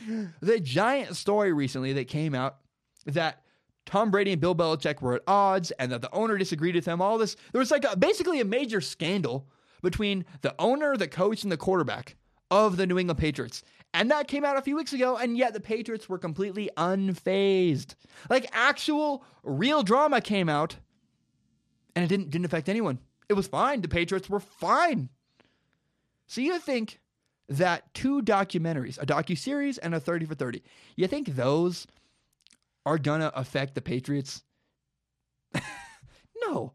the 0.41 0.59
giant 0.59 1.15
story 1.15 1.53
recently 1.53 1.93
that 1.93 2.07
came 2.07 2.33
out 2.33 2.57
that 3.05 3.43
Tom 3.85 4.09
Brady 4.09 4.31
and 4.31 4.41
Bill 4.41 4.55
Belichick 4.55 4.99
were 4.99 5.13
at 5.13 5.21
odds 5.27 5.69
and 5.71 5.91
that 5.91 6.01
the 6.01 6.11
owner 6.11 6.39
disagreed 6.39 6.73
with 6.73 6.85
them? 6.85 7.03
All 7.03 7.19
this, 7.19 7.35
there 7.51 7.59
was 7.59 7.69
like 7.69 7.85
a, 7.85 7.95
basically 7.95 8.39
a 8.39 8.45
major 8.45 8.81
scandal 8.81 9.47
between 9.83 10.25
the 10.41 10.55
owner, 10.57 10.97
the 10.97 11.07
coach, 11.07 11.43
and 11.43 11.51
the 11.51 11.57
quarterback 11.57 12.15
of 12.51 12.77
the 12.77 12.87
New 12.87 12.97
England 12.97 13.19
Patriots. 13.19 13.63
And 13.93 14.11
that 14.11 14.27
came 14.27 14.45
out 14.45 14.57
a 14.57 14.61
few 14.61 14.75
weeks 14.75 14.93
ago, 14.93 15.17
and 15.17 15.37
yet 15.37 15.53
the 15.53 15.59
Patriots 15.59 16.07
were 16.07 16.19
completely 16.19 16.69
unfazed. 16.77 17.95
Like 18.29 18.47
actual 18.53 19.23
real 19.43 19.81
drama 19.81 20.21
came 20.21 20.47
out, 20.47 20.75
and 21.95 22.05
it 22.05 22.07
didn't 22.07 22.29
didn't 22.29 22.45
affect 22.45 22.69
anyone. 22.69 22.99
It 23.27 23.33
was 23.33 23.47
fine. 23.47 23.81
The 23.81 23.87
Patriots 23.87 24.29
were 24.29 24.39
fine. 24.39 25.09
So 26.27 26.41
you 26.41 26.59
think 26.59 26.99
that 27.47 27.91
two 27.95 28.21
documentaries, 28.21 29.01
a 29.01 29.05
docu 29.05 29.35
series 29.35 29.79
and 29.79 29.95
a 29.95 29.99
30 29.99 30.27
for 30.27 30.35
30, 30.35 30.61
you 30.95 31.07
think 31.07 31.29
those 31.29 31.87
are 32.85 32.99
gonna 32.99 33.31
affect 33.35 33.73
the 33.73 33.81
Patriots? 33.81 34.43
no. 36.47 36.73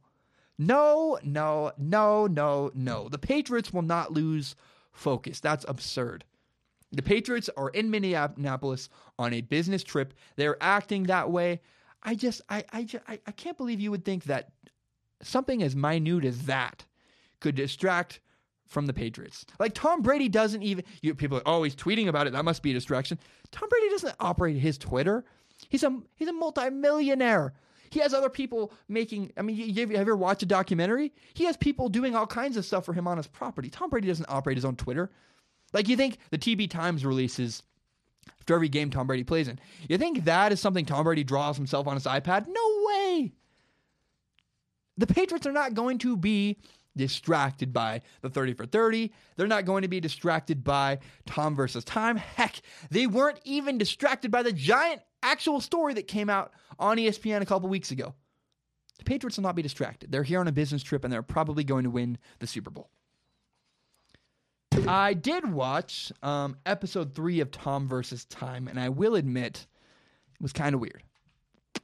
No, 0.58 1.18
no, 1.24 1.72
no, 1.78 2.26
no, 2.26 2.70
no. 2.74 3.08
The 3.08 3.18
Patriots 3.18 3.72
will 3.72 3.82
not 3.82 4.12
lose 4.12 4.54
focus. 4.92 5.40
That's 5.40 5.64
absurd. 5.68 6.24
The 6.94 7.02
Patriots 7.02 7.50
are 7.56 7.70
in 7.70 7.90
Minneapolis 7.90 8.88
on 9.18 9.32
a 9.32 9.40
business 9.40 9.82
trip. 9.82 10.14
They're 10.36 10.56
acting 10.62 11.04
that 11.04 11.30
way. 11.30 11.60
I 12.02 12.14
just, 12.14 12.42
I, 12.48 12.64
I, 12.72 12.84
just, 12.84 13.04
I, 13.08 13.18
I 13.26 13.32
can't 13.32 13.56
believe 13.56 13.80
you 13.80 13.90
would 13.90 14.04
think 14.04 14.24
that 14.24 14.52
something 15.22 15.62
as 15.62 15.74
minute 15.74 16.24
as 16.24 16.42
that 16.42 16.84
could 17.40 17.54
distract 17.54 18.20
from 18.66 18.86
the 18.86 18.92
Patriots. 18.92 19.46
Like 19.58 19.74
Tom 19.74 20.02
Brady 20.02 20.28
doesn't 20.28 20.62
even. 20.62 20.84
You, 21.02 21.14
people 21.14 21.38
are 21.38 21.42
oh, 21.46 21.52
always 21.52 21.74
tweeting 21.74 22.08
about 22.08 22.26
it. 22.26 22.32
That 22.32 22.44
must 22.44 22.62
be 22.62 22.70
a 22.70 22.74
distraction. 22.74 23.18
Tom 23.50 23.68
Brady 23.68 23.88
doesn't 23.90 24.14
operate 24.20 24.56
his 24.56 24.78
Twitter. 24.78 25.24
He's 25.68 25.82
a 25.82 25.98
he's 26.16 26.28
a 26.28 26.32
multimillionaire. 26.32 27.54
He 27.90 28.00
has 28.00 28.12
other 28.12 28.28
people 28.28 28.72
making. 28.88 29.32
I 29.36 29.42
mean, 29.42 29.56
you, 29.56 29.66
you, 29.66 29.80
have 29.82 29.90
you 29.90 29.96
ever 29.96 30.16
watched 30.16 30.42
a 30.42 30.46
documentary? 30.46 31.12
He 31.34 31.44
has 31.44 31.56
people 31.56 31.88
doing 31.88 32.16
all 32.16 32.26
kinds 32.26 32.56
of 32.56 32.64
stuff 32.64 32.84
for 32.84 32.92
him 32.92 33.06
on 33.06 33.16
his 33.16 33.26
property. 33.26 33.70
Tom 33.70 33.90
Brady 33.90 34.08
doesn't 34.08 34.28
operate 34.28 34.56
his 34.56 34.64
own 34.64 34.76
Twitter. 34.76 35.10
Like 35.74 35.88
you 35.88 35.96
think 35.96 36.18
the 36.30 36.38
TB 36.38 36.70
Times 36.70 37.04
releases 37.04 37.62
after 38.38 38.54
every 38.54 38.68
game 38.68 38.90
Tom 38.90 39.06
Brady 39.06 39.24
plays 39.24 39.48
in. 39.48 39.58
You 39.88 39.98
think 39.98 40.24
that 40.24 40.52
is 40.52 40.60
something 40.60 40.86
Tom 40.86 41.04
Brady 41.04 41.24
draws 41.24 41.56
himself 41.56 41.86
on 41.86 41.94
his 41.94 42.04
iPad? 42.04 42.46
No 42.48 42.84
way. 42.86 43.32
The 44.96 45.06
Patriots 45.06 45.46
are 45.46 45.52
not 45.52 45.74
going 45.74 45.98
to 45.98 46.16
be 46.16 46.58
distracted 46.96 47.72
by 47.72 48.02
the 48.20 48.30
30 48.30 48.54
for 48.54 48.66
30. 48.66 49.12
They're 49.36 49.48
not 49.48 49.64
going 49.64 49.82
to 49.82 49.88
be 49.88 49.98
distracted 49.98 50.62
by 50.62 51.00
Tom 51.26 51.56
versus 51.56 51.84
Time. 51.84 52.16
Heck, 52.16 52.60
they 52.90 53.08
weren't 53.08 53.40
even 53.44 53.76
distracted 53.78 54.30
by 54.30 54.44
the 54.44 54.52
giant 54.52 55.02
actual 55.24 55.60
story 55.60 55.94
that 55.94 56.06
came 56.06 56.30
out 56.30 56.52
on 56.78 56.98
ESPN 56.98 57.42
a 57.42 57.46
couple 57.46 57.68
weeks 57.68 57.90
ago. 57.90 58.14
The 58.98 59.04
Patriots 59.04 59.36
will 59.36 59.42
not 59.42 59.56
be 59.56 59.62
distracted. 59.62 60.12
They're 60.12 60.22
here 60.22 60.38
on 60.38 60.46
a 60.46 60.52
business 60.52 60.84
trip 60.84 61.02
and 61.02 61.12
they're 61.12 61.22
probably 61.22 61.64
going 61.64 61.82
to 61.82 61.90
win 61.90 62.18
the 62.38 62.46
Super 62.46 62.70
Bowl. 62.70 62.90
I 64.86 65.14
did 65.14 65.50
watch 65.50 66.12
um, 66.22 66.56
episode 66.66 67.14
three 67.14 67.40
of 67.40 67.50
Tom 67.50 67.88
versus 67.88 68.24
Time, 68.24 68.68
and 68.68 68.78
I 68.78 68.88
will 68.88 69.14
admit 69.14 69.66
it 70.34 70.42
was 70.42 70.52
kind 70.52 70.74
of 70.74 70.80
weird. 70.80 71.02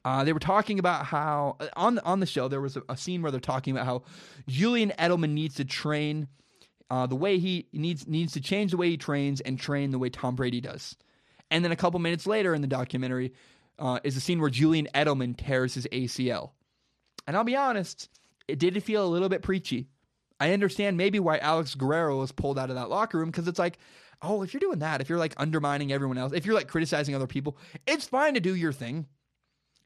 Uh, 0.04 0.24
they 0.24 0.32
were 0.32 0.40
talking 0.40 0.78
about 0.78 1.06
how 1.06 1.56
on 1.76 1.94
the, 1.94 2.04
on 2.04 2.20
the 2.20 2.26
show 2.26 2.48
there 2.48 2.60
was 2.60 2.76
a, 2.76 2.82
a, 2.88 2.96
scene 2.96 3.22
where 3.22 3.30
they're 3.30 3.40
talking 3.40 3.72
about 3.72 3.86
how 3.86 4.02
Julian 4.48 4.92
Edelman 4.98 5.30
needs 5.30 5.56
to 5.56 5.64
train 5.64 6.28
uh, 6.90 7.06
the 7.06 7.16
way 7.16 7.38
he 7.38 7.68
needs 7.72 8.06
needs 8.06 8.32
to 8.32 8.40
change 8.40 8.70
the 8.70 8.76
way 8.76 8.90
he 8.90 8.96
trains 8.96 9.40
and 9.40 9.58
train 9.58 9.90
the 9.90 9.98
way 9.98 10.08
Tom 10.08 10.36
Brady 10.36 10.60
does. 10.60 10.96
And 11.50 11.64
then 11.64 11.72
a 11.72 11.76
couple 11.76 12.00
minutes 12.00 12.26
later 12.26 12.54
in 12.54 12.62
the 12.62 12.68
documentary 12.68 13.34
uh, 13.78 14.00
is 14.04 14.16
a 14.16 14.20
scene 14.20 14.40
where 14.40 14.50
Julian 14.50 14.88
Edelman 14.94 15.36
tears 15.36 15.74
his 15.74 15.86
ACL. 15.92 16.50
And 17.26 17.36
I'll 17.36 17.44
be 17.44 17.56
honest, 17.56 18.08
it 18.48 18.58
did 18.58 18.82
feel 18.82 19.04
a 19.04 19.08
little 19.08 19.28
bit 19.28 19.42
preachy. 19.42 19.88
I 20.40 20.52
understand 20.52 20.96
maybe 20.96 21.20
why 21.20 21.38
Alex 21.38 21.74
Guerrero 21.74 22.18
was 22.18 22.32
pulled 22.32 22.58
out 22.58 22.70
of 22.70 22.76
that 22.76 22.88
locker 22.88 23.18
room 23.18 23.30
because 23.30 23.46
it's 23.46 23.58
like, 23.58 23.78
oh, 24.22 24.42
if 24.42 24.54
you're 24.54 24.60
doing 24.60 24.78
that, 24.78 25.00
if 25.00 25.08
you're 25.08 25.18
like 25.18 25.34
undermining 25.36 25.92
everyone 25.92 26.18
else, 26.18 26.32
if 26.32 26.46
you're 26.46 26.54
like 26.54 26.68
criticizing 26.68 27.14
other 27.14 27.26
people, 27.26 27.58
it's 27.86 28.06
fine 28.06 28.34
to 28.34 28.40
do 28.40 28.54
your 28.54 28.72
thing. 28.72 29.06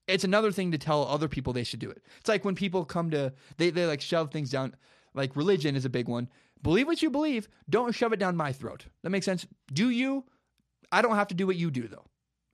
It's 0.06 0.24
another 0.24 0.52
thing 0.52 0.70
to 0.72 0.78
tell 0.78 1.04
other 1.04 1.28
people 1.28 1.52
they 1.52 1.64
should 1.64 1.80
do 1.80 1.90
it. 1.90 2.02
It's 2.20 2.28
like 2.28 2.44
when 2.44 2.54
people 2.54 2.84
come 2.84 3.10
to 3.10 3.32
they 3.56 3.70
they 3.70 3.86
like 3.86 4.00
shove 4.00 4.30
things 4.30 4.50
down. 4.50 4.76
Like 5.12 5.34
religion 5.34 5.76
is 5.76 5.84
a 5.84 5.90
big 5.90 6.08
one. 6.08 6.28
Believe 6.62 6.86
what 6.86 7.02
you 7.02 7.10
believe. 7.10 7.48
Don't 7.68 7.94
shove 7.94 8.12
it 8.12 8.18
down 8.18 8.36
my 8.36 8.52
throat. 8.52 8.86
That 9.02 9.10
makes 9.10 9.26
sense. 9.26 9.46
Do 9.72 9.90
you? 9.90 10.24
I 10.92 11.02
don't 11.02 11.16
have 11.16 11.28
to 11.28 11.34
do 11.34 11.46
what 11.46 11.56
you 11.56 11.70
do 11.70 11.88
though. 11.88 12.06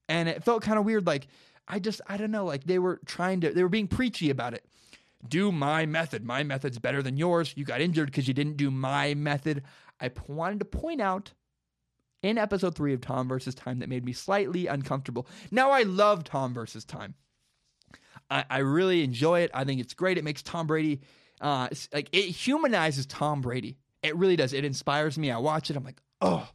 And 0.09 0.29
it 0.29 0.45
felt 0.45 0.63
kind 0.63 0.79
of 0.79 0.85
weird. 0.85 1.07
Like 1.07 1.27
I 1.69 1.81
just 1.81 2.01
I 2.07 2.17
don't 2.17 2.31
know. 2.31 2.47
Like 2.47 2.65
they 2.65 2.79
were 2.79 3.01
trying 3.05 3.41
to 3.43 3.53
they 3.53 3.63
were 3.63 3.69
being 3.69 3.89
preachy 3.89 4.31
about 4.31 4.55
it 4.55 4.65
do 5.27 5.53
my 5.53 5.87
method. 5.87 6.25
My 6.25 6.43
method's 6.43 6.79
better 6.79 7.03
than 7.03 7.17
yours. 7.17 7.53
You 7.57 7.65
got 7.65 7.81
injured 7.81 8.07
because 8.07 8.29
you 8.29 8.35
didn't 8.35 8.57
do 8.57 8.71
my 8.71 9.15
method. 9.15 9.63
I 10.01 10.11
wanted 10.27 10.61
to 10.61 10.65
point 10.65 11.01
out 11.01 11.33
in 12.23 12.39
episode 12.39 12.75
three 12.75 12.95
of 12.95 13.01
Tom 13.01 13.29
versus 13.29 13.55
Time 13.55 13.79
that 13.81 13.89
made 13.89 14.05
me 14.05 14.13
slightly 14.13 14.67
uncomfortable. 14.67 15.27
Now 15.51 15.71
I 15.71 15.83
love 15.83 16.25
Tom 16.25 16.55
versus 16.55 16.85
Time. 16.85 17.15
I, 18.31 18.45
I 18.49 18.59
really 18.59 19.03
enjoy 19.03 19.41
it. 19.41 19.51
I 19.53 19.65
think 19.65 19.81
it's 19.81 19.95
great. 19.95 20.19
It 20.19 20.25
makes 20.25 20.43
Tom 20.43 20.67
Brady 20.67 21.01
uh, 21.41 21.69
like 21.93 22.09
it 22.13 22.27
humanizes 22.27 23.07
Tom 23.07 23.41
Brady. 23.41 23.79
It 24.03 24.17
really 24.17 24.37
does. 24.37 24.53
It 24.53 24.65
inspires 24.65 25.19
me. 25.19 25.31
I 25.31 25.39
watch 25.39 25.71
it. 25.71 25.77
I'm 25.77 25.85
like, 25.85 26.01
oh, 26.21 26.49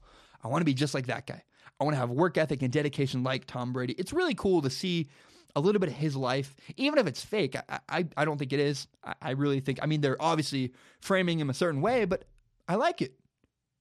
I 0.44 0.48
want 0.48 0.62
to 0.62 0.66
be 0.66 0.74
just 0.74 0.94
like 0.94 1.08
that 1.08 1.28
guy. 1.28 1.44
I 1.80 1.84
want 1.84 1.96
to 1.96 2.00
have 2.00 2.10
work 2.10 2.38
ethic 2.38 2.62
and 2.62 2.72
dedication 2.72 3.24
like 3.24 3.46
Tom 3.46 3.74
Brady. 3.74 3.94
It's 3.98 4.14
really 4.14 4.36
cool 4.36 4.62
to 4.62 4.70
see 4.70 5.10
a 5.56 5.62
little 5.62 5.80
bit 5.80 5.90
of 5.90 5.96
his 5.96 6.16
life, 6.16 6.56
even 6.78 7.00
if 7.00 7.08
it's 7.08 7.24
fake. 7.24 7.56
I, 7.70 7.80
I, 7.88 8.06
I 8.18 8.26
don't 8.26 8.38
think 8.38 8.54
it 8.54 8.60
is. 8.60 8.88
I, 9.04 9.14
I 9.22 9.32
really 9.32 9.60
think, 9.60 9.80
I 9.82 9.86
mean, 9.86 10.02
they're 10.02 10.22
obviously 10.22 10.74
framing 11.00 11.40
him 11.40 11.50
a 11.50 11.54
certain 11.54 11.82
way, 11.82 12.06
but 12.06 12.26
I 12.68 12.76
like 12.76 13.02
it. 13.02 13.14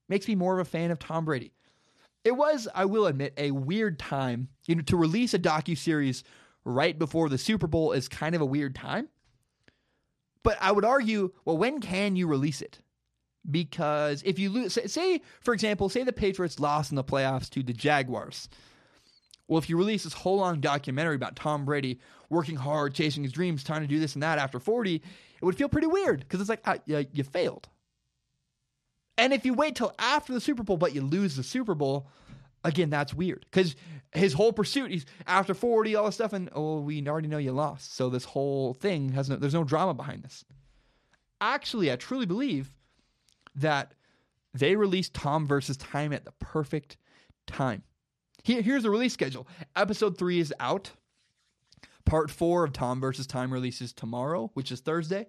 Makes 0.09 0.29
me 0.29 0.35
more 0.35 0.59
of 0.59 0.67
a 0.67 0.71
fan 0.71 0.91
of 0.91 0.99
Tom 0.99 1.25
Brady. 1.25 1.53
It 2.25 2.33
was, 2.33 2.69
I 2.75 2.85
will 2.85 3.07
admit, 3.07 3.35
a 3.37 3.51
weird 3.51 3.99
time. 3.99 4.49
You 4.67 4.77
know, 4.77 4.83
to 4.83 4.97
release 4.97 5.35
a 5.35 5.39
docu 5.39 5.77
series 5.77 6.25
right 6.65 6.99
before 6.99 7.29
the 7.29 7.39
Super 7.39 7.67
Bowl 7.67 7.93
is 7.93 8.09
kind 8.09 8.35
of 8.35 8.41
a 8.41 8.47
weird 8.47 8.75
time. 8.75 9.09
But 10.43 10.59
I 10.61 10.73
would 10.73 10.85
argue, 10.85 11.33
well, 11.45 11.57
when 11.57 11.81
can 11.81 12.17
you 12.17 12.27
release 12.27 12.61
it? 12.61 12.81
Because 13.51 14.23
if 14.25 14.39
you 14.39 14.51
lose, 14.51 14.75
say, 14.75 14.87
say 14.87 15.21
for 15.41 15.53
example, 15.53 15.89
say 15.89 16.03
the 16.03 16.13
Patriots 16.13 16.61
lost 16.61 16.93
in 16.93 16.97
the 16.97 17.05
playoffs 17.05 17.51
to 17.51 17.63
the 17.63 17.75
Jaguars 17.75 18.49
well, 19.49 19.59
if 19.59 19.69
you 19.69 19.77
release 19.77 20.05
this 20.05 20.13
whole 20.15 20.39
long 20.39 20.61
documentary 20.61 21.17
about 21.17 21.37
Tom 21.37 21.65
Brady 21.65 22.01
working 22.31 22.57
hard, 22.57 22.95
chasing 22.95 23.23
his 23.23 23.33
dreams, 23.33 23.63
trying 23.63 23.83
to 23.83 23.87
do 23.87 24.01
this 24.01 24.15
and 24.15 24.23
that 24.23 24.39
after 24.39 24.59
40, 24.59 24.97
it 24.97 25.45
would 25.45 25.57
feel 25.57 25.69
pretty 25.69 25.87
weird 25.87 26.21
because 26.21 26.41
it's 26.41 26.49
like 26.49 26.67
uh, 26.67 26.79
you 26.87 27.25
failed. 27.25 27.69
And 29.19 29.33
if 29.33 29.45
you 29.45 29.55
wait 29.55 29.77
till 29.77 29.95
after 29.99 30.33
the 30.33 30.41
Super 30.41 30.63
Bowl, 30.63 30.77
but 30.77 30.95
you 30.95 31.03
lose 31.03 31.37
the 31.37 31.43
Super 31.43 31.75
Bowl, 31.75 32.09
again, 32.65 32.91
that's 32.91 33.15
weird 33.15 33.45
because 33.51 33.77
his 34.13 34.33
whole 34.33 34.53
pursuit, 34.53 34.91
he's 34.91 35.07
after 35.27 35.55
40, 35.55 35.95
all 35.95 36.07
this 36.07 36.15
stuff, 36.15 36.33
and 36.33 36.49
oh, 36.55 36.81
we 36.81 37.07
already 37.07 37.29
know 37.29 37.39
you 37.39 37.53
lost. 37.53 37.95
So 37.95 38.09
this 38.09 38.25
whole 38.25 38.75
thing 38.75 39.11
has 39.11 39.29
no, 39.29 39.37
there's 39.37 39.55
no 39.55 39.65
drama 39.65 39.95
behind 39.95 40.23
this. 40.23 40.45
Actually, 41.41 41.93
I 41.93 41.97
truly 41.97 42.27
believe 42.27 42.73
that 43.55 43.93
they 44.55 44.75
released 44.75 45.15
Tom 45.15 45.47
versus 45.47 45.77
Time 45.77 46.13
at 46.13 46.25
the 46.25 46.33
perfect 46.33 46.97
time 47.47 47.83
Here, 48.45 48.61
here's 48.61 48.83
the 48.83 48.91
release 48.91 49.15
schedule. 49.15 49.49
Episode 49.75 50.17
three 50.19 50.39
is 50.39 50.53
out. 50.61 50.93
Part 52.05 52.31
four 52.31 52.63
of 52.63 52.75
Tom 52.75 53.01
versus 53.01 53.27
Time 53.27 53.51
releases 53.51 53.93
tomorrow, 53.93 54.51
which 54.53 54.71
is 54.71 54.81
Thursday. 54.81 55.27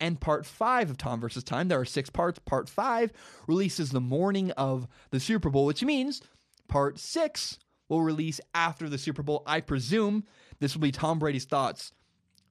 And 0.00 0.20
part 0.20 0.44
five 0.44 0.90
of 0.90 0.98
Tom 0.98 1.20
versus 1.20 1.44
Time, 1.44 1.68
there 1.68 1.78
are 1.78 1.84
six 1.84 2.10
parts. 2.10 2.40
Part 2.40 2.68
five 2.68 3.12
releases 3.46 3.90
the 3.90 4.00
morning 4.00 4.50
of 4.52 4.88
the 5.10 5.20
Super 5.20 5.48
Bowl, 5.48 5.64
which 5.64 5.84
means 5.84 6.20
part 6.66 6.98
six 6.98 7.60
will 7.88 8.02
release 8.02 8.40
after 8.52 8.88
the 8.88 8.98
Super 8.98 9.22
Bowl. 9.22 9.44
I 9.46 9.60
presume 9.60 10.24
this 10.58 10.74
will 10.74 10.82
be 10.82 10.90
Tom 10.90 11.20
Brady's 11.20 11.44
thoughts 11.44 11.92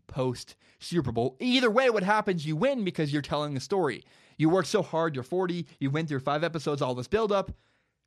post 0.07 0.55
Super 0.79 1.11
Bowl. 1.11 1.35
Either 1.41 1.69
way, 1.69 1.89
what 1.89 2.03
happens, 2.03 2.45
you 2.45 2.55
win 2.55 2.85
because 2.85 3.11
you're 3.11 3.21
telling 3.21 3.57
a 3.57 3.59
story. 3.59 4.05
You 4.37 4.47
work 4.49 4.65
so 4.65 4.81
hard, 4.81 5.15
you're 5.15 5.23
40, 5.23 5.67
you 5.79 5.91
went 5.91 6.07
through 6.07 6.21
five 6.21 6.45
episodes, 6.45 6.81
all 6.81 6.95
this 6.95 7.09
build 7.09 7.33
up. 7.33 7.51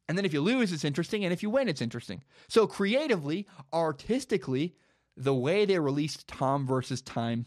And 0.09 0.19
then 0.19 0.25
if 0.25 0.33
you 0.33 0.41
lose, 0.41 0.73
it's 0.73 0.85
interesting. 0.85 1.25
And 1.25 1.33
if 1.33 1.43
you 1.43 1.51
win, 1.51 1.69
it's 1.69 1.81
interesting. 1.81 2.23
So 2.49 2.67
creatively, 2.67 3.47
artistically, 3.73 4.75
the 5.17 5.35
way 5.35 5.65
they 5.65 5.79
released 5.79 6.29
Tom 6.29 6.67
versus 6.67 7.01
Time 7.01 7.47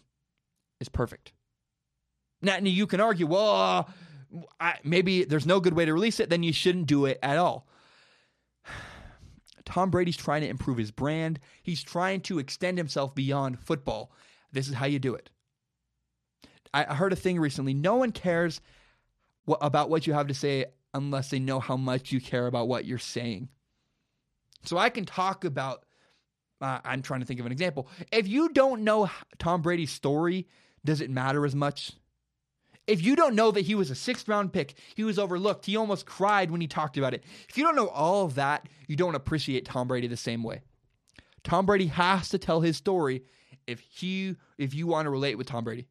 is 0.80 0.90
perfect. 0.90 1.34
Now, 2.42 2.58
you 2.58 2.88
can 2.88 3.02
argue, 3.02 3.28
well, 3.28 3.56
uh, 3.56 3.84
I, 4.60 4.76
maybe 4.84 5.24
there's 5.24 5.46
no 5.46 5.60
good 5.60 5.74
way 5.74 5.86
to 5.86 5.94
release 5.94 6.20
it, 6.20 6.30
then 6.30 6.44
you 6.44 6.54
shouldn't 6.54 6.88
do 6.88 7.06
it 7.06 7.20
at 7.22 7.38
all. 7.38 7.68
Tom 9.66 9.90
Brady's 9.90 10.18
trying 10.18 10.42
to 10.42 10.48
improve 10.48 10.78
his 10.78 10.92
brand. 10.92 11.40
He's 11.62 11.84
trying 11.84 12.22
to 12.22 12.40
extend 12.40 12.78
himself 12.78 13.14
beyond 13.14 13.60
football. 13.60 14.12
This 14.52 14.68
is 14.68 14.76
how 14.76 14.86
you 14.86 15.00
do 15.00 15.14
it. 15.14 15.30
I 16.74 16.94
heard 16.94 17.14
a 17.14 17.16
thing 17.18 17.40
recently. 17.40 17.74
No 17.74 17.96
one 17.96 18.12
cares 18.12 18.62
about 19.62 19.90
what 19.90 20.06
you 20.06 20.14
have 20.14 20.28
to 20.28 20.34
say 20.34 20.66
unless 20.94 21.30
they 21.30 21.40
know 21.40 21.60
how 21.60 21.78
much 21.78 22.12
you 22.12 22.20
care 22.20 22.48
about 22.48 22.68
what 22.68 22.86
you're 22.86 22.98
saying. 22.98 23.50
So 24.64 24.78
I 24.78 24.90
can 24.90 25.06
talk 25.06 25.46
about, 25.46 25.86
uh, 26.62 26.80
I'm 26.84 27.02
trying 27.02 27.22
to 27.22 27.26
think 27.26 27.40
of 27.40 27.46
an 27.46 27.52
example. 27.52 27.88
If 28.12 28.28
you 28.28 28.50
don't 28.50 28.84
know 28.84 29.10
Tom 29.40 29.62
Brady's 29.62 29.92
story, 29.92 30.48
does 30.84 31.02
it 31.02 31.10
matter 31.10 31.46
as 31.46 31.56
much? 31.56 31.94
If 32.88 33.04
you 33.04 33.16
don't 33.16 33.36
know 33.36 33.52
that 33.52 33.66
he 33.66 33.76
was 33.76 33.92
a 33.92 33.96
sixth 33.96 34.28
round 34.30 34.54
pick, 34.54 34.76
he 34.96 35.04
was 35.04 35.20
overlooked, 35.20 35.66
he 35.66 35.76
almost 35.76 36.06
cried 36.06 36.52
when 36.52 36.62
he 36.62 36.68
talked 36.68 36.98
about 36.98 37.14
it. 37.14 37.24
If 37.50 37.58
you 37.58 37.64
don't 37.64 37.76
know 37.76 37.90
all 37.90 38.26
of 38.26 38.36
that, 38.36 38.68
you 38.88 38.96
don't 38.96 39.16
appreciate 39.16 39.66
Tom 39.66 39.88
Brady 39.88 40.08
the 40.08 40.18
same 40.18 40.44
way. 40.44 40.62
Tom 41.44 41.66
Brady 41.66 41.88
has 41.88 42.30
to 42.30 42.38
tell 42.38 42.62
his 42.62 42.78
story 42.78 43.24
if 43.68 43.80
he 43.80 44.36
if 44.58 44.74
you 44.74 44.88
want 44.88 45.06
to 45.06 45.10
relate 45.10 45.38
with 45.38 45.48
Tom 45.48 45.64
Brady. 45.64 45.88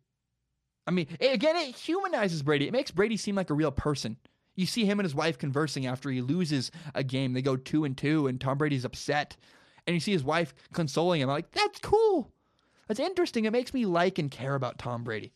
I 0.86 0.90
mean, 0.90 1.08
again, 1.20 1.56
it 1.56 1.74
humanizes 1.74 2.42
Brady. 2.42 2.66
It 2.66 2.72
makes 2.72 2.90
Brady 2.90 3.16
seem 3.16 3.34
like 3.34 3.50
a 3.50 3.54
real 3.54 3.72
person. 3.72 4.16
You 4.56 4.66
see 4.66 4.84
him 4.84 4.98
and 4.98 5.04
his 5.04 5.14
wife 5.14 5.38
conversing 5.38 5.86
after 5.86 6.10
he 6.10 6.20
loses 6.20 6.70
a 6.94 7.04
game. 7.04 7.32
They 7.32 7.42
go 7.42 7.56
two 7.56 7.84
and 7.84 7.96
two, 7.96 8.26
and 8.26 8.40
Tom 8.40 8.58
Brady's 8.58 8.84
upset. 8.84 9.36
And 9.86 9.94
you 9.94 10.00
see 10.00 10.12
his 10.12 10.24
wife 10.24 10.54
consoling 10.72 11.20
him. 11.20 11.28
I'm 11.28 11.36
like, 11.36 11.52
that's 11.52 11.78
cool. 11.78 12.32
That's 12.88 13.00
interesting. 13.00 13.44
It 13.44 13.52
makes 13.52 13.72
me 13.72 13.86
like 13.86 14.18
and 14.18 14.30
care 14.30 14.54
about 14.54 14.78
Tom 14.78 15.04
Brady. 15.04 15.32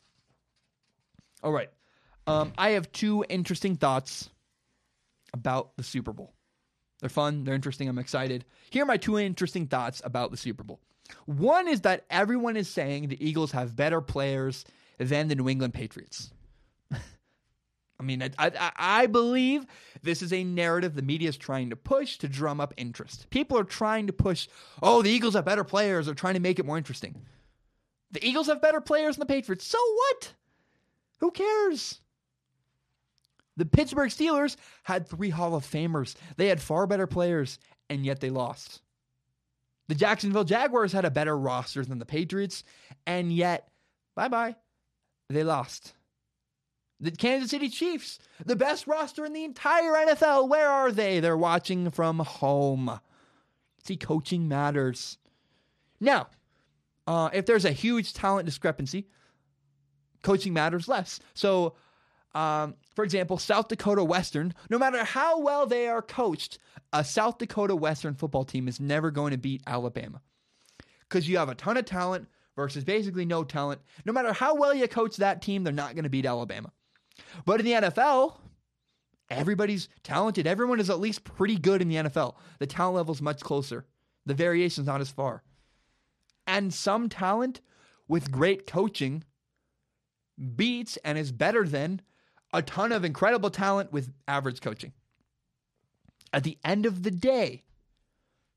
All 1.42 1.52
right. 1.52 1.70
Um, 2.26 2.52
I 2.58 2.70
have 2.70 2.90
two 2.92 3.24
interesting 3.28 3.76
thoughts 3.76 4.30
about 5.32 5.76
the 5.76 5.82
Super 5.82 6.12
Bowl. 6.12 6.32
They're 7.00 7.08
fun, 7.08 7.44
they're 7.44 7.54
interesting, 7.54 7.88
I'm 7.88 7.98
excited. 7.98 8.44
Here 8.70 8.82
are 8.82 8.86
my 8.86 8.98
two 8.98 9.18
interesting 9.18 9.66
thoughts 9.66 10.02
about 10.04 10.30
the 10.30 10.36
Super 10.36 10.62
Bowl. 10.62 10.80
One 11.24 11.66
is 11.66 11.80
that 11.80 12.04
everyone 12.10 12.56
is 12.56 12.68
saying 12.68 13.08
the 13.08 13.26
Eagles 13.26 13.52
have 13.52 13.74
better 13.74 14.00
players 14.00 14.64
than 14.98 15.28
the 15.28 15.34
New 15.34 15.48
England 15.48 15.74
Patriots. 15.74 16.30
I 18.00 18.02
mean, 18.02 18.22
I, 18.22 18.30
I, 18.38 18.72
I, 18.76 19.06
believe 19.06 19.66
this 20.02 20.22
is 20.22 20.32
a 20.32 20.42
narrative 20.42 20.94
the 20.94 21.02
media 21.02 21.28
is 21.28 21.36
trying 21.36 21.68
to 21.68 21.76
push 21.76 22.16
to 22.18 22.28
drum 22.28 22.58
up 22.58 22.72
interest. 22.78 23.28
People 23.28 23.58
are 23.58 23.64
trying 23.64 24.06
to 24.06 24.12
push, 24.14 24.48
oh, 24.82 25.02
the 25.02 25.10
Eagles 25.10 25.34
have 25.34 25.44
better 25.44 25.64
players, 25.64 26.06
They're 26.06 26.14
trying 26.14 26.34
to 26.34 26.40
make 26.40 26.58
it 26.58 26.64
more 26.64 26.78
interesting. 26.78 27.14
The 28.10 28.26
Eagles 28.26 28.46
have 28.46 28.62
better 28.62 28.80
players 28.80 29.16
than 29.16 29.20
the 29.26 29.32
Patriots. 29.32 29.66
So 29.66 29.78
what? 29.78 30.32
Who 31.18 31.30
cares? 31.30 32.00
The 33.58 33.66
Pittsburgh 33.66 34.08
Steelers 34.08 34.56
had 34.84 35.06
three 35.06 35.28
Hall 35.28 35.54
of 35.54 35.66
Famers. 35.66 36.14
They 36.38 36.46
had 36.46 36.62
far 36.62 36.86
better 36.86 37.06
players, 37.06 37.58
and 37.90 38.06
yet 38.06 38.20
they 38.20 38.30
lost. 38.30 38.80
The 39.88 39.94
Jacksonville 39.94 40.44
Jaguars 40.44 40.92
had 40.92 41.04
a 41.04 41.10
better 41.10 41.36
roster 41.36 41.84
than 41.84 41.98
the 41.98 42.06
Patriots, 42.06 42.64
and 43.06 43.30
yet, 43.30 43.68
bye 44.16 44.28
bye, 44.28 44.56
they 45.28 45.44
lost. 45.44 45.92
The 47.00 47.10
Kansas 47.10 47.50
City 47.50 47.68
Chiefs, 47.68 48.18
the 48.44 48.56
best 48.56 48.86
roster 48.86 49.24
in 49.24 49.32
the 49.32 49.44
entire 49.44 49.92
NFL. 49.92 50.48
Where 50.48 50.68
are 50.68 50.92
they? 50.92 51.20
They're 51.20 51.36
watching 51.36 51.90
from 51.90 52.18
home. 52.18 53.00
See, 53.84 53.96
coaching 53.96 54.48
matters. 54.48 55.16
Now, 55.98 56.28
uh, 57.06 57.30
if 57.32 57.46
there's 57.46 57.64
a 57.64 57.72
huge 57.72 58.12
talent 58.12 58.46
discrepancy, 58.46 59.08
coaching 60.22 60.52
matters 60.52 60.88
less. 60.88 61.20
So, 61.34 61.74
um, 62.34 62.74
for 62.94 63.02
example, 63.04 63.38
South 63.38 63.68
Dakota 63.68 64.04
Western, 64.04 64.54
no 64.68 64.78
matter 64.78 65.02
how 65.02 65.40
well 65.40 65.66
they 65.66 65.88
are 65.88 66.02
coached, 66.02 66.58
a 66.92 67.02
South 67.02 67.38
Dakota 67.38 67.74
Western 67.74 68.14
football 68.14 68.44
team 68.44 68.68
is 68.68 68.78
never 68.78 69.10
going 69.10 69.32
to 69.32 69.38
beat 69.38 69.62
Alabama 69.66 70.20
because 71.08 71.28
you 71.28 71.38
have 71.38 71.48
a 71.48 71.54
ton 71.54 71.76
of 71.76 71.84
talent 71.84 72.28
versus 72.56 72.84
basically 72.84 73.24
no 73.24 73.42
talent. 73.42 73.80
No 74.04 74.12
matter 74.12 74.32
how 74.32 74.54
well 74.54 74.74
you 74.74 74.86
coach 74.86 75.16
that 75.16 75.42
team, 75.42 75.64
they're 75.64 75.72
not 75.72 75.94
going 75.94 76.04
to 76.04 76.10
beat 76.10 76.26
Alabama. 76.26 76.70
But 77.44 77.60
in 77.60 77.66
the 77.66 77.72
NFL, 77.72 78.36
everybody's 79.28 79.88
talented. 80.02 80.46
Everyone 80.46 80.80
is 80.80 80.90
at 80.90 81.00
least 81.00 81.24
pretty 81.24 81.56
good 81.56 81.82
in 81.82 81.88
the 81.88 81.96
NFL. 81.96 82.34
The 82.58 82.66
talent 82.66 82.96
level 82.96 83.14
is 83.14 83.22
much 83.22 83.40
closer. 83.40 83.86
The 84.26 84.34
variation 84.34 84.82
is 84.82 84.86
not 84.86 85.00
as 85.00 85.10
far. 85.10 85.42
And 86.46 86.74
some 86.74 87.08
talent 87.08 87.60
with 88.08 88.32
great 88.32 88.66
coaching 88.66 89.24
beats 90.56 90.96
and 91.04 91.16
is 91.18 91.32
better 91.32 91.66
than 91.66 92.00
a 92.52 92.62
ton 92.62 92.92
of 92.92 93.04
incredible 93.04 93.50
talent 93.50 93.92
with 93.92 94.12
average 94.26 94.60
coaching. 94.60 94.92
At 96.32 96.44
the 96.44 96.58
end 96.64 96.86
of 96.86 97.02
the 97.02 97.10
day, 97.10 97.64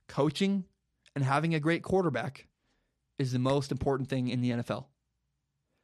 coaching 0.08 0.66
and 1.16 1.24
having 1.24 1.54
a 1.54 1.60
great 1.60 1.84
quarterback 1.84 2.48
is 3.20 3.32
the 3.32 3.40
most 3.40 3.72
important 3.72 4.10
thing 4.10 4.28
in 4.28 4.42
the 4.42 4.52
NFL. 4.52 4.86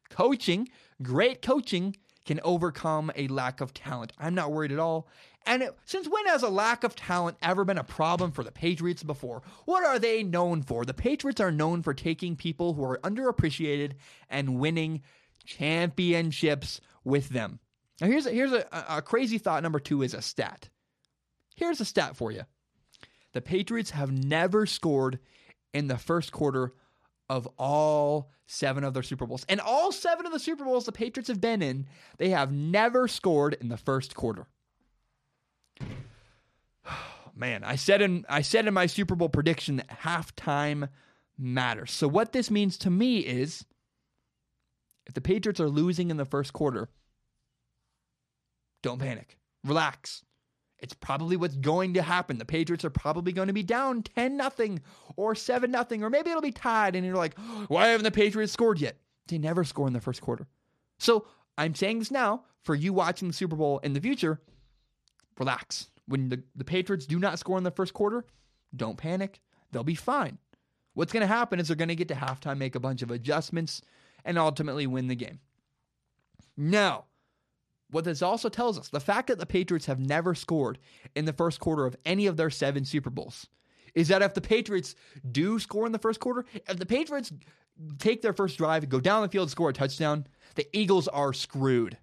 Coaching, 0.09 0.69
great 1.01 1.41
coaching, 1.41 1.95
can 2.25 2.39
overcome 2.43 3.11
a 3.15 3.27
lack 3.27 3.61
of 3.61 3.73
talent. 3.73 4.13
I'm 4.17 4.35
not 4.35 4.51
worried 4.51 4.71
at 4.71 4.79
all. 4.79 5.07
And 5.45 5.63
it, 5.63 5.75
since 5.85 6.07
when 6.07 6.27
has 6.27 6.43
a 6.43 6.49
lack 6.49 6.83
of 6.83 6.95
talent 6.95 7.37
ever 7.41 7.65
been 7.65 7.77
a 7.77 7.83
problem 7.83 8.31
for 8.31 8.43
the 8.43 8.51
Patriots 8.51 9.03
before? 9.03 9.41
What 9.65 9.83
are 9.83 9.97
they 9.97 10.21
known 10.21 10.61
for? 10.61 10.85
The 10.85 10.93
Patriots 10.93 11.39
are 11.39 11.51
known 11.51 11.81
for 11.81 11.93
taking 11.93 12.35
people 12.35 12.73
who 12.73 12.83
are 12.83 12.99
underappreciated 12.99 13.93
and 14.29 14.59
winning 14.59 15.01
championships 15.45 16.81
with 17.03 17.29
them. 17.29 17.59
Now, 18.01 18.07
here's 18.07 18.25
a, 18.25 18.31
here's 18.31 18.51
a, 18.51 18.65
a 18.89 19.01
crazy 19.01 19.37
thought. 19.37 19.63
Number 19.63 19.79
two 19.79 20.03
is 20.03 20.13
a 20.13 20.21
stat. 20.21 20.69
Here's 21.55 21.81
a 21.81 21.85
stat 21.85 22.15
for 22.15 22.31
you: 22.31 22.43
the 23.33 23.41
Patriots 23.41 23.91
have 23.91 24.11
never 24.11 24.65
scored 24.65 25.19
in 25.73 25.87
the 25.87 25.97
first 25.97 26.31
quarter 26.31 26.73
of 27.29 27.47
all 27.57 28.31
seven 28.47 28.83
of 28.83 28.93
their 28.93 29.03
Super 29.03 29.25
Bowls. 29.25 29.45
And 29.47 29.61
all 29.61 29.91
seven 29.91 30.25
of 30.25 30.31
the 30.31 30.39
Super 30.39 30.65
Bowls 30.65 30.85
the 30.85 30.91
Patriots 30.91 31.27
have 31.27 31.39
been 31.39 31.61
in, 31.61 31.85
they 32.17 32.29
have 32.29 32.51
never 32.51 33.07
scored 33.07 33.55
in 33.61 33.69
the 33.69 33.77
first 33.77 34.15
quarter. 34.15 34.47
Man, 37.35 37.63
I 37.63 37.75
said 37.75 38.01
in 38.01 38.25
I 38.27 38.41
said 38.41 38.67
in 38.67 38.73
my 38.73 38.87
Super 38.87 39.15
Bowl 39.15 39.29
prediction 39.29 39.77
that 39.77 39.87
halftime 40.01 40.89
matters. 41.37 41.91
So 41.91 42.07
what 42.07 42.33
this 42.33 42.51
means 42.51 42.77
to 42.79 42.89
me 42.89 43.19
is 43.19 43.65
if 45.05 45.13
the 45.13 45.21
Patriots 45.21 45.59
are 45.59 45.69
losing 45.69 46.09
in 46.09 46.17
the 46.17 46.25
first 46.25 46.51
quarter, 46.51 46.89
don't 48.83 48.99
panic. 48.99 49.37
Relax. 49.63 50.23
It's 50.81 50.93
probably 50.93 51.35
what's 51.37 51.55
going 51.55 51.93
to 51.95 52.01
happen. 52.01 52.37
The 52.37 52.45
Patriots 52.45 52.85
are 52.85 52.89
probably 52.89 53.31
going 53.33 53.47
to 53.47 53.53
be 53.53 53.63
down 53.63 54.03
10 54.03 54.37
nothing 54.37 54.81
or 55.15 55.35
7 55.35 55.69
nothing 55.69 56.03
or 56.03 56.09
maybe 56.09 56.29
it'll 56.29 56.41
be 56.41 56.51
tied 56.51 56.95
and 56.95 57.05
you're 57.05 57.15
like, 57.15 57.37
"Why 57.67 57.87
haven't 57.87 58.05
the 58.05 58.11
Patriots 58.11 58.53
scored 58.53 58.79
yet?" 58.79 58.97
They 59.27 59.37
never 59.37 59.63
score 59.63 59.87
in 59.87 59.93
the 59.93 60.01
first 60.01 60.21
quarter. 60.21 60.47
So, 60.97 61.27
I'm 61.57 61.75
saying 61.75 61.99
this 61.99 62.11
now 62.11 62.45
for 62.63 62.73
you 62.73 62.93
watching 62.93 63.27
the 63.27 63.33
Super 63.33 63.55
Bowl 63.55 63.79
in 63.79 63.93
the 63.93 64.01
future, 64.01 64.41
relax. 65.37 65.89
When 66.07 66.29
the, 66.29 66.43
the 66.55 66.63
Patriots 66.63 67.05
do 67.05 67.19
not 67.19 67.37
score 67.37 67.57
in 67.57 67.63
the 67.63 67.71
first 67.71 67.93
quarter, 67.93 68.25
don't 68.75 68.97
panic. 68.97 69.39
They'll 69.71 69.83
be 69.83 69.95
fine. 69.95 70.37
What's 70.93 71.13
going 71.13 71.21
to 71.21 71.27
happen 71.27 71.59
is 71.59 71.67
they're 71.67 71.75
going 71.75 71.89
to 71.89 71.95
get 71.95 72.07
to 72.07 72.15
halftime, 72.15 72.57
make 72.57 72.75
a 72.75 72.79
bunch 72.79 73.01
of 73.01 73.11
adjustments, 73.11 73.81
and 74.25 74.37
ultimately 74.37 74.87
win 74.87 75.07
the 75.07 75.15
game. 75.15 75.39
Now, 76.57 77.05
what 77.91 78.05
this 78.05 78.21
also 78.21 78.49
tells 78.49 78.77
us 78.77 78.89
the 78.89 78.99
fact 78.99 79.27
that 79.27 79.39
the 79.39 79.45
Patriots 79.45 79.85
have 79.87 79.99
never 79.99 80.35
scored 80.35 80.77
in 81.15 81.25
the 81.25 81.33
first 81.33 81.59
quarter 81.59 81.85
of 81.85 81.95
any 82.05 82.27
of 82.27 82.37
their 82.37 82.49
seven 82.49 82.85
Super 82.85 83.09
Bowls 83.09 83.47
is 83.95 84.07
that 84.09 84.21
if 84.21 84.33
the 84.33 84.41
Patriots 84.41 84.95
do 85.31 85.59
score 85.59 85.85
in 85.85 85.91
the 85.91 85.99
first 85.99 86.19
quarter, 86.19 86.45
if 86.53 86.77
the 86.77 86.85
Patriots 86.85 87.31
take 87.97 88.21
their 88.21 88.33
first 88.33 88.57
drive, 88.57 88.83
and 88.83 88.91
go 88.91 88.99
down 88.99 89.21
the 89.21 89.29
field, 89.29 89.49
score 89.49 89.69
a 89.69 89.73
touchdown, 89.73 90.27
the 90.55 90.67
Eagles 90.73 91.07
are 91.07 91.33
screwed. 91.33 91.97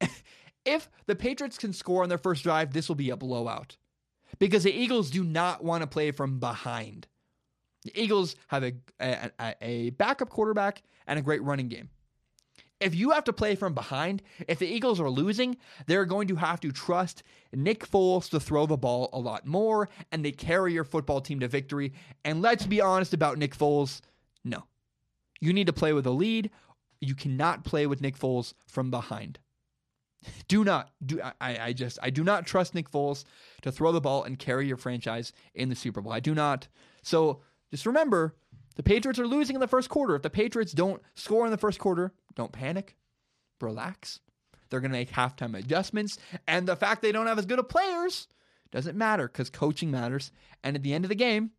if 0.64 0.88
the 1.06 1.14
Patriots 1.14 1.58
can 1.58 1.72
score 1.72 2.02
on 2.02 2.08
their 2.08 2.18
first 2.18 2.42
drive, 2.42 2.72
this 2.72 2.88
will 2.88 2.96
be 2.96 3.10
a 3.10 3.16
blowout 3.16 3.76
because 4.38 4.64
the 4.64 4.72
Eagles 4.72 5.10
do 5.10 5.22
not 5.22 5.62
want 5.62 5.82
to 5.82 5.86
play 5.86 6.10
from 6.10 6.38
behind. 6.38 7.06
The 7.84 8.00
Eagles 8.00 8.36
have 8.48 8.64
a, 8.64 8.72
a, 9.00 9.54
a 9.60 9.90
backup 9.90 10.28
quarterback 10.28 10.82
and 11.06 11.18
a 11.18 11.22
great 11.22 11.42
running 11.42 11.68
game. 11.68 11.88
If 12.80 12.94
you 12.94 13.10
have 13.10 13.24
to 13.24 13.32
play 13.32 13.54
from 13.54 13.74
behind, 13.74 14.22
if 14.48 14.58
the 14.58 14.66
Eagles 14.66 15.00
are 15.00 15.10
losing, 15.10 15.58
they're 15.86 16.06
going 16.06 16.28
to 16.28 16.36
have 16.36 16.60
to 16.60 16.72
trust 16.72 17.22
Nick 17.52 17.86
Foles 17.86 18.30
to 18.30 18.40
throw 18.40 18.64
the 18.64 18.78
ball 18.78 19.10
a 19.12 19.18
lot 19.18 19.46
more 19.46 19.90
and 20.10 20.24
they 20.24 20.32
carry 20.32 20.72
your 20.72 20.84
football 20.84 21.20
team 21.20 21.40
to 21.40 21.48
victory. 21.48 21.92
And 22.24 22.40
let's 22.40 22.66
be 22.66 22.80
honest 22.80 23.12
about 23.12 23.36
Nick 23.36 23.56
Foles. 23.56 24.00
No. 24.44 24.64
You 25.40 25.52
need 25.52 25.66
to 25.66 25.72
play 25.72 25.92
with 25.92 26.06
a 26.06 26.10
lead. 26.10 26.50
You 27.00 27.14
cannot 27.14 27.64
play 27.64 27.86
with 27.86 28.00
Nick 28.00 28.18
Foles 28.18 28.54
from 28.66 28.90
behind. 28.90 29.38
Do 30.48 30.64
not 30.64 30.90
do 31.04 31.20
I, 31.40 31.58
I 31.58 31.72
just 31.72 31.98
I 32.02 32.10
do 32.10 32.22
not 32.22 32.46
trust 32.46 32.74
Nick 32.74 32.90
Foles 32.90 33.24
to 33.62 33.72
throw 33.72 33.90
the 33.90 34.02
ball 34.02 34.24
and 34.24 34.38
carry 34.38 34.66
your 34.66 34.76
franchise 34.76 35.32
in 35.54 35.70
the 35.70 35.74
Super 35.74 36.02
Bowl. 36.02 36.12
I 36.12 36.20
do 36.20 36.34
not. 36.34 36.68
So 37.02 37.40
just 37.70 37.86
remember, 37.86 38.34
the 38.80 38.84
Patriots 38.84 39.18
are 39.18 39.26
losing 39.26 39.56
in 39.56 39.60
the 39.60 39.68
first 39.68 39.90
quarter. 39.90 40.14
If 40.14 40.22
the 40.22 40.30
Patriots 40.30 40.72
don't 40.72 41.02
score 41.14 41.44
in 41.44 41.50
the 41.50 41.58
first 41.58 41.78
quarter, 41.78 42.14
don't 42.34 42.50
panic. 42.50 42.96
Relax. 43.60 44.20
They're 44.70 44.80
going 44.80 44.90
to 44.90 44.96
make 44.96 45.12
halftime 45.12 45.54
adjustments. 45.54 46.16
And 46.48 46.66
the 46.66 46.76
fact 46.76 47.02
they 47.02 47.12
don't 47.12 47.26
have 47.26 47.38
as 47.38 47.44
good 47.44 47.58
of 47.58 47.68
players 47.68 48.26
doesn't 48.70 48.96
matter 48.96 49.28
because 49.28 49.50
coaching 49.50 49.90
matters. 49.90 50.32
And 50.64 50.76
at 50.76 50.82
the 50.82 50.94
end 50.94 51.04
of 51.04 51.10
the 51.10 51.14
game, 51.14 51.50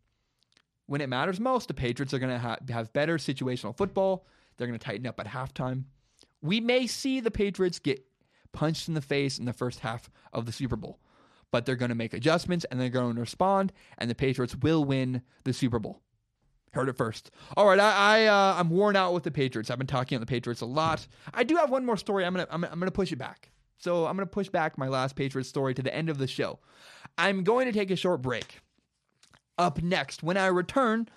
when 0.86 1.00
it 1.00 1.08
matters 1.08 1.38
most, 1.38 1.68
the 1.68 1.74
Patriots 1.74 2.12
are 2.12 2.18
going 2.18 2.32
to 2.32 2.40
ha- 2.40 2.56
have 2.70 2.92
better 2.92 3.18
situational 3.18 3.76
football. 3.76 4.26
They're 4.56 4.66
going 4.66 4.76
to 4.76 4.84
tighten 4.84 5.06
up 5.06 5.20
at 5.20 5.28
halftime. 5.28 5.84
We 6.40 6.60
may 6.60 6.88
see 6.88 7.20
the 7.20 7.30
Patriots 7.30 7.78
get 7.78 8.04
punched 8.50 8.88
in 8.88 8.94
the 8.94 9.00
face 9.00 9.38
in 9.38 9.44
the 9.44 9.52
first 9.52 9.78
half 9.78 10.10
of 10.32 10.46
the 10.46 10.52
Super 10.52 10.74
Bowl, 10.74 10.98
but 11.52 11.66
they're 11.66 11.76
going 11.76 11.90
to 11.90 11.94
make 11.94 12.14
adjustments 12.14 12.66
and 12.68 12.80
they're 12.80 12.88
going 12.88 13.14
to 13.14 13.20
respond, 13.20 13.72
and 13.96 14.10
the 14.10 14.16
Patriots 14.16 14.56
will 14.56 14.84
win 14.84 15.22
the 15.44 15.52
Super 15.52 15.78
Bowl. 15.78 16.00
Heard 16.72 16.88
it 16.88 16.96
first. 16.96 17.30
All 17.56 17.66
right, 17.66 17.78
I, 17.78 18.24
I 18.24 18.26
uh, 18.26 18.54
I'm 18.58 18.70
worn 18.70 18.96
out 18.96 19.12
with 19.12 19.24
the 19.24 19.30
Patriots. 19.30 19.70
I've 19.70 19.76
been 19.76 19.86
talking 19.86 20.16
on 20.16 20.20
the 20.20 20.26
Patriots 20.26 20.62
a 20.62 20.66
lot. 20.66 21.06
I 21.34 21.44
do 21.44 21.56
have 21.56 21.70
one 21.70 21.84
more 21.84 21.98
story. 21.98 22.24
I'm 22.24 22.32
gonna 22.32 22.46
I'm, 22.50 22.64
I'm 22.64 22.78
gonna 22.78 22.90
push 22.90 23.12
it 23.12 23.16
back. 23.16 23.50
So 23.76 24.06
I'm 24.06 24.16
gonna 24.16 24.26
push 24.26 24.48
back 24.48 24.78
my 24.78 24.88
last 24.88 25.14
Patriots 25.14 25.50
story 25.50 25.74
to 25.74 25.82
the 25.82 25.94
end 25.94 26.08
of 26.08 26.16
the 26.16 26.26
show. 26.26 26.60
I'm 27.18 27.44
going 27.44 27.66
to 27.66 27.72
take 27.72 27.90
a 27.90 27.96
short 27.96 28.22
break. 28.22 28.60
Up 29.58 29.82
next, 29.82 30.22
when 30.22 30.38
I 30.38 30.46
return, 30.46 31.08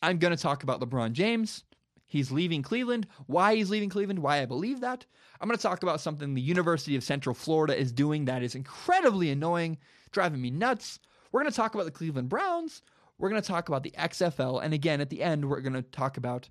I'm 0.00 0.18
gonna 0.18 0.36
talk 0.36 0.62
about 0.62 0.80
LeBron 0.80 1.12
James. 1.12 1.64
He's 2.06 2.30
leaving 2.30 2.62
Cleveland. 2.62 3.08
Why 3.26 3.56
he's 3.56 3.70
leaving 3.70 3.88
Cleveland? 3.88 4.20
Why 4.20 4.42
I 4.42 4.46
believe 4.46 4.80
that. 4.80 5.06
I'm 5.40 5.48
gonna 5.48 5.58
talk 5.58 5.82
about 5.82 6.00
something 6.00 6.34
the 6.34 6.40
University 6.40 6.94
of 6.94 7.02
Central 7.02 7.34
Florida 7.34 7.76
is 7.76 7.90
doing 7.90 8.26
that 8.26 8.44
is 8.44 8.54
incredibly 8.54 9.30
annoying, 9.30 9.76
driving 10.12 10.40
me 10.40 10.50
nuts. 10.50 11.00
We're 11.32 11.40
gonna 11.40 11.50
talk 11.50 11.74
about 11.74 11.86
the 11.86 11.90
Cleveland 11.90 12.28
Browns. 12.28 12.82
We're 13.20 13.28
going 13.28 13.42
to 13.42 13.46
talk 13.46 13.68
about 13.68 13.82
the 13.82 13.92
XFL. 13.92 14.64
And 14.64 14.72
again, 14.72 15.00
at 15.00 15.10
the 15.10 15.22
end, 15.22 15.48
we're 15.48 15.60
going 15.60 15.74
to 15.74 15.82
talk 15.82 16.16
about 16.16 16.48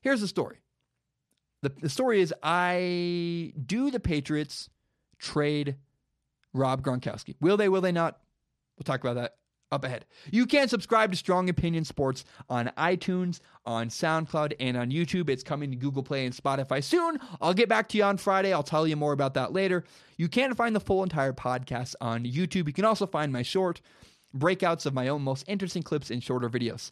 here's 0.00 0.20
the 0.20 0.28
story. 0.28 0.58
The, 1.62 1.70
the 1.70 1.88
story 1.88 2.20
is 2.20 2.32
I 2.42 3.52
do 3.66 3.90
the 3.90 3.98
Patriots 3.98 4.70
trade 5.18 5.76
Rob 6.52 6.82
Gronkowski? 6.82 7.34
Will 7.40 7.56
they, 7.56 7.68
will 7.68 7.80
they 7.80 7.90
not? 7.90 8.20
We'll 8.78 8.84
talk 8.84 9.00
about 9.00 9.14
that 9.14 9.34
up 9.70 9.84
ahead. 9.84 10.06
You 10.30 10.46
can 10.46 10.68
subscribe 10.68 11.10
to 11.10 11.16
Strong 11.16 11.48
Opinion 11.48 11.84
Sports 11.84 12.24
on 12.48 12.70
iTunes, 12.78 13.40
on 13.66 13.88
SoundCloud, 13.88 14.54
and 14.60 14.76
on 14.76 14.90
YouTube. 14.90 15.28
It's 15.28 15.42
coming 15.42 15.70
to 15.70 15.76
Google 15.76 16.02
Play 16.02 16.26
and 16.26 16.34
Spotify 16.34 16.82
soon. 16.82 17.18
I'll 17.40 17.54
get 17.54 17.68
back 17.68 17.88
to 17.90 17.98
you 17.98 18.04
on 18.04 18.16
Friday. 18.16 18.52
I'll 18.52 18.62
tell 18.62 18.86
you 18.86 18.96
more 18.96 19.12
about 19.12 19.34
that 19.34 19.52
later. 19.52 19.84
You 20.16 20.28
can 20.28 20.54
find 20.54 20.74
the 20.74 20.80
full 20.80 21.02
entire 21.02 21.32
podcast 21.32 21.94
on 22.00 22.24
YouTube. 22.24 22.66
You 22.66 22.72
can 22.72 22.84
also 22.84 23.06
find 23.06 23.32
my 23.32 23.42
short 23.42 23.80
breakouts 24.36 24.86
of 24.86 24.94
my 24.94 25.08
own 25.08 25.22
most 25.22 25.44
interesting 25.46 25.82
clips 25.82 26.10
in 26.10 26.20
shorter 26.20 26.48
videos. 26.48 26.90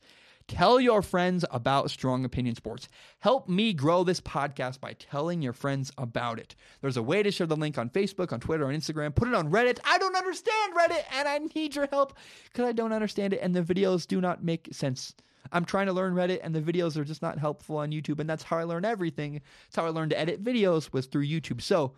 Tell 0.49 0.79
your 0.79 1.03
friends 1.03 1.45
about 1.51 1.91
Strong 1.91 2.25
Opinion 2.25 2.55
Sports. 2.55 2.89
Help 3.19 3.49
me 3.49 3.73
grow 3.73 4.05
this 4.05 4.21
podcast 4.21 4.81
by 4.81 4.93
telling 4.93 5.43
your 5.43 5.53
friends 5.53 5.91
about 5.99 6.39
it. 6.39 6.55
There's 6.81 6.97
a 6.97 7.03
way 7.03 7.25
to 7.25 7.33
share 7.33 7.49
the 7.49 7.57
link 7.57 7.79
on 7.79 7.91
Facebook, 7.91 8.33
on 8.33 8.39
Twitter, 8.39 8.67
on 8.67 8.75
Instagram. 8.75 9.13
Put 9.13 9.27
it 9.27 9.35
on 9.35 9.51
Reddit. 9.51 9.81
I 9.85 9.99
don't 9.99 10.15
understand 10.15 10.75
Reddit 10.77 11.03
and 11.15 11.27
I 11.27 11.39
need 11.55 11.75
your 11.75 11.89
help 11.91 12.17
because 12.45 12.65
I 12.65 12.73
don't 12.73 12.93
understand 12.93 13.33
it 13.33 13.41
and 13.43 13.57
the 13.57 13.63
videos 13.63 14.07
do 14.07 14.21
not 14.21 14.45
make 14.45 14.69
sense. 14.71 15.15
I'm 15.51 15.65
trying 15.65 15.87
to 15.87 15.93
learn 15.93 16.15
Reddit 16.15 16.41
and 16.45 16.55
the 16.55 16.63
videos 16.63 16.97
are 16.97 17.05
just 17.05 17.23
not 17.23 17.39
helpful 17.39 17.79
on 17.79 17.91
YouTube 17.91 18.21
and 18.21 18.31
that's 18.31 18.45
how 18.45 18.59
I 18.59 18.65
learn 18.65 18.85
everything. 18.85 19.41
It's 19.67 19.77
how 19.77 19.85
I 19.85 19.91
learned 19.91 20.11
to 20.11 20.19
edit 20.19 20.45
videos 20.45 20.93
was 20.93 21.07
through 21.07 21.27
YouTube. 21.27 21.61
So 21.61 21.95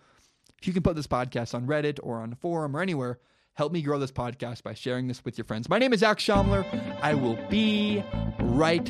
if 0.59 0.67
you 0.67 0.73
can 0.73 0.83
put 0.83 0.97
this 0.97 1.07
podcast 1.07 1.55
on 1.55 1.67
Reddit 1.67 1.99
or 2.03 2.21
on 2.21 2.33
a 2.33 2.37
forum 2.37 2.75
or 2.75 2.81
anywhere, 2.81 3.19
Help 3.59 3.73
me 3.73 3.83
grow 3.83 3.99
this 3.99 4.13
podcast 4.13 4.63
by 4.63 4.73
sharing 4.73 5.09
this 5.09 5.25
with 5.25 5.37
your 5.37 5.45
friends. 5.45 5.69
My 5.69 5.81
name 5.81 5.93
is 5.93 5.99
Zac 5.99 6.19
Shomler. 6.19 6.65
I 7.03 7.15
will 7.15 7.37
be 7.51 8.05
right 8.39 8.89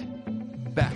back. 0.75 0.95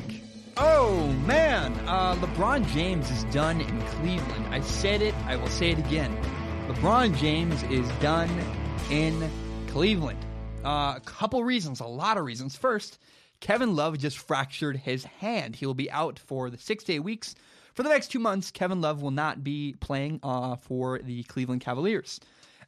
Oh 0.58 1.06
man, 1.26 1.72
uh, 1.88 2.14
LeBron 2.16 2.68
James 2.74 3.10
is 3.10 3.24
done 3.32 3.62
in 3.62 3.80
Cleveland. 3.80 4.46
I 4.50 4.60
said 4.60 5.00
it, 5.00 5.14
I 5.24 5.36
will 5.36 5.48
say 5.48 5.70
it 5.70 5.78
again. 5.78 6.14
LeBron 6.68 7.16
James 7.16 7.62
is 7.62 7.88
done 7.92 8.28
in 8.90 9.30
Cleveland. 9.68 10.22
Uh, 10.62 10.92
a 10.98 11.02
couple 11.06 11.42
reasons, 11.42 11.80
a 11.80 11.86
lot 11.86 12.18
of 12.18 12.26
reasons. 12.26 12.54
First, 12.54 12.98
Kevin 13.40 13.74
Love 13.74 13.96
just 13.96 14.18
fractured 14.18 14.76
his 14.76 15.04
hand. 15.04 15.56
He 15.56 15.64
will 15.64 15.72
be 15.72 15.90
out 15.90 16.18
for 16.18 16.50
the 16.50 16.58
six 16.58 16.84
to 16.84 16.92
eight 16.92 16.98
weeks. 16.98 17.34
For 17.72 17.82
the 17.82 17.88
next 17.88 18.08
two 18.08 18.18
months, 18.18 18.50
Kevin 18.50 18.82
Love 18.82 19.00
will 19.00 19.12
not 19.12 19.42
be 19.42 19.76
playing 19.80 20.20
uh, 20.22 20.56
for 20.56 20.98
the 20.98 21.22
Cleveland 21.22 21.62
Cavaliers. 21.62 22.20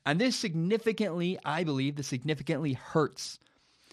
And 0.06 0.20
this 0.20 0.36
significantly, 0.36 1.38
I 1.44 1.64
believe, 1.64 1.96
this 1.96 2.08
significantly 2.08 2.74
hurts 2.74 3.38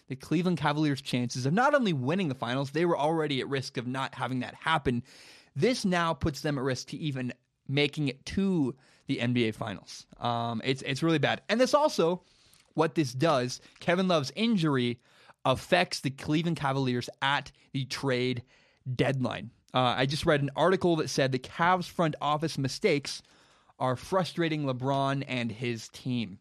the 0.09 0.16
Cleveland 0.16 0.57
Cavaliers' 0.57 1.01
chances 1.01 1.45
of 1.45 1.53
not 1.53 1.74
only 1.74 1.93
winning 1.93 2.28
the 2.28 2.36
finals, 2.36 2.72
they 2.72 2.86
were 2.86 2.97
already 2.97 3.39
at 3.39 3.47
risk 3.47 3.78
of 3.78 3.88
not 3.88 4.14
having 4.14 4.41
that 4.41 4.55
happen. 4.55 5.03
This 5.55 5.86
now 5.86 6.14
puts 6.14 6.41
them 6.41 6.57
at 6.57 6.64
risk 6.64 6.89
to 6.89 6.97
even 6.97 7.34
making 7.68 8.09
it 8.09 8.26
to 8.26 8.76
the 9.07 9.20
NBA 9.20 9.55
Finals. 9.55 10.05
Um, 10.20 10.62
it's 10.64 10.82
it's 10.82 11.03
really 11.03 11.20
bad, 11.20 11.41
and 11.49 11.59
this 11.59 11.74
also 11.74 12.24
what 12.74 12.95
this 12.95 13.14
does. 13.14 13.62
Kevin 13.80 14.07
Love's 14.07 14.32
injury 14.36 14.99
affects 15.45 16.01
the 16.01 16.09
Cleveland 16.09 16.57
Cavaliers 16.57 17.09
at 17.22 17.51
the 17.74 17.86
trade 17.86 18.43
deadline. 18.95 19.51
Uh, 19.74 19.95
I 19.97 20.05
just 20.05 20.26
read 20.26 20.41
an 20.41 20.51
article 20.55 20.97
that 20.97 21.09
said 21.09 21.32
the 21.32 21.39
Cavs 21.39 21.89
front 21.89 22.16
office 22.22 22.57
mistakes 22.57 23.22
are 23.82 23.95
frustrating 23.95 24.63
LeBron 24.63 25.25
and 25.27 25.51
his 25.51 25.89
team. 25.89 26.39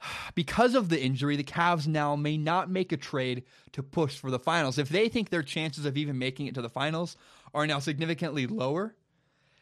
Because 0.34 0.74
of 0.76 0.88
the 0.88 1.00
injury, 1.00 1.36
the 1.36 1.42
Cavs 1.42 1.88
now 1.88 2.14
may 2.14 2.36
not 2.36 2.70
make 2.70 2.92
a 2.92 2.96
trade 2.96 3.42
to 3.72 3.82
push 3.82 4.16
for 4.16 4.30
the 4.30 4.38
finals. 4.38 4.78
If 4.78 4.88
they 4.88 5.08
think 5.08 5.30
their 5.30 5.42
chances 5.42 5.84
of 5.84 5.96
even 5.96 6.18
making 6.18 6.46
it 6.46 6.54
to 6.54 6.62
the 6.62 6.68
finals 6.68 7.16
are 7.52 7.66
now 7.66 7.80
significantly 7.80 8.46
lower, 8.46 8.94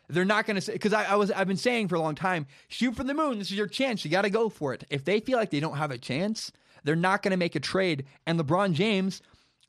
they're 0.08 0.26
not 0.26 0.44
going 0.44 0.56
to 0.56 0.60
say 0.60 0.74
because 0.74 0.92
I, 0.92 1.04
I, 1.04 1.16
was 1.16 1.30
I've 1.30 1.48
been 1.48 1.56
saying 1.56 1.88
for 1.88 1.94
a 1.94 2.00
long 2.00 2.14
time, 2.14 2.46
shoot 2.68 2.94
for 2.94 3.02
the 3.02 3.14
moon. 3.14 3.38
This 3.38 3.50
is 3.50 3.56
your 3.56 3.66
chance. 3.66 4.04
You 4.04 4.10
got 4.10 4.22
to 4.22 4.30
go 4.30 4.48
for 4.50 4.74
it. 4.74 4.84
If 4.90 5.04
they 5.04 5.20
feel 5.20 5.38
like 5.38 5.50
they 5.50 5.60
don't 5.60 5.78
have 5.78 5.90
a 5.90 5.98
chance, 5.98 6.52
they're 6.84 6.96
not 6.96 7.22
going 7.22 7.32
to 7.32 7.38
make 7.38 7.56
a 7.56 7.60
trade. 7.60 8.04
And 8.26 8.38
LeBron 8.38 8.74
James 8.74 9.22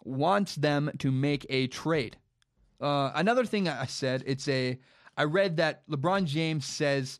wants 0.03 0.55
them 0.55 0.91
to 0.99 1.11
make 1.11 1.45
a 1.49 1.67
trade. 1.67 2.17
Uh, 2.81 3.11
another 3.15 3.45
thing 3.45 3.67
I 3.69 3.85
said, 3.85 4.23
it's 4.27 4.47
a 4.47 4.77
I 5.17 5.23
read 5.23 5.57
that 5.57 5.87
LeBron 5.89 6.25
James 6.25 6.65
says 6.65 7.19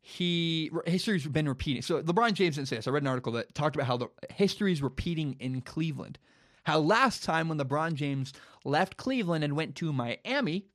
he 0.00 0.70
history's 0.84 1.26
been 1.26 1.48
repeating. 1.48 1.82
So 1.82 2.02
LeBron 2.02 2.34
James 2.34 2.56
didn't 2.56 2.68
say 2.68 2.76
this. 2.76 2.86
I 2.86 2.90
read 2.90 3.02
an 3.02 3.08
article 3.08 3.32
that 3.32 3.54
talked 3.54 3.76
about 3.76 3.86
how 3.86 3.96
the 3.96 4.08
history 4.30 4.72
is 4.72 4.82
repeating 4.82 5.36
in 5.40 5.62
Cleveland. 5.62 6.18
How 6.64 6.78
last 6.78 7.22
time 7.24 7.48
when 7.48 7.58
LeBron 7.58 7.94
James 7.94 8.32
left 8.64 8.96
Cleveland 8.96 9.44
and 9.44 9.56
went 9.56 9.76
to 9.76 9.92
Miami, 9.92 10.66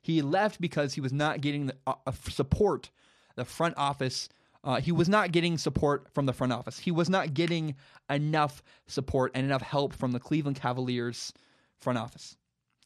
he 0.00 0.22
left 0.22 0.60
because 0.60 0.94
he 0.94 1.00
was 1.00 1.12
not 1.12 1.40
getting 1.40 1.66
the 1.66 1.76
uh, 1.86 1.94
support, 2.28 2.90
the 3.34 3.44
front 3.44 3.74
office. 3.76 4.28
Uh, 4.62 4.80
he 4.80 4.92
was 4.92 5.08
not 5.08 5.32
getting 5.32 5.58
support 5.58 6.08
from 6.12 6.26
the 6.26 6.32
front 6.32 6.52
office. 6.52 6.78
He 6.78 6.90
was 6.90 7.10
not 7.10 7.34
getting 7.34 7.74
enough 8.08 8.62
support 8.86 9.32
and 9.34 9.44
enough 9.44 9.62
help 9.62 9.92
from 9.92 10.12
the 10.12 10.20
Cleveland 10.20 10.60
Cavaliers 10.60 11.32
front 11.80 11.98
office. 11.98 12.36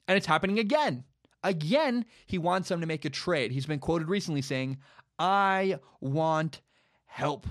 And 0.07 0.17
it's 0.17 0.27
happening 0.27 0.59
again. 0.59 1.05
Again, 1.45 2.05
he 2.27 2.39
wants 2.39 2.69
them 2.69 2.81
to 2.81 2.87
make 2.87 3.05
a 3.05 3.11
trade. 3.11 3.53
He's 3.53 3.67
been 3.67 3.79
quoted 3.79 4.09
recently 4.09 4.43
saying, 4.43 4.79
I 5.19 5.79
want 6.01 6.61
help. 7.07 7.47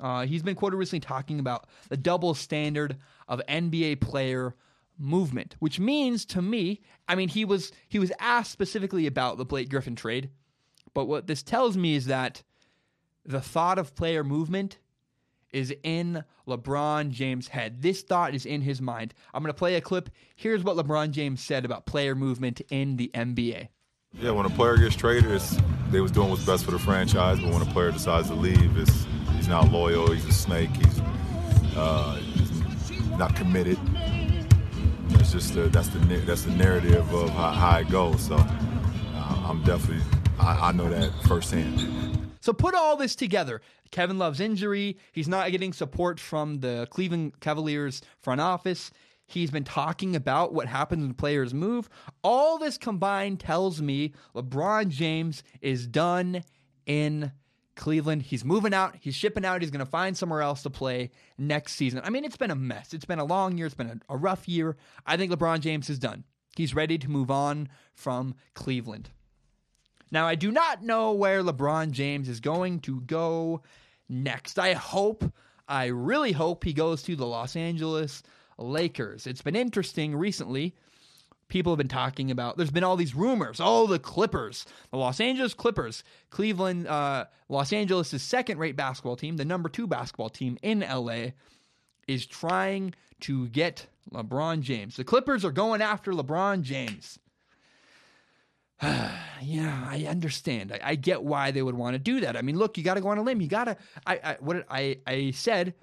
Uh, 0.00 0.26
he's 0.26 0.42
been 0.42 0.54
quoted 0.54 0.76
recently 0.76 1.00
talking 1.00 1.40
about 1.40 1.68
the 1.88 1.96
double 1.96 2.34
standard 2.34 2.96
of 3.28 3.40
NBA 3.48 4.00
player 4.00 4.54
movement, 4.98 5.56
which 5.58 5.80
means 5.80 6.24
to 6.26 6.42
me, 6.42 6.80
I 7.08 7.14
mean, 7.14 7.28
he 7.28 7.44
was 7.44 7.72
he 7.88 7.98
was 7.98 8.12
asked 8.18 8.52
specifically 8.52 9.06
about 9.06 9.38
the 9.38 9.44
Blake 9.44 9.70
Griffin 9.70 9.96
trade, 9.96 10.30
but 10.94 11.06
what 11.06 11.26
this 11.26 11.42
tells 11.42 11.76
me 11.76 11.94
is 11.94 12.06
that 12.06 12.42
the 13.24 13.40
thought 13.40 13.78
of 13.78 13.94
player 13.94 14.24
movement 14.24 14.78
is 15.52 15.74
in 15.82 16.24
LeBron 16.46 17.10
James' 17.10 17.48
head. 17.48 17.82
This 17.82 18.02
thought 18.02 18.34
is 18.34 18.46
in 18.46 18.60
his 18.60 18.80
mind. 18.80 19.14
I'm 19.34 19.42
going 19.42 19.52
to 19.52 19.58
play 19.58 19.76
a 19.76 19.80
clip. 19.80 20.10
Here's 20.36 20.62
what 20.62 20.76
LeBron 20.76 21.10
James 21.10 21.42
said 21.42 21.64
about 21.64 21.86
player 21.86 22.14
movement 22.14 22.60
in 22.70 22.96
the 22.96 23.10
NBA. 23.14 23.68
Yeah, 24.14 24.32
when 24.32 24.44
a 24.44 24.50
player 24.50 24.76
gets 24.76 24.96
traded, 24.96 25.40
they 25.90 26.00
was 26.00 26.10
doing 26.10 26.30
what's 26.30 26.44
best 26.44 26.64
for 26.64 26.72
the 26.72 26.78
franchise. 26.78 27.38
But 27.38 27.52
when 27.52 27.62
a 27.62 27.72
player 27.72 27.92
decides 27.92 28.28
to 28.28 28.34
leave, 28.34 28.76
it's 28.76 29.06
he's 29.36 29.48
not 29.48 29.70
loyal. 29.70 30.10
He's 30.10 30.26
a 30.26 30.32
snake. 30.32 30.70
He's, 30.70 31.00
uh, 31.76 32.14
he's 32.16 33.00
not 33.18 33.36
committed. 33.36 33.78
It's 35.10 35.32
just 35.32 35.54
the, 35.54 35.62
that's 35.68 35.88
the 35.88 35.98
that's 35.98 36.42
the 36.42 36.50
narrative 36.52 37.12
of 37.14 37.30
how, 37.30 37.50
how 37.50 37.78
it 37.78 37.88
goes. 37.88 38.26
So 38.26 38.36
uh, 38.36 39.46
I'm 39.46 39.62
definitely 39.62 40.04
I, 40.40 40.68
I 40.68 40.72
know 40.72 40.88
that 40.88 41.12
firsthand. 41.28 42.19
So 42.40 42.52
put 42.52 42.74
all 42.74 42.96
this 42.96 43.14
together. 43.14 43.60
Kevin 43.90 44.18
Love's 44.18 44.40
injury. 44.40 44.98
He's 45.12 45.28
not 45.28 45.50
getting 45.50 45.72
support 45.72 46.18
from 46.18 46.60
the 46.60 46.88
Cleveland 46.90 47.40
Cavaliers 47.40 48.02
front 48.18 48.40
office. 48.40 48.90
He's 49.26 49.50
been 49.50 49.64
talking 49.64 50.16
about 50.16 50.52
what 50.52 50.66
happens 50.66 51.02
when 51.02 51.14
players 51.14 51.54
move. 51.54 51.88
All 52.24 52.58
this 52.58 52.76
combined 52.76 53.38
tells 53.38 53.80
me 53.80 54.12
LeBron 54.34 54.88
James 54.88 55.44
is 55.60 55.86
done 55.86 56.42
in 56.84 57.30
Cleveland. 57.76 58.22
He's 58.22 58.44
moving 58.44 58.74
out. 58.74 58.96
He's 59.00 59.14
shipping 59.14 59.44
out. 59.44 59.62
He's 59.62 59.70
going 59.70 59.84
to 59.84 59.90
find 59.90 60.16
somewhere 60.16 60.42
else 60.42 60.62
to 60.64 60.70
play 60.70 61.10
next 61.38 61.74
season. 61.74 62.00
I 62.02 62.10
mean, 62.10 62.24
it's 62.24 62.36
been 62.36 62.50
a 62.50 62.56
mess. 62.56 62.92
It's 62.92 63.04
been 63.04 63.20
a 63.20 63.24
long 63.24 63.56
year. 63.56 63.66
It's 63.66 63.74
been 63.74 64.02
a, 64.08 64.14
a 64.14 64.16
rough 64.16 64.48
year. 64.48 64.76
I 65.06 65.16
think 65.16 65.30
LeBron 65.30 65.60
James 65.60 65.88
is 65.88 65.98
done. 65.98 66.24
He's 66.56 66.74
ready 66.74 66.98
to 66.98 67.08
move 67.10 67.30
on 67.30 67.68
from 67.94 68.34
Cleveland. 68.54 69.10
Now, 70.10 70.26
I 70.26 70.34
do 70.34 70.50
not 70.50 70.82
know 70.82 71.12
where 71.12 71.42
LeBron 71.42 71.92
James 71.92 72.28
is 72.28 72.40
going 72.40 72.80
to 72.80 73.00
go 73.02 73.62
next. 74.08 74.58
I 74.58 74.72
hope, 74.72 75.24
I 75.68 75.86
really 75.86 76.32
hope 76.32 76.64
he 76.64 76.72
goes 76.72 77.02
to 77.04 77.14
the 77.14 77.26
Los 77.26 77.54
Angeles 77.54 78.22
Lakers. 78.58 79.26
It's 79.26 79.42
been 79.42 79.56
interesting 79.56 80.16
recently. 80.16 80.74
People 81.48 81.72
have 81.72 81.78
been 81.78 81.88
talking 81.88 82.30
about, 82.30 82.56
there's 82.56 82.70
been 82.70 82.84
all 82.84 82.96
these 82.96 83.14
rumors. 83.14 83.60
Oh, 83.60 83.86
the 83.86 83.98
Clippers, 83.98 84.66
the 84.90 84.98
Los 84.98 85.20
Angeles 85.20 85.54
Clippers, 85.54 86.04
Cleveland, 86.30 86.86
uh, 86.86 87.26
Los 87.48 87.72
Angeles' 87.72 88.22
second 88.22 88.58
rate 88.58 88.76
basketball 88.76 89.16
team, 89.16 89.36
the 89.36 89.44
number 89.44 89.68
two 89.68 89.86
basketball 89.86 90.28
team 90.28 90.58
in 90.62 90.80
LA, 90.80 91.30
is 92.06 92.26
trying 92.26 92.94
to 93.20 93.48
get 93.48 93.86
LeBron 94.12 94.60
James. 94.60 94.96
The 94.96 95.04
Clippers 95.04 95.44
are 95.44 95.50
going 95.50 95.82
after 95.82 96.12
LeBron 96.12 96.62
James. 96.62 97.18
yeah, 98.82 99.86
I 99.88 100.06
understand. 100.08 100.72
I, 100.72 100.90
I, 100.90 100.94
get 100.94 101.22
why 101.22 101.50
they 101.50 101.60
would 101.60 101.74
want 101.74 101.94
to 101.94 101.98
do 101.98 102.20
that. 102.20 102.36
I 102.36 102.42
mean, 102.42 102.56
look, 102.56 102.78
you 102.78 102.84
got 102.84 102.94
to 102.94 103.02
go 103.02 103.08
on 103.08 103.18
a 103.18 103.22
limb. 103.22 103.40
You 103.40 103.48
got 103.48 103.64
to. 103.64 103.76
I, 104.06 104.20
I 104.24 104.36
what 104.40 104.64
I 104.70 104.98
I 105.06 105.32
said. 105.32 105.74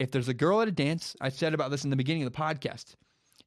If 0.00 0.10
there's 0.10 0.26
a 0.26 0.34
girl 0.34 0.60
at 0.60 0.66
a 0.66 0.72
dance, 0.72 1.14
I 1.20 1.28
said 1.28 1.54
about 1.54 1.70
this 1.70 1.84
in 1.84 1.90
the 1.90 1.96
beginning 1.96 2.24
of 2.24 2.32
the 2.32 2.36
podcast. 2.36 2.96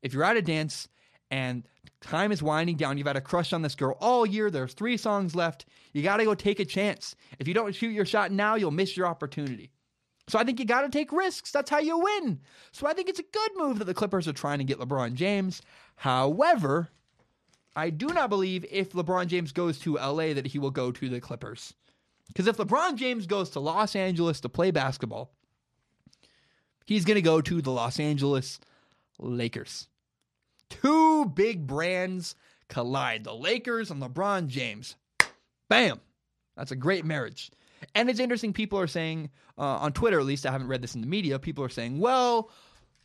If 0.02 0.14
you're 0.14 0.24
at 0.24 0.38
a 0.38 0.42
dance 0.42 0.88
and 1.30 1.68
time 2.00 2.32
is 2.32 2.42
winding 2.42 2.78
down, 2.78 2.98
you've 2.98 3.08
had 3.08 3.18
a 3.18 3.22
crush 3.22 3.52
on 3.52 3.62
this 3.62 3.76
girl 3.76 3.98
all 4.00 4.26
year. 4.26 4.50
There's 4.50 4.74
three 4.74 4.96
songs 4.96 5.36
left. 5.36 5.66
You 5.92 6.04
got 6.04 6.18
to 6.18 6.24
go 6.24 6.34
take 6.34 6.62
a 6.62 6.66
chance. 6.66 7.16
If 7.40 7.50
you 7.50 7.54
don't 7.54 7.76
shoot 7.76 7.90
your 7.90 8.06
shot 8.06 8.32
now, 8.32 8.56
you'll 8.56 8.72
miss 8.72 8.96
your 8.96 9.08
opportunity. 9.08 9.72
So 10.30 10.40
I 10.40 10.46
think 10.46 10.60
you 10.60 10.66
got 10.66 10.82
to 10.82 10.90
take 10.90 11.12
risks. 11.12 11.52
That's 11.52 11.70
how 11.70 11.80
you 11.80 12.00
win. 12.00 12.40
So 12.72 12.88
I 12.88 12.94
think 12.94 13.10
it's 13.10 13.20
a 13.20 13.24
good 13.24 13.52
move 13.58 13.80
that 13.80 13.86
the 13.86 13.94
Clippers 13.94 14.28
are 14.28 14.34
trying 14.34 14.60
to 14.60 14.64
get 14.64 14.80
LeBron 14.80 15.16
James. 15.16 15.62
However, 15.98 16.90
I 17.78 17.92
do 17.92 18.08
not 18.08 18.32
believe 18.32 18.66
if 18.72 18.94
LeBron 18.94 19.28
James 19.28 19.52
goes 19.52 19.78
to 19.80 19.98
LA 19.98 20.34
that 20.34 20.48
he 20.48 20.58
will 20.58 20.72
go 20.72 20.92
to 20.92 21.10
the 21.10 21.22
Clippers. 21.22 21.76
Because 22.28 22.48
if 22.48 22.58
LeBron 22.58 22.96
James 22.96 23.28
goes 23.28 23.52
to 23.52 23.60
Los 23.60 23.96
Angeles 23.96 24.42
to 24.42 24.50
play 24.50 24.72
basketball, 24.72 25.32
he's 26.88 27.06
going 27.06 27.16
to 27.16 27.22
go 27.22 27.40
to 27.40 27.62
the 27.62 27.72
Los 27.72 28.00
Angeles 28.00 28.60
Lakers. 29.20 29.88
Two 30.72 31.26
big 31.26 31.68
brands 31.68 32.34
collide 32.68 33.24
the 33.24 33.36
Lakers 33.36 33.92
and 33.92 34.02
LeBron 34.02 34.48
James. 34.48 34.96
Bam! 35.70 36.02
That's 36.56 36.72
a 36.72 36.76
great 36.76 37.06
marriage. 37.06 37.52
And 37.94 38.10
it's 38.10 38.20
interesting, 38.20 38.54
people 38.54 38.80
are 38.80 38.88
saying, 38.88 39.30
uh, 39.56 39.62
on 39.62 39.94
Twitter 39.94 40.20
at 40.20 40.26
least, 40.26 40.48
I 40.48 40.52
haven't 40.52 40.68
read 40.68 40.82
this 40.82 40.96
in 40.96 41.02
the 41.02 41.08
media, 41.08 41.38
people 41.38 41.64
are 41.64 41.70
saying, 41.70 42.00
well, 42.00 42.50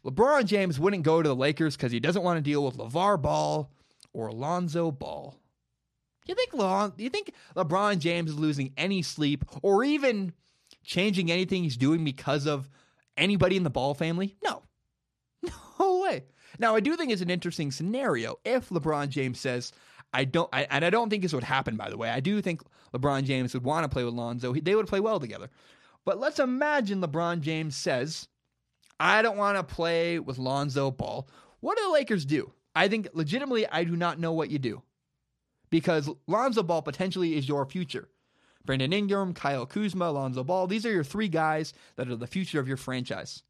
LeBron 0.03 0.47
James 0.47 0.81
wouldn't 0.81 1.03
go 1.03 1.21
to 1.21 1.29
the 1.29 1.37
Lakers 1.37 1.77
because 1.77 1.93
he 1.93 2.01
doesn't 2.01 2.23
want 2.23 2.39
to 2.39 2.43
deal 2.43 2.65
with 2.65 2.79
LeVar 2.79 3.21
Ball 3.21 3.71
or 4.13 4.31
Lonzo 4.33 4.91
Ball. 4.91 5.37
You 6.27 6.35
think 6.35 6.55
Le- 6.55 6.93
you 6.99 7.11
think 7.11 7.33
LeBron 7.57 7.99
James 7.99 8.31
is 8.31 8.39
losing 8.39 8.73
any 8.77 9.03
sleep 9.03 9.45
or 9.63 9.83
even 9.83 10.33
changing 10.85 11.31
anything 11.31 11.63
he's 11.63 11.77
doing 11.77 12.05
because 12.05 12.47
of 12.47 12.69
anybody 13.17 13.57
in 13.57 13.65
the 13.65 13.71
Ball 13.71 13.95
family? 13.95 14.37
No. 14.43 14.63
No 15.81 15.99
way. 15.99 16.23
Now, 16.61 16.77
I 16.77 16.81
do 16.81 16.95
think 16.95 17.11
it's 17.11 17.23
an 17.23 17.31
interesting 17.31 17.73
scenario 17.73 18.37
if 18.45 18.69
LeBron 18.69 19.09
James 19.09 19.41
says, 19.41 19.73
I 20.13 20.25
don't, 20.25 20.49
I, 20.53 20.65
and 20.71 20.85
I 20.85 20.91
don't 20.91 21.11
think 21.11 21.23
this 21.23 21.33
would 21.33 21.43
happen, 21.43 21.77
by 21.77 21.91
the 21.91 21.97
way. 21.97 22.09
I 22.09 22.21
do 22.21 22.41
think 22.41 22.63
LeBron 22.95 23.25
James 23.25 23.53
would 23.55 23.65
want 23.65 23.83
to 23.83 23.89
play 23.89 24.05
with 24.05 24.15
Lonzo. 24.15 24.53
They 24.53 24.77
would 24.77 24.87
play 24.87 25.01
well 25.01 25.19
together. 25.19 25.51
But 26.05 26.21
let's 26.21 26.39
imagine 26.39 27.01
LeBron 27.01 27.41
James 27.41 27.75
says, 27.75 28.29
I 29.01 29.23
don't 29.23 29.39
want 29.39 29.57
to 29.57 29.75
play 29.75 30.19
with 30.19 30.39
Lonzo 30.39 30.91
Ball. 30.93 31.29
What 31.61 31.79
do 31.79 31.85
the 31.85 31.93
Lakers 31.93 32.25
do? 32.25 32.53
I 32.75 32.89
think 32.89 33.09
legitimately, 33.13 33.67
I 33.67 33.85
do 33.85 33.97
not 33.97 34.19
know 34.19 34.33
what 34.33 34.51
you 34.51 34.59
do 34.59 34.83
because 35.71 36.09
Lonzo 36.27 36.63
Ball 36.63 36.83
potentially 36.83 37.37
is 37.37 37.49
your 37.49 37.67
future. 37.67 38.09
Brandon 38.65 38.93
Ingram, 38.93 39.35
Kyle 39.35 39.67
Kuzma, 39.67 40.11
Lonzo 40.11 40.45
Ball, 40.45 40.67
these 40.67 40.87
are 40.87 40.93
your 40.93 41.05
three 41.05 41.29
guys 41.29 41.73
that 41.97 42.09
are 42.09 42.17
the 42.17 42.27
future 42.27 42.61
of 42.61 42.69
your 42.69 42.77
franchise. 42.77 43.43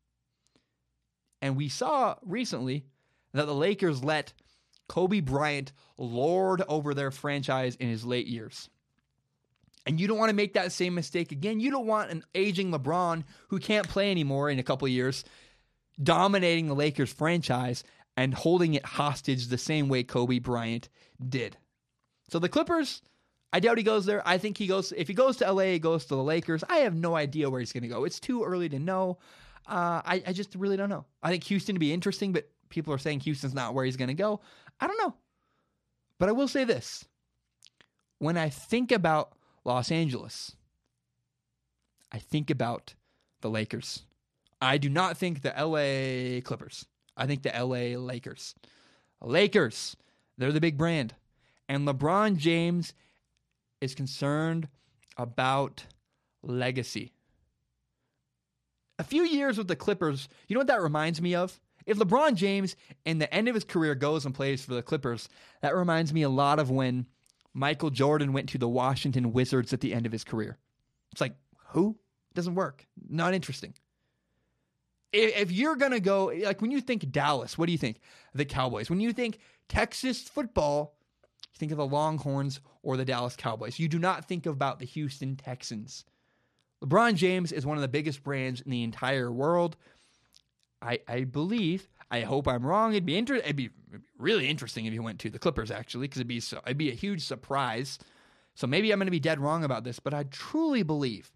And 1.43 1.57
we 1.57 1.69
saw 1.69 2.17
recently 2.23 2.87
that 3.33 3.47
the 3.47 3.55
Lakers 3.55 4.03
let 4.03 4.33
Kobe 4.89 5.21
Bryant 5.21 5.73
lord 5.99 6.63
over 6.69 6.95
their 6.95 7.11
franchise 7.11 7.77
in 7.77 7.89
his 7.89 8.05
late 8.05 8.27
years. 8.27 8.71
And 9.85 10.01
you 10.01 10.07
don't 10.07 10.19
want 10.19 10.31
to 10.31 10.37
make 10.37 10.55
that 10.55 10.71
same 10.71 10.95
mistake 10.95 11.33
again. 11.33 11.59
You 11.59 11.71
don't 11.71 11.87
want 11.87 12.11
an 12.11 12.25
aging 12.35 12.71
LeBron 12.71 13.25
who 13.49 13.59
can't 13.59 13.89
play 13.89 14.11
anymore 14.11 14.49
in 14.49 14.61
a 14.61 14.63
couple 14.63 14.87
years 14.87 15.25
dominating 16.01 16.69
the 16.69 16.75
Lakers 16.75 17.13
franchise 17.13 17.85
and 18.17 18.35
holding 18.35 18.75
it 18.75 18.85
hostage 18.85 19.47
the 19.47 19.59
same 19.59 19.89
way 19.89 20.03
Kobe 20.03 20.39
Bryant 20.39 20.89
did. 21.27 21.57
So 22.29 22.39
the 22.39 22.49
Clippers, 22.49 23.03
I 23.53 23.61
doubt 23.61 23.79
he 23.79 23.85
goes 23.85 24.07
there. 24.07 24.27
I 24.27 24.39
think 24.39 24.59
he 24.59 24.67
goes, 24.67 24.93
if 24.97 25.09
he 25.09 25.15
goes 25.15 25.37
to 25.39 25.51
LA, 25.51 25.65
he 25.65 25.79
goes 25.79 26.05
to 26.07 26.17
the 26.17 26.23
Lakers. 26.23 26.65
I 26.69 26.79
have 26.79 26.95
no 26.95 27.17
idea 27.17 27.51
where 27.51 27.61
he's 27.61 27.73
going 27.73 27.83
to 27.83 27.89
go. 27.89 28.05
It's 28.05 28.21
too 28.21 28.45
early 28.45 28.69
to 28.71 28.79
know. 28.79 29.19
Uh, 29.67 30.03
I, 30.05 30.23
I 30.27 30.33
just 30.33 30.55
really 30.55 30.77
don't 30.77 30.89
know. 30.89 31.05
I 31.23 31.31
think 31.31 31.45
Houston 31.45 31.75
to 31.75 31.81
be 31.81 31.93
interesting, 31.93 32.33
but 32.33 32.51
people 32.69 32.93
are 32.93 32.99
saying 32.99 33.21
Houston's 33.21 33.55
not 33.55 33.75
where 33.75 33.85
he's 33.85 33.97
going 33.97 34.09
to 34.09 34.15
go. 34.15 34.41
I 34.81 34.87
don't 34.87 34.99
know. 34.99 35.15
But 36.19 36.29
I 36.29 36.33
will 36.33 36.49
say 36.49 36.65
this 36.65 37.05
when 38.19 38.37
I 38.37 38.49
think 38.49 38.93
about 38.93 39.33
Los 39.65 39.91
Angeles, 39.91 40.55
I 42.13 42.19
think 42.19 42.51
about 42.51 42.95
the 43.41 43.51
Lakers. 43.51 44.05
I 44.61 44.79
do 44.79 44.89
not 44.89 45.17
think 45.17 45.43
the 45.43 45.51
LA 45.51 46.41
Clippers. 46.41 46.87
I 47.17 47.27
think 47.27 47.43
the 47.43 47.51
LA 47.51 47.99
Lakers. 47.99 48.55
Lakers, 49.21 49.97
they're 50.39 50.53
the 50.53 50.61
big 50.61 50.79
brand. 50.79 51.15
And 51.69 51.87
LeBron 51.87 52.37
James 52.37 52.95
is 53.81 53.95
concerned 53.95 54.69
about 55.17 55.85
legacy. 56.43 57.13
A 58.99 59.05
few 59.05 59.25
years 59.25 59.59
with 59.59 59.69
the 59.69 59.77
Clippers, 59.77 60.29
you 60.49 60.55
know 60.55 60.61
what 60.61 60.67
that 60.69 60.83
reminds 60.83 61.21
me 61.21 61.35
of? 61.35 61.61
If 61.87 61.99
LeBron 61.99 62.37
James, 62.37 62.77
in 63.05 63.19
the 63.19 63.33
end 63.35 63.49
of 63.49 63.55
his 63.55 63.65
career, 63.65 63.95
goes 63.95 64.25
and 64.25 64.35
plays 64.35 64.65
for 64.65 64.75
the 64.75 64.83
Clippers, 64.83 65.29
that 65.63 65.75
reminds 65.75 66.13
me 66.13 66.23
a 66.23 66.29
lot 66.29 66.59
of 66.59 66.71
when 66.71 67.07
Michael 67.55 67.91
Jordan 67.91 68.33
went 68.33 68.49
to 68.51 68.59
the 68.59 68.69
Washington 68.69 69.33
Wizards 69.33 69.73
at 69.73 69.81
the 69.81 69.93
end 69.93 70.07
of 70.07 70.13
his 70.13 70.25
career. 70.25 70.59
It's 71.11 71.21
like, 71.21 71.35
who? 71.69 71.97
Doesn't 72.35 72.55
work. 72.55 72.87
Not 73.09 73.35
interesting 73.35 73.75
if 75.13 75.53
you're 75.53 75.77
going 75.77 75.93
to 75.93 76.01
go, 76.01 76.33
like 76.43 76.63
when 76.63 76.71
you 76.71 76.81
think 76.81 77.11
Dallas, 77.11 77.59
what 77.59 77.67
do 77.67 77.73
you 77.73 77.79
think? 77.79 78.01
The 78.35 78.45
Cowboys. 78.45 78.89
When 78.89 79.01
you 79.01 79.13
think 79.13 79.39
Texas 79.69 80.23
football, 80.23 80.97
you 81.53 81.59
think 81.59 81.73
of 81.73 81.79
the 81.79 81.87
Longhorns 81.87 82.61
or 82.83 82.97
the 82.97 83.05
Dallas 83.05 83.37
Cowboys. 83.37 83.79
You 83.79 83.89
do 83.89 83.99
not 83.99 84.27
think 84.27 84.47
about 84.47 84.79
the 84.79 84.87
Houston 84.87 85.37
Texans. 85.37 86.05
LeBron 86.83 87.15
James 87.15 87.53
is 87.53 87.65
one 87.65 87.77
of 87.77 87.83
the 87.83 87.89
biggest 87.89 88.25
brands 88.25 88.61
in 88.61 88.71
the 88.71 88.83
entire 88.83 89.31
world. 89.31 89.77
I, 90.81 91.01
I 91.07 91.25
believe, 91.25 91.89
I 92.11 92.23
hope 92.23 92.49
I'm 92.49 92.67
wrong. 92.67 92.93
It'd 92.93 93.07
be 93.07 93.17
inter- 93.17 93.37
it'd 93.37 93.55
be 93.55 93.71
really 94.19 94.49
interesting 94.49 94.87
if 94.87 94.93
he 94.93 94.99
went 94.99 95.21
to 95.21 95.31
the 95.31 95.39
Clippers 95.39 95.71
actually, 95.71 96.09
because 96.09 96.19
it'd 96.19 96.27
be 96.27 96.41
so, 96.41 96.61
it'd 96.67 96.79
be 96.79 96.91
a 96.91 96.95
huge 96.95 97.25
surprise. 97.25 97.99
So 98.55 98.67
maybe 98.67 98.91
I'm 98.91 98.99
going 98.99 99.07
to 99.07 99.13
be 99.13 99.21
dead 99.21 99.41
wrong 99.41 99.63
about 99.63 99.85
this, 99.85 100.01
but 100.01 100.13
I 100.13 100.25
truly 100.25 100.83
believe 100.83 101.31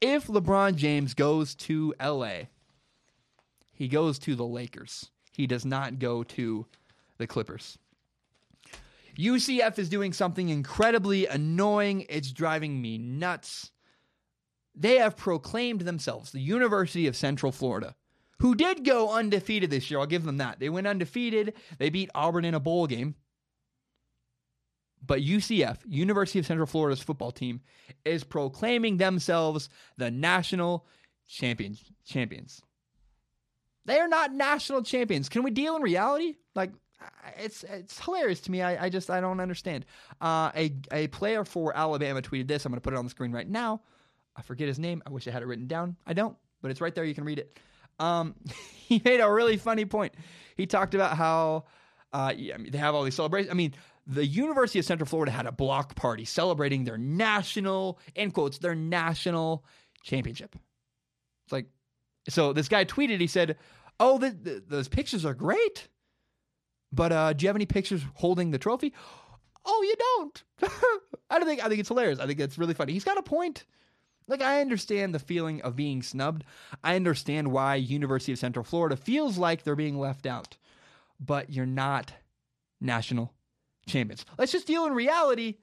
if 0.00 0.26
LeBron 0.26 0.76
James 0.76 1.14
goes 1.14 1.54
to 1.56 1.94
LA, 2.00 2.42
he 3.72 3.88
goes 3.88 4.18
to 4.20 4.34
the 4.34 4.46
Lakers. 4.46 5.10
He 5.32 5.46
does 5.46 5.64
not 5.64 5.98
go 5.98 6.22
to 6.22 6.66
the 7.18 7.26
Clippers. 7.26 7.78
UCF 9.18 9.78
is 9.78 9.88
doing 9.88 10.12
something 10.12 10.48
incredibly 10.48 11.26
annoying. 11.26 12.06
It's 12.08 12.32
driving 12.32 12.80
me 12.80 12.98
nuts. 12.98 13.70
They 14.74 14.96
have 14.96 15.16
proclaimed 15.16 15.82
themselves 15.82 16.30
the 16.30 16.40
University 16.40 17.06
of 17.06 17.16
Central 17.16 17.52
Florida, 17.52 17.94
who 18.38 18.54
did 18.54 18.84
go 18.84 19.12
undefeated 19.12 19.70
this 19.70 19.90
year. 19.90 20.00
I'll 20.00 20.06
give 20.06 20.24
them 20.24 20.38
that. 20.38 20.60
They 20.60 20.68
went 20.68 20.86
undefeated. 20.86 21.54
They 21.78 21.90
beat 21.90 22.10
Auburn 22.14 22.44
in 22.44 22.54
a 22.54 22.60
bowl 22.60 22.86
game. 22.86 23.16
But 25.04 25.20
UCF, 25.20 25.78
University 25.86 26.38
of 26.38 26.46
Central 26.46 26.66
Florida's 26.66 27.00
football 27.00 27.32
team, 27.32 27.60
is 28.04 28.24
proclaiming 28.24 28.98
themselves 28.98 29.68
the 29.96 30.10
national 30.10 30.86
champions. 31.26 31.82
Champions. 32.04 32.62
They 33.86 33.98
are 33.98 34.08
not 34.08 34.32
national 34.32 34.82
champions. 34.82 35.28
Can 35.28 35.42
we 35.42 35.50
deal 35.50 35.76
in 35.76 35.82
reality? 35.82 36.34
Like, 36.54 36.72
it's 37.38 37.64
it's 37.64 37.98
hilarious 37.98 38.40
to 38.42 38.50
me. 38.50 38.60
I, 38.60 38.84
I 38.84 38.88
just 38.90 39.10
I 39.10 39.20
don't 39.20 39.40
understand. 39.40 39.86
Uh, 40.20 40.50
a 40.54 40.74
a 40.92 41.06
player 41.08 41.44
for 41.44 41.74
Alabama 41.74 42.20
tweeted 42.20 42.46
this. 42.46 42.66
I'm 42.66 42.72
going 42.72 42.76
to 42.76 42.82
put 42.82 42.92
it 42.92 42.98
on 42.98 43.04
the 43.04 43.10
screen 43.10 43.32
right 43.32 43.48
now. 43.48 43.80
I 44.36 44.42
forget 44.42 44.68
his 44.68 44.78
name. 44.78 45.02
I 45.06 45.10
wish 45.10 45.26
I 45.26 45.30
had 45.30 45.42
it 45.42 45.46
written 45.46 45.66
down. 45.66 45.96
I 46.06 46.12
don't, 46.12 46.36
but 46.60 46.70
it's 46.70 46.80
right 46.80 46.94
there. 46.94 47.04
You 47.04 47.14
can 47.14 47.24
read 47.24 47.38
it. 47.38 47.58
Um, 47.98 48.34
he 48.74 49.00
made 49.04 49.20
a 49.20 49.30
really 49.30 49.56
funny 49.56 49.86
point. 49.86 50.12
He 50.56 50.66
talked 50.66 50.94
about 50.94 51.16
how 51.16 51.64
uh, 52.12 52.32
yeah, 52.36 52.54
I 52.54 52.58
mean, 52.58 52.72
they 52.72 52.78
have 52.78 52.94
all 52.94 53.04
these 53.04 53.14
celebrations. 53.14 53.50
I 53.50 53.54
mean, 53.54 53.74
the 54.06 54.26
University 54.26 54.78
of 54.78 54.84
Central 54.84 55.06
Florida 55.06 55.30
had 55.32 55.46
a 55.46 55.52
block 55.52 55.94
party 55.94 56.24
celebrating 56.24 56.84
their 56.84 56.98
national, 56.98 57.98
in 58.14 58.30
quotes, 58.30 58.58
their 58.58 58.74
national 58.74 59.64
championship. 60.02 60.56
It's 61.44 61.52
like, 61.52 61.66
so 62.28 62.52
this 62.52 62.68
guy 62.68 62.84
tweeted, 62.84 63.20
he 63.20 63.26
said, 63.26 63.56
Oh, 63.98 64.18
the, 64.18 64.30
the, 64.30 64.64
those 64.66 64.88
pictures 64.88 65.26
are 65.26 65.34
great. 65.34 65.88
But 66.92 67.12
uh, 67.12 67.32
do 67.34 67.44
you 67.44 67.48
have 67.48 67.56
any 67.56 67.66
pictures 67.66 68.02
holding 68.14 68.50
the 68.50 68.58
trophy? 68.58 68.94
Oh, 69.64 69.82
you 69.82 69.94
don't. 69.98 70.42
I 71.30 71.38
don't 71.38 71.46
think 71.46 71.64
I 71.64 71.68
think 71.68 71.80
it's 71.80 71.88
hilarious. 71.88 72.18
I 72.18 72.26
think 72.26 72.40
it's 72.40 72.58
really 72.58 72.74
funny. 72.74 72.92
He's 72.92 73.04
got 73.04 73.18
a 73.18 73.22
point. 73.22 73.64
Like 74.26 74.42
I 74.42 74.60
understand 74.60 75.14
the 75.14 75.18
feeling 75.18 75.60
of 75.62 75.76
being 75.76 76.02
snubbed. 76.02 76.44
I 76.82 76.96
understand 76.96 77.52
why 77.52 77.76
University 77.76 78.32
of 78.32 78.38
Central 78.38 78.64
Florida 78.64 78.96
feels 78.96 79.38
like 79.38 79.62
they're 79.62 79.76
being 79.76 79.98
left 79.98 80.26
out. 80.26 80.56
But 81.20 81.50
you're 81.50 81.66
not 81.66 82.12
national 82.80 83.34
champions. 83.90 84.24
Let's 84.38 84.52
just 84.52 84.66
deal 84.66 84.86
in 84.86 84.92
reality. 84.92 85.56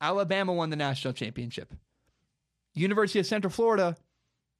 Alabama 0.00 0.52
won 0.52 0.70
the 0.70 0.76
national 0.76 1.14
championship. 1.14 1.72
University 2.74 3.20
of 3.20 3.26
Central 3.26 3.50
Florida 3.50 3.96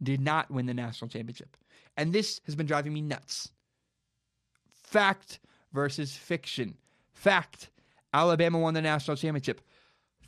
did 0.02 0.20
not 0.20 0.50
win 0.50 0.66
the 0.66 0.74
national 0.74 1.08
championship. 1.08 1.56
And 1.96 2.12
this 2.12 2.40
has 2.46 2.54
been 2.54 2.66
driving 2.66 2.92
me 2.92 3.00
nuts. 3.00 3.50
Fact 4.72 5.40
versus 5.72 6.14
fiction. 6.14 6.76
Fact 7.12 7.70
Alabama 8.12 8.58
won 8.58 8.74
the 8.74 8.82
national 8.82 9.16
championship. 9.16 9.60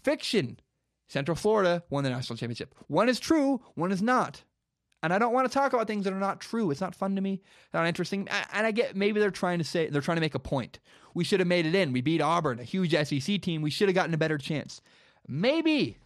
Fiction 0.02 0.58
Central 1.08 1.36
Florida 1.36 1.84
won 1.88 2.04
the 2.04 2.10
national 2.10 2.36
championship. 2.36 2.74
One 2.88 3.08
is 3.08 3.20
true, 3.20 3.60
one 3.74 3.92
is 3.92 4.02
not. 4.02 4.42
And 5.02 5.12
I 5.12 5.18
don't 5.18 5.32
want 5.32 5.46
to 5.50 5.52
talk 5.52 5.72
about 5.72 5.86
things 5.86 6.04
that 6.04 6.12
are 6.12 6.18
not 6.18 6.40
true. 6.40 6.70
It's 6.70 6.80
not 6.80 6.94
fun 6.94 7.14
to 7.16 7.20
me. 7.20 7.42
not 7.72 7.86
interesting. 7.86 8.28
And 8.52 8.66
I 8.66 8.70
get 8.70 8.96
maybe 8.96 9.20
they're 9.20 9.30
trying 9.30 9.58
to 9.58 9.64
say 9.64 9.88
they're 9.88 10.00
trying 10.00 10.16
to 10.16 10.22
make 10.22 10.34
a 10.34 10.40
point. 10.40 10.78
We 11.14 11.24
should 11.24 11.40
have 11.40 11.46
made 11.46 11.66
it 11.66 11.74
in. 11.74 11.92
We 11.92 12.00
beat 12.00 12.20
Auburn, 12.20 12.58
a 12.58 12.64
huge 12.64 12.92
SEC 12.92 13.40
team. 13.40 13.62
We 13.62 13.70
should 13.70 13.88
have 13.88 13.94
gotten 13.94 14.14
a 14.14 14.18
better 14.18 14.38
chance. 14.38 14.80
Maybe. 15.28 15.98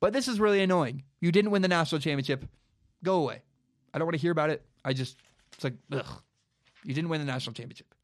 But 0.00 0.12
this 0.12 0.28
is 0.28 0.40
really 0.40 0.60
annoying. 0.60 1.04
You 1.20 1.32
didn't 1.32 1.50
win 1.50 1.62
the 1.62 1.68
national 1.68 2.00
championship. 2.00 2.44
Go 3.02 3.16
away. 3.16 3.42
I 3.94 3.98
don't 3.98 4.06
want 4.06 4.14
to 4.14 4.20
hear 4.20 4.32
about 4.32 4.50
it. 4.50 4.64
I 4.84 4.92
just 4.92 5.18
it's 5.52 5.64
like 5.64 5.74
ugh. 5.92 6.22
You 6.84 6.94
didn't 6.94 7.10
win 7.10 7.20
the 7.20 7.26
national 7.26 7.54
championship. 7.54 7.94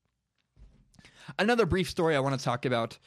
Another 1.39 1.67
brief 1.67 1.89
story 1.89 2.17
I 2.17 2.21
want 2.21 2.39
to 2.39 2.45
talk 2.45 2.65
about 2.65 2.99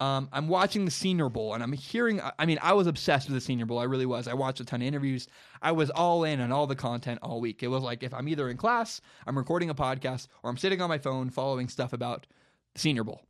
um, 0.00 0.28
I'm 0.32 0.48
watching 0.48 0.84
the 0.84 0.90
Senior 0.90 1.28
Bowl 1.28 1.54
and 1.54 1.62
I'm 1.62 1.72
hearing. 1.72 2.20
I 2.38 2.46
mean, 2.46 2.58
I 2.60 2.72
was 2.72 2.86
obsessed 2.86 3.28
with 3.28 3.34
the 3.34 3.40
Senior 3.40 3.66
Bowl. 3.66 3.78
I 3.78 3.84
really 3.84 4.06
was. 4.06 4.26
I 4.26 4.34
watched 4.34 4.60
a 4.60 4.64
ton 4.64 4.82
of 4.82 4.88
interviews. 4.88 5.28
I 5.62 5.72
was 5.72 5.90
all 5.90 6.24
in 6.24 6.40
on 6.40 6.50
all 6.52 6.66
the 6.66 6.74
content 6.74 7.20
all 7.22 7.40
week. 7.40 7.62
It 7.62 7.68
was 7.68 7.82
like 7.82 8.02
if 8.02 8.12
I'm 8.12 8.28
either 8.28 8.48
in 8.48 8.56
class, 8.56 9.00
I'm 9.26 9.38
recording 9.38 9.70
a 9.70 9.74
podcast, 9.74 10.28
or 10.42 10.50
I'm 10.50 10.56
sitting 10.56 10.80
on 10.80 10.88
my 10.88 10.98
phone 10.98 11.30
following 11.30 11.68
stuff 11.68 11.92
about 11.92 12.26
the 12.74 12.80
Senior 12.80 13.04
Bowl. 13.04 13.22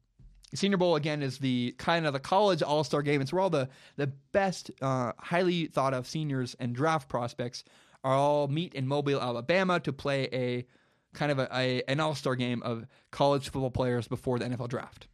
The 0.51 0.57
Senior 0.57 0.79
Bowl 0.79 0.97
again 0.97 1.23
is 1.23 1.39
the 1.39 1.75
kind 1.79 2.07
of 2.07 2.13
the 2.13 2.21
college 2.21 2.63
All 2.63 2.83
Star 2.83 3.03
game. 3.03 3.21
It's 3.21 3.33
where 3.33 3.43
all 3.43 3.51
the 3.51 3.69
the 3.97 4.07
best, 4.33 4.71
uh, 4.81 5.13
highly 5.19 5.67
thought 5.67 5.93
of 5.93 6.07
seniors 6.07 6.57
and 6.59 6.75
draft 6.75 7.09
prospects 7.09 7.65
are 8.03 8.15
all 8.15 8.49
meet 8.49 8.75
in 8.75 8.87
Mobile, 8.87 9.21
Alabama, 9.21 9.81
to 9.81 9.93
play 9.93 10.29
a 10.33 10.67
kind 11.13 11.31
of 11.31 11.39
a, 11.39 11.49
a 11.53 11.83
an 11.89 12.01
All 12.01 12.15
Star 12.15 12.37
game 12.37 12.63
of 12.63 12.87
college 13.11 13.51
football 13.51 13.71
players 13.71 14.09
before 14.09 14.39
the 14.39 14.47
NFL 14.47 14.69
draft. 14.69 15.09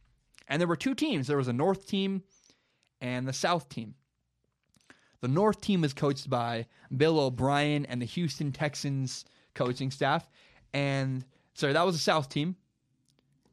And 0.51 0.59
there 0.59 0.67
were 0.67 0.75
two 0.75 0.93
teams 0.93 1.27
there 1.27 1.37
was 1.37 1.47
a 1.47 1.53
North 1.53 1.87
team 1.87 2.23
and 2.99 3.25
the 3.25 3.33
South 3.33 3.69
team. 3.69 3.95
The 5.21 5.29
North 5.29 5.61
team 5.61 5.79
was 5.79 5.93
coached 5.93 6.29
by 6.29 6.65
Bill 6.95 7.21
O'Brien 7.21 7.85
and 7.85 8.01
the 8.01 8.05
Houston 8.05 8.51
Texans 8.51 9.23
coaching 9.55 9.91
staff. 9.91 10.29
And 10.73 11.23
sorry, 11.53 11.71
that 11.71 11.85
was 11.85 11.95
the 11.95 12.01
South 12.01 12.27
team. 12.27 12.57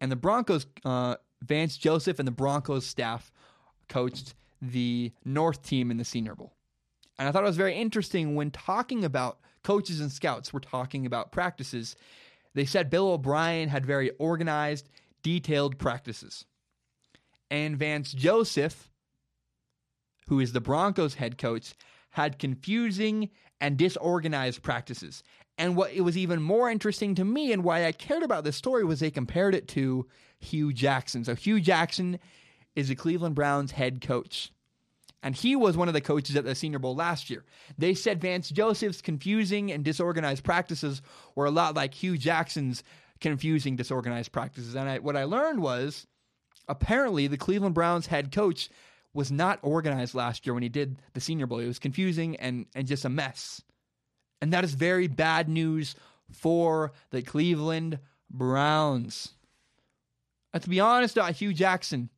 And 0.01 0.11
the 0.11 0.17
Broncos, 0.17 0.67
uh, 0.85 1.17
Vance 1.43 1.77
Joseph 1.77 2.19
and 2.19 2.27
the 2.27 2.33
Broncos 2.33 2.85
staff 2.85 3.31
coached 3.89 4.35
the 4.61 5.13
North 5.25 5.63
team 5.63 5.93
in 5.93 5.99
the 5.99 6.05
Senior 6.05 6.35
Bowl. 6.35 6.57
And 7.17 7.29
I 7.29 7.33
thought 7.33 7.45
it 7.45 7.47
was 7.47 7.57
very 7.57 7.77
interesting 7.77 8.35
when 8.35 8.51
talking 8.51 9.05
about 9.05 9.39
coaches 9.63 10.01
and 10.01 10.11
scouts, 10.11 10.53
we're 10.53 10.61
talking 10.61 11.07
about 11.07 11.31
practices. 11.31 11.95
They 12.55 12.65
said 12.65 12.91
Bill 12.91 13.13
O'Brien 13.13 13.69
had 13.69 13.87
very 13.87 14.11
organized, 14.19 14.89
detailed 15.23 15.79
practices 15.79 16.45
and 17.51 17.77
Vance 17.77 18.13
Joseph, 18.13 18.91
who 20.29 20.41
is 20.41 20.53
the 20.53 20.61
Broncos 20.61 21.15
head 21.15 21.39
coach, 21.39 21.75
had 22.11 22.39
confusing 22.39 23.31
and 23.61 23.77
disorganized 23.77 24.63
practices. 24.63 25.23
And 25.57 25.75
what 25.75 25.93
it 25.93 26.03
was 26.03 26.17
even 26.17 26.41
more 26.41 26.71
interesting 26.71 27.15
to 27.17 27.25
me 27.25 27.53
and 27.53 27.65
why 27.65 27.85
I 27.85 27.93
cared 27.93 28.23
about 28.23 28.45
this 28.45 28.57
story 28.57 28.85
was 28.85 29.01
they 29.01 29.11
compared 29.11 29.55
it 29.55 29.67
to 29.69 30.07
Hue 30.39 30.73
Jackson. 30.73 31.25
So 31.25 31.35
Hue 31.35 31.61
Jackson 31.61 32.19
is 32.77 32.89
the 32.89 32.95
Cleveland 32.95 33.35
Browns 33.35 33.73
head 33.73 34.01
coach. 34.01 34.53
And 35.21 35.35
he 35.35 35.57
was 35.57 35.77
one 35.77 35.89
of 35.89 35.95
the 35.95 36.01
coaches 36.01 36.37
at 36.37 36.45
the 36.45 36.55
Senior 36.55 36.79
Bowl 36.79 36.95
last 36.95 37.29
year. 37.29 37.45
They 37.77 37.93
said 37.93 38.21
Vance 38.21 38.51
Joseph's 38.51 39.03
confusing 39.03 39.73
and 39.73 39.85
disorganized 39.85 40.45
practices 40.45 41.03
were 41.35 41.47
a 41.47 41.51
lot 41.51 41.75
like 41.75 41.93
Hue 41.93 42.17
Jackson's 42.17 42.85
confusing, 43.21 43.75
disorganized 43.75 44.31
practices. 44.31 44.77
And 44.77 44.89
I, 44.89 45.01
what 45.01 45.17
I 45.17 45.25
learned 45.25 45.61
was 45.61 46.07
apparently 46.69 47.27
the 47.27 47.37
Cleveland 47.37 47.75
Browns 47.75 48.07
head 48.07 48.33
coach 48.33 48.69
was 49.15 49.33
not 49.33 49.59
organized 49.63 50.15
last 50.15 50.47
year 50.47 50.55
when 50.55 50.63
he 50.63 50.69
did 50.69 51.01
the 51.15 51.21
Senior 51.21 51.47
Bowl. 51.47 51.59
It 51.59 51.67
was 51.67 51.79
confusing 51.79 52.37
and, 52.37 52.67
and 52.75 52.87
just 52.87 53.05
a 53.05 53.09
mess. 53.09 53.63
And 54.41 54.53
that 54.53 54.65
is 54.65 54.75
very 54.75 55.09
bad 55.09 55.49
news 55.49 55.95
for 56.31 56.93
the 57.11 57.23
Cleveland 57.23 57.99
Browns. 58.31 59.35
Uh, 60.53 60.59
to 60.59 60.69
be 60.69 60.81
honest, 60.81 61.19
uh, 61.19 61.33
Hue 61.33 61.53
Jackson, 61.53 62.11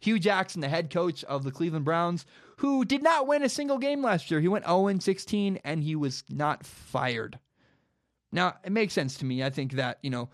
Hue 0.00 0.18
Jackson, 0.18 0.60
the 0.60 0.68
head 0.68 0.90
coach 0.90 1.24
of 1.24 1.44
the 1.44 1.50
Cleveland 1.50 1.84
Browns, 1.84 2.26
who 2.58 2.84
did 2.84 3.02
not 3.02 3.26
win 3.26 3.42
a 3.42 3.48
single 3.48 3.78
game 3.78 4.02
last 4.02 4.30
year. 4.30 4.40
He 4.40 4.48
went 4.48 4.66
0 4.66 4.98
16 4.98 5.60
and 5.64 5.82
he 5.82 5.96
was 5.96 6.24
not 6.28 6.64
fired. 6.64 7.38
Now, 8.30 8.54
it 8.64 8.72
makes 8.72 8.94
sense 8.94 9.16
to 9.18 9.24
me. 9.24 9.42
I 9.42 9.50
think 9.50 9.72
that, 9.72 9.98
you 10.02 10.10
know, 10.10 10.28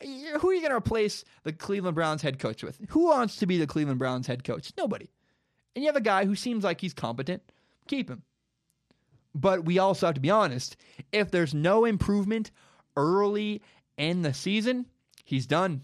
who 0.00 0.50
are 0.50 0.54
you 0.54 0.60
going 0.60 0.70
to 0.70 0.76
replace 0.76 1.24
the 1.42 1.52
Cleveland 1.52 1.94
Browns 1.94 2.22
head 2.22 2.38
coach 2.38 2.62
with? 2.62 2.78
Who 2.90 3.06
wants 3.06 3.36
to 3.36 3.46
be 3.46 3.58
the 3.58 3.66
Cleveland 3.66 3.98
Browns 3.98 4.26
head 4.26 4.44
coach? 4.44 4.72
Nobody. 4.76 5.10
And 5.74 5.82
you 5.82 5.88
have 5.88 5.96
a 5.96 6.00
guy 6.00 6.24
who 6.24 6.34
seems 6.34 6.64
like 6.64 6.80
he's 6.80 6.94
competent, 6.94 7.42
keep 7.86 8.10
him. 8.10 8.22
But 9.34 9.64
we 9.64 9.78
also 9.78 10.06
have 10.06 10.14
to 10.16 10.20
be 10.20 10.30
honest. 10.30 10.76
If 11.12 11.30
there's 11.30 11.54
no 11.54 11.84
improvement 11.84 12.50
early 12.96 13.62
in 13.96 14.22
the 14.22 14.34
season, 14.34 14.86
he's 15.24 15.46
done. 15.46 15.82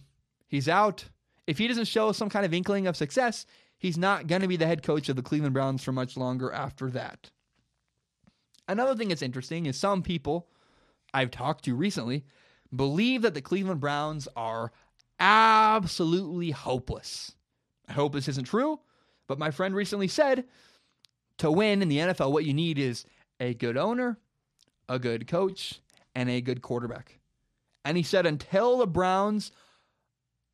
He's 0.49 0.69
out. 0.69 1.05
If 1.47 1.59
he 1.59 1.69
doesn't 1.69 1.87
show 1.87 2.13
some 2.13 2.29
kind 2.29 2.45
of 2.45 2.53
inkling 2.53 2.87
of 2.87 2.97
success, 2.97 3.47
he's 3.79 3.97
not 3.97 4.27
going 4.27 4.43
to 4.43 4.49
be 4.49 4.57
the 4.57 4.67
head 4.67 4.83
coach 4.83 5.09
of 5.09 5.17
the 5.17 5.23
Cleveland 5.23 5.55
Browns 5.55 5.85
for 5.85 5.93
much 5.93 6.17
longer 6.17 6.53
after 6.53 6.91
that. 6.91 7.31
Another 8.69 8.97
thing 8.97 9.09
that's 9.09 9.23
interesting 9.23 9.67
is 9.67 9.77
some 9.77 10.03
people 10.03 10.49
I've 11.15 11.31
talked 11.31 11.65
to 11.67 11.75
recently 11.77 12.25
believe 12.77 13.23
that 13.23 13.35
the 13.35 13.41
Cleveland 13.41 13.81
Browns 13.81 14.29
are 14.37 14.73
absolutely 15.19 16.51
hopeless. 16.51 17.33
I 17.89 17.93
hope 17.93 18.13
this 18.13 18.29
isn't 18.29 18.45
true, 18.45 18.81
but 19.29 19.39
my 19.39 19.51
friend 19.51 19.75
recently 19.75 20.09
said 20.09 20.45
to 21.39 21.51
win 21.51 21.83
in 21.83 21.89
the 21.89 21.99
NFL, 21.99 22.33
what 22.33 22.45
you 22.45 22.55
need 22.55 22.79
is 22.79 23.05
a 23.41 23.55
good 23.55 23.77
owner, 23.77 24.19
a 24.89 24.99
good 24.99 25.27
coach, 25.27 25.81
and 26.15 26.29
a 26.31 26.41
good 26.41 26.63
quarterback. 26.63 27.19
And 27.85 27.97
he 27.97 28.03
said 28.03 28.27
until 28.27 28.79
the 28.79 28.87
Browns 28.87 29.53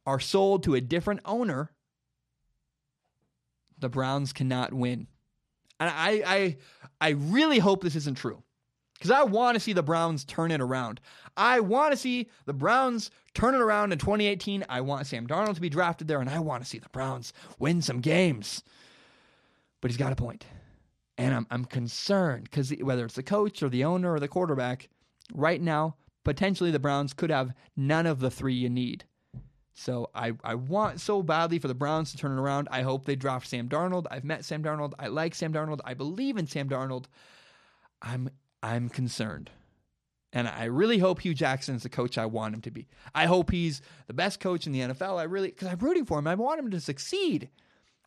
are 0.04 0.20
sold 0.20 0.64
to 0.64 0.74
a 0.74 0.80
different 0.80 1.20
owner, 1.24 1.70
the 3.78 3.88
Browns 3.88 4.32
cannot 4.32 4.74
win. 4.74 5.06
And 5.80 5.90
I 5.90 6.22
I 6.26 6.56
I 7.00 7.10
really 7.10 7.58
hope 7.58 7.82
this 7.82 7.96
isn't 7.96 8.18
true 8.18 8.42
because 9.02 9.18
I 9.18 9.24
want 9.24 9.56
to 9.56 9.60
see 9.60 9.72
the 9.72 9.82
Browns 9.82 10.24
turn 10.24 10.52
it 10.52 10.60
around. 10.60 11.00
I 11.36 11.58
want 11.58 11.90
to 11.90 11.96
see 11.96 12.28
the 12.46 12.52
Browns 12.52 13.10
turn 13.34 13.52
it 13.56 13.60
around 13.60 13.90
in 13.90 13.98
2018. 13.98 14.64
I 14.68 14.80
want 14.80 15.08
Sam 15.08 15.26
Darnold 15.26 15.56
to 15.56 15.60
be 15.60 15.68
drafted 15.68 16.06
there, 16.06 16.20
and 16.20 16.30
I 16.30 16.38
want 16.38 16.62
to 16.62 16.68
see 16.68 16.78
the 16.78 16.88
Browns 16.90 17.32
win 17.58 17.82
some 17.82 17.98
games. 17.98 18.62
But 19.80 19.90
he's 19.90 19.98
got 19.98 20.12
a 20.12 20.16
point. 20.16 20.46
And 21.18 21.34
I'm, 21.34 21.48
I'm 21.50 21.64
concerned 21.64 22.44
because 22.44 22.72
whether 22.80 23.04
it's 23.04 23.16
the 23.16 23.24
coach 23.24 23.60
or 23.60 23.68
the 23.68 23.82
owner 23.82 24.12
or 24.12 24.20
the 24.20 24.28
quarterback, 24.28 24.88
right 25.34 25.60
now, 25.60 25.96
potentially 26.22 26.70
the 26.70 26.78
Browns 26.78 27.12
could 27.12 27.30
have 27.30 27.54
none 27.76 28.06
of 28.06 28.20
the 28.20 28.30
three 28.30 28.54
you 28.54 28.70
need. 28.70 29.02
So 29.74 30.10
I, 30.14 30.34
I 30.44 30.54
want 30.54 31.00
so 31.00 31.24
badly 31.24 31.58
for 31.58 31.66
the 31.66 31.74
Browns 31.74 32.12
to 32.12 32.18
turn 32.18 32.38
it 32.38 32.40
around. 32.40 32.68
I 32.70 32.82
hope 32.82 33.04
they 33.04 33.16
draft 33.16 33.48
Sam 33.48 33.68
Darnold. 33.68 34.06
I've 34.12 34.22
met 34.22 34.44
Sam 34.44 34.62
Darnold. 34.62 34.92
I 34.96 35.08
like 35.08 35.34
Sam 35.34 35.52
Darnold. 35.52 35.80
I 35.84 35.94
believe 35.94 36.36
in 36.36 36.46
Sam 36.46 36.68
Darnold. 36.68 37.06
I'm 38.00 38.30
I'm 38.62 38.88
concerned. 38.88 39.50
And 40.32 40.48
I 40.48 40.64
really 40.64 40.98
hope 40.98 41.20
Hue 41.20 41.34
Jackson 41.34 41.74
is 41.74 41.82
the 41.82 41.90
coach 41.90 42.16
I 42.16 42.26
want 42.26 42.54
him 42.54 42.62
to 42.62 42.70
be. 42.70 42.86
I 43.14 43.26
hope 43.26 43.50
he's 43.50 43.82
the 44.06 44.14
best 44.14 44.40
coach 44.40 44.66
in 44.66 44.72
the 44.72 44.80
NFL. 44.80 45.18
I 45.18 45.24
really 45.24 45.48
because 45.48 45.68
I'm 45.68 45.78
rooting 45.78 46.06
for 46.06 46.18
him. 46.18 46.26
I 46.26 46.34
want 46.34 46.58
him 46.58 46.70
to 46.70 46.80
succeed. 46.80 47.50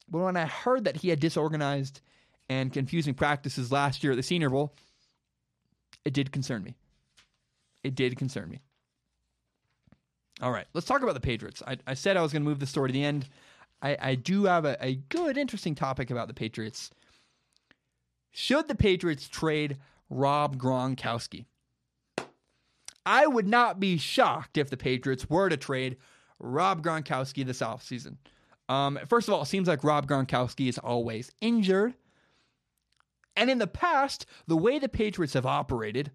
But 0.10 0.20
when 0.20 0.38
I 0.38 0.46
heard 0.46 0.86
that 0.86 0.98
he 0.98 1.10
had 1.10 1.20
disorganized 1.20 2.02
and 2.50 2.74
confusing 2.74 3.14
practices 3.14 3.72
last 3.72 4.04
year 4.04 4.14
at 4.14 4.16
the 4.16 4.24
Senior 4.24 4.50
Bowl, 4.50 4.74
it 6.04 6.14
did 6.14 6.32
concern 6.32 6.64
me. 6.64 6.76
It 7.84 7.96
did 7.96 8.18
concern 8.18 8.50
me. 8.50 8.60
All 10.42 10.52
right, 10.52 10.66
let's 10.74 10.88
talk 10.88 11.02
about 11.02 11.14
the 11.14 11.22
Patriots. 11.22 11.64
I, 11.66 11.78
I 11.88 11.94
said 11.94 12.18
I 12.18 12.22
was 12.22 12.32
going 12.32 12.44
to 12.44 12.50
move 12.50 12.60
the 12.60 12.66
story 12.66 12.90
to 12.90 12.94
the 12.94 13.04
end. 13.04 13.28
I, 13.82 13.98
I 14.00 14.16
do 14.16 14.46
have 14.46 14.66
a, 14.66 14.78
a 14.82 14.96
good, 14.96 15.38
interesting 15.38 15.76
topic 15.76 16.12
about 16.12 16.28
the 16.28 16.34
Patriots. 16.34 16.90
Should 18.32 18.68
the 18.68 18.76
Patriots 18.76 19.28
trade 19.30 19.78
Rob 20.10 20.58
Gronkowski? 20.58 21.46
I 23.06 23.28
would 23.28 23.48
not 23.48 23.80
be 23.80 23.98
shocked 23.98 24.58
if 24.58 24.70
the 24.70 24.78
Patriots 24.78 25.30
were 25.30 25.50
to 25.50 25.58
trade 25.58 25.98
Rob 26.40 26.84
Gronkowski 26.84 27.46
this 27.46 27.62
offseason. 27.62 28.18
Um, 28.68 29.00
first 29.08 29.28
of 29.28 29.34
all, 29.34 29.44
it 29.44 29.48
seems 29.48 29.68
like 29.68 29.84
Rob 29.84 30.08
Gronkowski 30.08 30.68
is 30.68 30.80
always 30.80 31.32
injured. 31.40 31.94
And 33.36 33.50
in 33.50 33.60
the 33.60 33.68
past, 33.68 34.26
the 34.48 34.58
way 34.58 34.80
the 34.80 34.90
Patriots 34.90 35.34
have 35.34 35.46
operated 35.46 36.12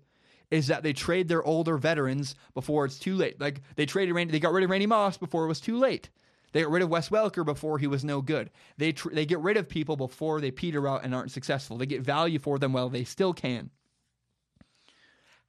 is 0.50 0.66
that 0.66 0.82
they 0.82 0.92
trade 0.92 1.28
their 1.28 1.44
older 1.44 1.76
veterans 1.76 2.34
before 2.54 2.84
it's 2.84 2.98
too 2.98 3.14
late. 3.14 3.40
Like 3.40 3.60
they 3.76 3.86
traded 3.86 4.14
Randy, 4.14 4.32
they 4.32 4.40
got 4.40 4.52
rid 4.52 4.64
of 4.64 4.70
Randy 4.70 4.86
Moss 4.86 5.16
before 5.16 5.44
it 5.44 5.48
was 5.48 5.60
too 5.60 5.78
late. 5.78 6.10
They 6.52 6.62
got 6.62 6.70
rid 6.70 6.82
of 6.82 6.88
Wes 6.88 7.10
Welker 7.10 7.44
before 7.44 7.78
he 7.78 7.86
was 7.86 8.04
no 8.04 8.20
good. 8.20 8.50
They 8.76 8.90
tr- 8.92 9.10
they 9.10 9.26
get 9.26 9.38
rid 9.38 9.56
of 9.56 9.68
people 9.68 9.96
before 9.96 10.40
they 10.40 10.50
peter 10.50 10.88
out 10.88 11.04
and 11.04 11.14
aren't 11.14 11.30
successful. 11.30 11.76
They 11.76 11.86
get 11.86 12.02
value 12.02 12.40
for 12.40 12.58
them 12.58 12.72
while 12.72 12.88
they 12.88 13.04
still 13.04 13.32
can. 13.32 13.70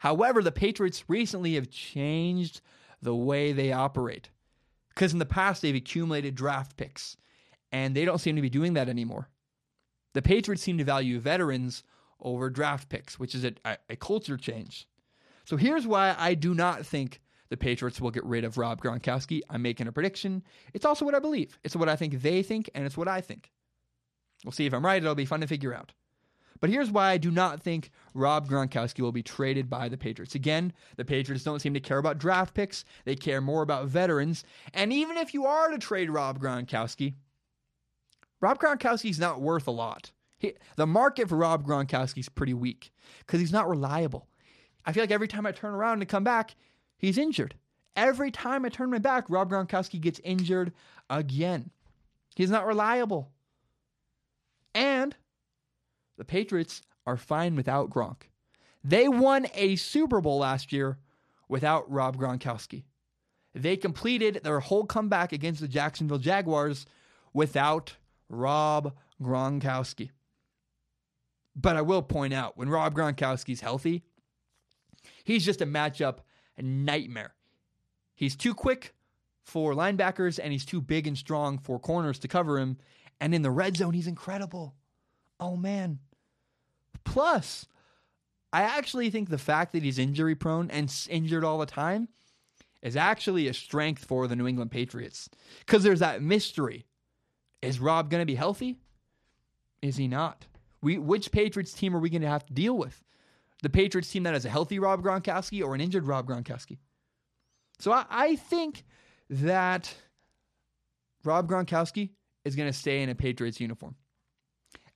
However, 0.01 0.41
the 0.41 0.51
Patriots 0.51 1.03
recently 1.07 1.53
have 1.53 1.69
changed 1.69 2.61
the 3.03 3.13
way 3.13 3.51
they 3.51 3.71
operate. 3.71 4.31
Because 4.89 5.13
in 5.13 5.19
the 5.19 5.27
past, 5.27 5.61
they've 5.61 5.75
accumulated 5.75 6.33
draft 6.33 6.75
picks, 6.75 7.17
and 7.71 7.95
they 7.95 8.03
don't 8.03 8.17
seem 8.17 8.35
to 8.35 8.41
be 8.41 8.49
doing 8.49 8.73
that 8.73 8.89
anymore. 8.89 9.29
The 10.13 10.23
Patriots 10.23 10.63
seem 10.63 10.79
to 10.79 10.83
value 10.83 11.19
veterans 11.19 11.83
over 12.19 12.49
draft 12.49 12.89
picks, 12.89 13.19
which 13.19 13.35
is 13.35 13.45
a, 13.45 13.53
a, 13.63 13.95
culture 13.95 14.37
change. 14.37 14.87
So 15.45 15.55
here's 15.55 15.85
why 15.85 16.15
I 16.17 16.33
do 16.33 16.55
not 16.55 16.83
think 16.83 17.21
the 17.49 17.57
Patriots 17.57 18.01
will 18.01 18.09
get 18.09 18.25
rid 18.25 18.43
of 18.43 18.57
Rob 18.57 18.81
Gronkowski. 18.81 19.41
I'm 19.51 19.61
making 19.61 19.85
a 19.85 19.91
prediction. 19.91 20.41
It's 20.73 20.85
also 20.85 21.05
what 21.05 21.13
I 21.13 21.19
believe. 21.19 21.59
It's 21.63 21.75
what 21.75 21.89
I 21.89 21.95
think 21.95 22.23
they 22.23 22.41
think, 22.41 22.71
and 22.73 22.87
it's 22.87 22.97
what 22.97 23.07
I 23.07 23.21
think. 23.21 23.51
We'll 24.43 24.51
see 24.51 24.65
if 24.65 24.73
I'm 24.73 24.83
right. 24.83 25.01
It'll 25.01 25.13
be 25.13 25.25
fun 25.25 25.41
to 25.41 25.47
figure 25.47 25.75
out. 25.75 25.93
But 26.61 26.69
here's 26.69 26.91
why 26.91 27.09
I 27.09 27.17
do 27.17 27.31
not 27.31 27.59
think 27.59 27.89
Rob 28.13 28.47
Gronkowski 28.47 29.01
will 29.01 29.11
be 29.11 29.23
traded 29.23 29.69
by 29.69 29.89
the 29.89 29.97
Patriots. 29.97 30.35
Again, 30.35 30.71
the 30.95 31.03
Patriots 31.03 31.43
don't 31.43 31.59
seem 31.59 31.73
to 31.73 31.79
care 31.79 31.97
about 31.97 32.19
draft 32.19 32.53
picks, 32.53 32.85
they 33.03 33.15
care 33.15 33.41
more 33.41 33.63
about 33.63 33.87
veterans. 33.87 34.45
And 34.73 34.93
even 34.93 35.17
if 35.17 35.33
you 35.33 35.45
are 35.45 35.69
to 35.69 35.79
trade 35.79 36.11
Rob 36.11 36.39
Gronkowski, 36.39 37.15
Rob 38.39 38.59
Gronkowski's 38.59 39.19
not 39.19 39.41
worth 39.41 39.67
a 39.67 39.71
lot. 39.71 40.11
He, 40.37 40.53
the 40.75 40.87
market 40.87 41.29
for 41.29 41.35
Rob 41.35 41.65
Gronkowski 41.65 42.19
is 42.19 42.29
pretty 42.29 42.53
weak 42.53 42.91
because 43.19 43.39
he's 43.39 43.51
not 43.51 43.69
reliable. 43.69 44.27
I 44.85 44.93
feel 44.93 45.03
like 45.03 45.11
every 45.11 45.27
time 45.27 45.45
I 45.45 45.51
turn 45.51 45.73
around 45.73 46.01
and 46.01 46.09
come 46.09 46.23
back, 46.23 46.55
he's 46.97 47.17
injured. 47.17 47.55
Every 47.95 48.31
time 48.31 48.65
I 48.65 48.69
turn 48.69 48.89
my 48.89 48.99
back, 48.99 49.29
Rob 49.29 49.51
Gronkowski 49.51 49.99
gets 49.99 50.21
injured 50.23 50.73
again. 51.09 51.71
He's 52.35 52.49
not 52.49 52.65
reliable. 52.65 53.31
And 54.73 55.15
the 56.21 56.25
Patriots 56.25 56.83
are 57.07 57.17
fine 57.17 57.55
without 57.55 57.89
Gronk. 57.89 58.27
They 58.83 59.07
won 59.07 59.47
a 59.55 59.75
Super 59.75 60.21
Bowl 60.21 60.37
last 60.37 60.71
year 60.71 60.99
without 61.49 61.91
Rob 61.91 62.15
Gronkowski. 62.15 62.83
They 63.55 63.75
completed 63.75 64.41
their 64.43 64.59
whole 64.59 64.85
comeback 64.85 65.33
against 65.33 65.61
the 65.61 65.67
Jacksonville 65.67 66.19
Jaguars 66.19 66.85
without 67.33 67.95
Rob 68.29 68.93
Gronkowski. 69.19 70.11
But 71.55 71.75
I 71.75 71.81
will 71.81 72.03
point 72.03 72.35
out 72.35 72.55
when 72.55 72.69
Rob 72.69 72.93
Gronkowski's 72.93 73.61
healthy, 73.61 74.03
he's 75.23 75.43
just 75.43 75.63
a 75.63 75.65
matchup 75.65 76.19
nightmare. 76.55 77.33
He's 78.13 78.35
too 78.35 78.53
quick 78.53 78.93
for 79.41 79.73
linebackers 79.73 80.39
and 80.39 80.51
he's 80.51 80.65
too 80.65 80.81
big 80.81 81.07
and 81.07 81.17
strong 81.17 81.57
for 81.57 81.79
corners 81.79 82.19
to 82.19 82.27
cover 82.27 82.59
him. 82.59 82.77
And 83.19 83.33
in 83.33 83.41
the 83.41 83.49
red 83.49 83.75
zone, 83.75 83.95
he's 83.95 84.05
incredible. 84.05 84.75
Oh 85.39 85.57
man, 85.57 85.97
Plus, 87.03 87.65
I 88.53 88.63
actually 88.63 89.09
think 89.09 89.29
the 89.29 89.37
fact 89.37 89.73
that 89.73 89.83
he's 89.83 89.99
injury 89.99 90.35
prone 90.35 90.69
and 90.71 90.93
injured 91.09 91.43
all 91.43 91.57
the 91.57 91.65
time 91.65 92.09
is 92.81 92.95
actually 92.95 93.47
a 93.47 93.53
strength 93.53 94.05
for 94.05 94.27
the 94.27 94.35
New 94.35 94.47
England 94.47 94.71
Patriots 94.71 95.29
because 95.59 95.83
there's 95.83 95.99
that 95.99 96.21
mystery. 96.21 96.85
Is 97.61 97.79
Rob 97.79 98.09
going 98.09 98.21
to 98.21 98.25
be 98.25 98.35
healthy? 98.35 98.79
Is 99.81 99.97
he 99.97 100.07
not? 100.07 100.45
We 100.81 100.97
which 100.97 101.31
Patriots 101.31 101.73
team 101.73 101.95
are 101.95 101.99
we 101.99 102.09
going 102.09 102.23
to 102.23 102.27
have 102.27 102.45
to 102.47 102.53
deal 102.53 102.77
with? 102.77 103.03
The 103.61 103.69
Patriots 103.69 104.09
team 104.09 104.23
that 104.23 104.33
has 104.33 104.45
a 104.45 104.49
healthy 104.49 104.79
Rob 104.79 105.03
Gronkowski 105.03 105.63
or 105.63 105.75
an 105.75 105.81
injured 105.81 106.07
Rob 106.07 106.27
Gronkowski? 106.27 106.79
So 107.79 107.91
I, 107.91 108.05
I 108.09 108.35
think 108.35 108.83
that 109.29 109.93
Rob 111.23 111.47
Gronkowski 111.47 112.09
is 112.43 112.55
going 112.55 112.71
to 112.71 112.77
stay 112.77 113.03
in 113.03 113.09
a 113.09 113.15
Patriots 113.15 113.59
uniform 113.59 113.95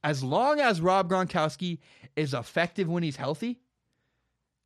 as 0.05 0.23
long 0.23 0.59
as 0.59 0.79
Rob 0.79 1.09
Gronkowski 1.09 1.79
is 2.15 2.35
effective 2.35 2.87
when 2.87 3.01
he's 3.01 3.15
healthy, 3.15 3.59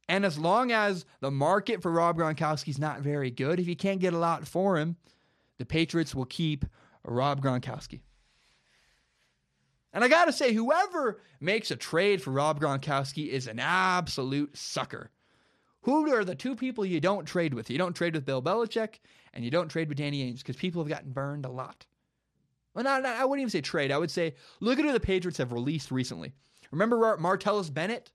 and 0.10 0.26
as 0.26 0.38
long 0.38 0.74
as 0.74 1.06
the 1.22 1.32
market 1.32 1.82
for 1.82 1.92
Rob 1.92 2.18
Gronkowski 2.18 2.68
is 2.68 2.78
not 2.78 3.00
very 3.00 3.32
good, 3.32 3.58
if 3.58 3.68
you 3.68 3.76
can't 3.76 4.02
get 4.02 4.14
a 4.14 4.18
lot 4.18 4.46
for 4.46 4.78
him, 4.78 4.98
the 5.58 5.66
Patriots 5.66 6.14
will 6.14 6.26
keep 6.26 6.66
Rob 7.06 7.42
Gronkowski. 7.42 8.02
And 9.94 10.04
I 10.04 10.10
got 10.10 10.26
to 10.26 10.34
say, 10.34 10.54
whoever 10.54 11.22
makes 11.40 11.72
a 11.72 11.78
trade 11.78 12.22
for 12.22 12.32
Rob 12.32 12.60
Gronkowski 12.60 13.30
is 13.30 13.48
an 13.48 13.60
absolute 13.60 14.58
sucker. 14.58 15.10
Who 15.84 16.14
are 16.14 16.26
the 16.26 16.36
two 16.36 16.56
people 16.56 16.86
you 16.86 17.00
don't 17.00 17.26
trade 17.26 17.54
with? 17.54 17.70
You 17.70 17.78
don't 17.78 17.96
trade 17.96 18.14
with 18.14 18.26
Bill 18.26 18.42
Belichick 18.42 18.96
and 19.34 19.46
you 19.46 19.52
don't 19.52 19.70
trade 19.70 19.88
with 19.88 20.00
Danny 20.00 20.30
Ainge 20.30 20.40
because 20.40 20.58
people 20.58 20.84
have 20.84 20.90
gotten 20.90 21.12
burned 21.14 21.46
a 21.46 21.50
lot. 21.50 21.86
Well, 22.80 22.86
not, 22.86 23.04
not, 23.04 23.18
I 23.18 23.26
wouldn't 23.26 23.42
even 23.42 23.50
say 23.50 23.60
trade. 23.60 23.92
I 23.92 23.98
would 23.98 24.10
say 24.10 24.36
look 24.62 24.80
at 24.80 24.86
who 24.86 24.94
the 24.94 25.02
Patriots 25.02 25.38
have 25.40 25.52
released 25.52 25.92
recently. 25.92 26.32
Remember 26.72 27.18
Martellus 27.18 27.74
Bennett, 27.74 28.10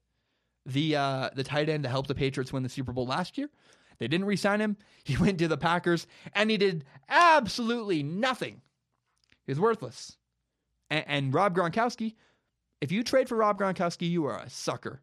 the 0.64 0.96
uh, 0.96 1.28
the 1.36 1.44
tight 1.44 1.68
end 1.68 1.84
that 1.84 1.90
helped 1.90 2.08
the 2.08 2.14
Patriots 2.14 2.50
win 2.50 2.62
the 2.62 2.70
Super 2.70 2.90
Bowl 2.90 3.06
last 3.06 3.36
year? 3.36 3.50
They 3.98 4.08
didn't 4.08 4.24
re-sign 4.24 4.62
him. 4.62 4.78
He 5.04 5.18
went 5.18 5.36
to 5.40 5.48
the 5.48 5.58
Packers 5.58 6.06
and 6.32 6.50
he 6.50 6.56
did 6.56 6.86
absolutely 7.10 8.02
nothing. 8.02 8.62
He 9.44 9.52
was 9.52 9.60
worthless. 9.60 10.16
And, 10.88 11.04
and 11.06 11.34
Rob 11.34 11.54
Gronkowski, 11.54 12.14
if 12.80 12.90
you 12.90 13.04
trade 13.04 13.28
for 13.28 13.36
Rob 13.36 13.58
Gronkowski, 13.58 14.08
you 14.08 14.24
are 14.24 14.38
a 14.38 14.48
sucker 14.48 15.02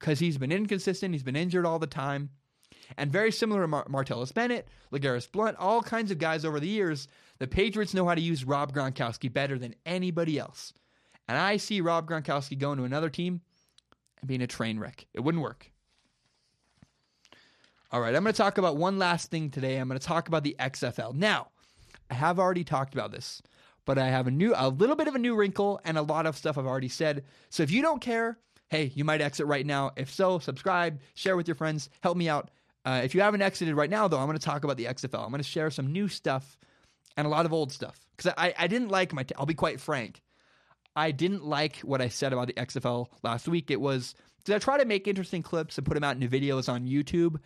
because 0.00 0.18
he's 0.18 0.38
been 0.38 0.50
inconsistent. 0.50 1.14
He's 1.14 1.22
been 1.22 1.36
injured 1.36 1.66
all 1.66 1.78
the 1.78 1.86
time. 1.86 2.30
And 2.96 3.12
very 3.12 3.30
similar 3.30 3.62
to 3.62 3.68
Mar- 3.68 3.86
Martellus 3.88 4.32
Bennett, 4.32 4.66
LeGarrette 4.92 5.30
Blunt, 5.30 5.56
all 5.58 5.82
kinds 5.82 6.10
of 6.10 6.18
guys 6.18 6.44
over 6.44 6.58
the 6.58 6.68
years 6.68 7.08
the 7.38 7.46
Patriots 7.46 7.94
know 7.94 8.06
how 8.06 8.14
to 8.14 8.20
use 8.20 8.44
Rob 8.44 8.72
Gronkowski 8.72 9.32
better 9.32 9.58
than 9.58 9.74
anybody 9.86 10.38
else. 10.38 10.72
And 11.28 11.38
I 11.38 11.56
see 11.56 11.80
Rob 11.80 12.08
Gronkowski 12.08 12.58
going 12.58 12.78
to 12.78 12.84
another 12.84 13.10
team 13.10 13.42
and 14.20 14.28
being 14.28 14.42
a 14.42 14.46
train 14.46 14.78
wreck. 14.78 15.06
It 15.14 15.20
wouldn't 15.20 15.44
work. 15.44 15.70
All 17.90 18.00
right, 18.00 18.14
I'm 18.14 18.22
going 18.22 18.34
to 18.34 18.36
talk 18.36 18.58
about 18.58 18.76
one 18.76 18.98
last 18.98 19.30
thing 19.30 19.50
today. 19.50 19.76
I'm 19.78 19.88
going 19.88 19.98
to 19.98 20.06
talk 20.06 20.28
about 20.28 20.42
the 20.42 20.56
XFL. 20.58 21.14
Now, 21.14 21.48
I 22.10 22.14
have 22.14 22.38
already 22.38 22.64
talked 22.64 22.92
about 22.92 23.12
this, 23.12 23.40
but 23.84 23.98
I 23.98 24.08
have 24.08 24.26
a 24.26 24.30
new 24.30 24.52
a 24.54 24.68
little 24.68 24.96
bit 24.96 25.08
of 25.08 25.14
a 25.14 25.18
new 25.18 25.34
wrinkle 25.34 25.80
and 25.84 25.96
a 25.96 26.02
lot 26.02 26.26
of 26.26 26.36
stuff 26.36 26.58
I've 26.58 26.66
already 26.66 26.88
said. 26.88 27.24
So 27.48 27.62
if 27.62 27.70
you 27.70 27.80
don't 27.80 28.00
care, 28.00 28.38
hey, 28.68 28.92
you 28.94 29.04
might 29.04 29.22
exit 29.22 29.46
right 29.46 29.64
now. 29.64 29.92
If 29.96 30.12
so, 30.12 30.38
subscribe, 30.38 31.00
share 31.14 31.36
with 31.36 31.48
your 31.48 31.54
friends, 31.54 31.88
help 32.02 32.16
me 32.16 32.28
out. 32.28 32.50
Uh, 32.88 33.02
if 33.04 33.14
you 33.14 33.20
haven't 33.20 33.42
exited 33.42 33.74
right 33.74 33.90
now, 33.90 34.08
though, 34.08 34.16
I'm 34.16 34.24
going 34.24 34.38
to 34.38 34.42
talk 34.42 34.64
about 34.64 34.78
the 34.78 34.86
XFL. 34.86 35.22
I'm 35.22 35.28
going 35.28 35.42
to 35.42 35.48
share 35.48 35.70
some 35.70 35.92
new 35.92 36.08
stuff 36.08 36.56
and 37.18 37.26
a 37.26 37.28
lot 37.28 37.44
of 37.44 37.52
old 37.52 37.70
stuff 37.70 38.00
because 38.16 38.32
I, 38.38 38.54
I 38.58 38.66
didn't 38.66 38.88
like 38.88 39.12
my. 39.12 39.26
I'll 39.36 39.44
be 39.44 39.52
quite 39.52 39.78
frank. 39.78 40.22
I 40.96 41.10
didn't 41.10 41.44
like 41.44 41.80
what 41.80 42.00
I 42.00 42.08
said 42.08 42.32
about 42.32 42.46
the 42.46 42.54
XFL 42.54 43.08
last 43.22 43.46
week. 43.46 43.70
It 43.70 43.78
was 43.78 44.14
did 44.46 44.54
I 44.54 44.58
try 44.58 44.78
to 44.78 44.86
make 44.86 45.06
interesting 45.06 45.42
clips 45.42 45.76
and 45.76 45.86
put 45.86 45.94
them 45.96 46.02
out 46.04 46.16
into 46.16 46.28
videos 46.28 46.72
on 46.72 46.86
YouTube, 46.86 47.36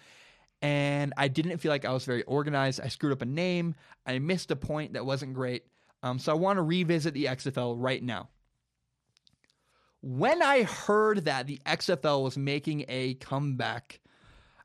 and 0.61 1.13
I 1.17 1.27
didn't 1.27 1.59
feel 1.59 1.73
like 1.73 1.85
I 1.85 1.93
was 1.93 2.05
very 2.05 2.23
organized. 2.23 2.81
I 2.81 2.87
screwed 2.87 3.13
up 3.13 3.23
a 3.23 3.27
name. 3.27 3.75
I 4.07 4.21
missed 4.21 4.53
a 4.53 4.57
point 4.57 4.93
that 4.93 5.05
wasn't 5.05 5.35
great. 5.35 5.65
Um, 6.05 6.21
so 6.21 6.31
I 6.31 6.37
want 6.37 6.59
to 6.59 6.63
revisit 6.63 7.15
the 7.15 7.25
XFL 7.25 7.75
right 7.79 8.01
now. 8.01 8.29
When 10.03 10.41
I 10.41 10.63
heard 10.63 11.25
that 11.25 11.49
the 11.49 11.61
XFL 11.67 12.23
was 12.23 12.39
making 12.39 12.85
a 12.87 13.15
comeback, 13.15 13.99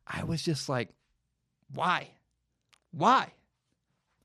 I 0.09 0.23
was 0.23 0.41
just 0.41 0.69
like, 0.69 0.89
why? 1.73 2.09
Why? 2.91 3.33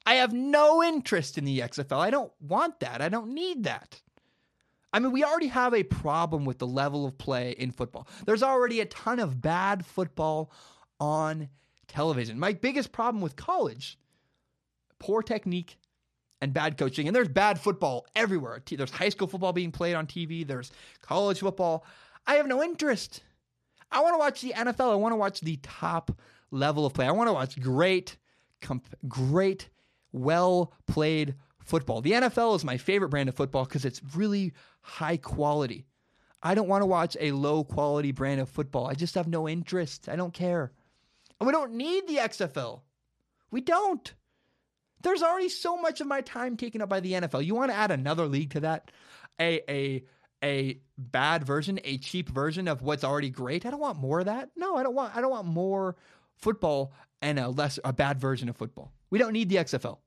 I 0.04 0.14
have 0.14 0.32
no 0.32 0.82
interest 0.82 1.38
in 1.38 1.44
the 1.44 1.60
XFL. 1.60 1.98
I 1.98 2.10
don't 2.10 2.32
want 2.40 2.80
that. 2.80 3.00
I 3.00 3.08
don't 3.08 3.34
need 3.34 3.64
that. 3.64 4.00
I 4.92 4.98
mean, 4.98 5.12
we 5.12 5.24
already 5.24 5.48
have 5.48 5.74
a 5.74 5.84
problem 5.84 6.44
with 6.44 6.58
the 6.58 6.66
level 6.66 7.06
of 7.06 7.16
play 7.16 7.52
in 7.52 7.70
football. 7.70 8.06
There's 8.26 8.42
already 8.42 8.80
a 8.80 8.86
ton 8.86 9.20
of 9.20 9.40
bad 9.40 9.86
football 9.86 10.52
on 11.00 11.48
television. 11.88 12.38
My 12.38 12.52
biggest 12.52 12.92
problem 12.92 13.22
with 13.22 13.36
college 13.36 13.98
poor 14.98 15.22
technique 15.22 15.78
and 16.40 16.54
bad 16.54 16.78
coaching. 16.78 17.06
And 17.06 17.14
there's 17.14 17.28
bad 17.28 17.58
football 17.58 18.06
everywhere. 18.14 18.62
There's 18.64 18.90
high 18.90 19.08
school 19.08 19.26
football 19.26 19.52
being 19.52 19.72
played 19.72 19.94
on 19.94 20.06
TV, 20.06 20.46
there's 20.46 20.70
college 21.00 21.40
football. 21.40 21.84
I 22.26 22.34
have 22.34 22.46
no 22.46 22.62
interest. 22.62 23.22
I 23.92 24.00
want 24.00 24.14
to 24.14 24.18
watch 24.18 24.40
the 24.40 24.54
NFL. 24.56 24.90
I 24.92 24.96
want 24.96 25.12
to 25.12 25.16
watch 25.16 25.40
the 25.40 25.58
top 25.62 26.10
level 26.50 26.86
of 26.86 26.94
play. 26.94 27.06
I 27.06 27.12
want 27.12 27.28
to 27.28 27.32
watch 27.32 27.60
great, 27.60 28.16
comp- 28.60 28.94
great, 29.06 29.68
well 30.12 30.72
played 30.86 31.34
football. 31.60 32.00
The 32.00 32.12
NFL 32.12 32.56
is 32.56 32.64
my 32.64 32.76
favorite 32.76 33.10
brand 33.10 33.28
of 33.28 33.34
football 33.34 33.64
because 33.64 33.84
it's 33.84 34.00
really 34.14 34.52
high 34.80 35.16
quality. 35.16 35.86
I 36.42 36.54
don't 36.54 36.68
want 36.68 36.82
to 36.82 36.86
watch 36.86 37.16
a 37.20 37.32
low 37.32 37.62
quality 37.62 38.12
brand 38.12 38.40
of 38.40 38.48
football. 38.48 38.88
I 38.88 38.94
just 38.94 39.14
have 39.14 39.28
no 39.28 39.48
interest. 39.48 40.08
I 40.08 40.16
don't 40.16 40.34
care. 40.34 40.72
And 41.40 41.46
we 41.46 41.52
don't 41.52 41.74
need 41.74 42.08
the 42.08 42.16
XFL. 42.16 42.80
We 43.50 43.60
don't. 43.60 44.12
There's 45.02 45.22
already 45.22 45.48
so 45.48 45.76
much 45.76 46.00
of 46.00 46.06
my 46.06 46.20
time 46.20 46.56
taken 46.56 46.80
up 46.80 46.88
by 46.88 47.00
the 47.00 47.12
NFL. 47.12 47.44
You 47.44 47.54
want 47.54 47.70
to 47.70 47.76
add 47.76 47.90
another 47.90 48.26
league 48.26 48.50
to 48.50 48.60
that? 48.60 48.90
A 49.40 49.60
a 49.70 50.04
a 50.42 50.80
bad 50.98 51.44
version, 51.44 51.78
a 51.84 51.98
cheap 51.98 52.28
version 52.28 52.68
of 52.68 52.82
what's 52.82 53.04
already 53.04 53.30
great. 53.30 53.64
I 53.64 53.70
don't 53.70 53.80
want 53.80 53.98
more 53.98 54.20
of 54.20 54.26
that. 54.26 54.50
No, 54.56 54.76
I 54.76 54.82
don't 54.82 54.94
want 54.94 55.16
I 55.16 55.20
don't 55.20 55.30
want 55.30 55.46
more 55.46 55.96
football 56.36 56.92
and 57.20 57.38
a 57.38 57.48
less 57.48 57.78
a 57.84 57.92
bad 57.92 58.20
version 58.20 58.48
of 58.48 58.56
football. 58.56 58.92
We 59.10 59.18
don't 59.18 59.32
need 59.32 59.48
the 59.48 59.56
XFL. 59.56 59.98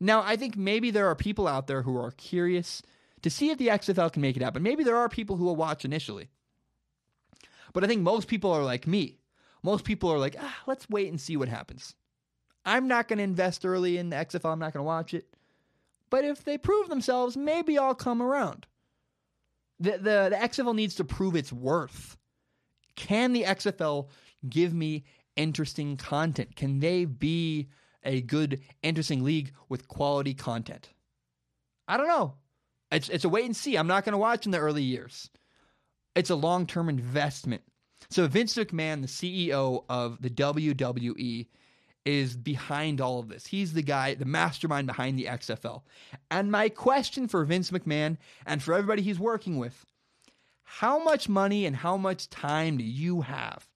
Now, 0.00 0.22
I 0.22 0.36
think 0.36 0.56
maybe 0.56 0.90
there 0.90 1.06
are 1.06 1.14
people 1.14 1.46
out 1.46 1.66
there 1.66 1.82
who 1.82 1.96
are 1.96 2.10
curious 2.12 2.82
to 3.22 3.30
see 3.30 3.50
if 3.50 3.58
the 3.58 3.68
XFL 3.68 4.12
can 4.12 4.22
make 4.22 4.36
it 4.36 4.42
happen. 4.42 4.62
Maybe 4.62 4.84
there 4.84 4.96
are 4.96 5.08
people 5.08 5.36
who 5.36 5.44
will 5.44 5.56
watch 5.56 5.84
initially. 5.84 6.28
But 7.72 7.84
I 7.84 7.86
think 7.86 8.02
most 8.02 8.28
people 8.28 8.52
are 8.52 8.64
like 8.64 8.86
me. 8.86 9.18
Most 9.62 9.84
people 9.84 10.10
are 10.10 10.18
like, 10.18 10.36
ah, 10.38 10.58
let's 10.66 10.88
wait 10.90 11.08
and 11.08 11.20
see 11.20 11.36
what 11.36 11.48
happens. 11.48 11.94
I'm 12.66 12.88
not 12.88 13.08
going 13.08 13.18
to 13.18 13.24
invest 13.24 13.64
early 13.64 13.96
in 13.98 14.10
the 14.10 14.16
XFL. 14.16 14.52
I'm 14.52 14.58
not 14.58 14.72
going 14.72 14.82
to 14.82 14.86
watch 14.86 15.14
it. 15.14 15.26
But 16.10 16.24
if 16.24 16.44
they 16.44 16.58
prove 16.58 16.88
themselves, 16.88 17.36
maybe 17.36 17.78
I'll 17.78 17.94
come 17.94 18.22
around. 18.22 18.66
The, 19.80 19.92
the, 19.92 20.28
the 20.30 20.38
XFL 20.40 20.74
needs 20.74 20.94
to 20.96 21.04
prove 21.04 21.36
its 21.36 21.52
worth. 21.52 22.16
Can 22.96 23.32
the 23.32 23.42
XFL 23.42 24.08
give 24.48 24.72
me 24.72 25.04
interesting 25.36 25.96
content? 25.96 26.54
Can 26.56 26.80
they 26.80 27.04
be 27.04 27.68
a 28.04 28.20
good, 28.20 28.60
interesting 28.82 29.24
league 29.24 29.52
with 29.68 29.88
quality 29.88 30.34
content? 30.34 30.90
I 31.88 31.96
don't 31.96 32.08
know. 32.08 32.34
It's, 32.90 33.08
it's 33.08 33.24
a 33.24 33.28
wait 33.28 33.46
and 33.46 33.56
see. 33.56 33.76
I'm 33.76 33.86
not 33.86 34.04
going 34.04 34.12
to 34.12 34.18
watch 34.18 34.46
in 34.46 34.52
the 34.52 34.58
early 34.58 34.82
years. 34.82 35.30
It's 36.14 36.30
a 36.30 36.36
long 36.36 36.66
term 36.66 36.88
investment. 36.88 37.62
So, 38.10 38.26
Vince 38.28 38.54
McMahon, 38.54 39.00
the 39.00 39.08
CEO 39.08 39.84
of 39.88 40.20
the 40.20 40.30
WWE, 40.30 41.46
is 42.04 42.36
behind 42.36 43.00
all 43.00 43.18
of 43.18 43.28
this. 43.28 43.46
He's 43.46 43.72
the 43.72 43.82
guy, 43.82 44.14
the 44.14 44.24
mastermind 44.24 44.86
behind 44.86 45.18
the 45.18 45.24
XFL. 45.24 45.82
And 46.30 46.50
my 46.50 46.68
question 46.68 47.28
for 47.28 47.44
Vince 47.44 47.70
McMahon 47.70 48.18
and 48.44 48.62
for 48.62 48.74
everybody 48.74 49.02
he's 49.02 49.18
working 49.18 49.58
with 49.58 49.86
how 50.64 51.02
much 51.02 51.28
money 51.28 51.66
and 51.66 51.76
how 51.76 51.96
much 51.96 52.28
time 52.30 52.78
do 52.78 52.84
you 52.84 53.20
have? 53.20 53.66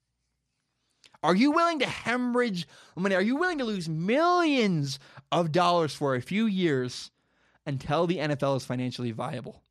Are 1.23 1.35
you 1.35 1.51
willing 1.51 1.79
to 1.81 1.87
hemorrhage 1.87 2.67
money? 2.97 3.15
Are 3.15 3.23
you 3.23 3.37
willing 3.37 3.59
to 3.59 3.65
lose 3.65 3.89
millions 3.89 4.99
of 5.33 5.53
dollars 5.53 5.95
for 5.95 6.15
a 6.15 6.23
few 6.23 6.47
years 6.47 7.11
until 7.67 8.07
the 8.07 8.19
NFL 8.19 8.57
is 8.57 8.65
financially 8.65 9.11
viable? 9.11 9.63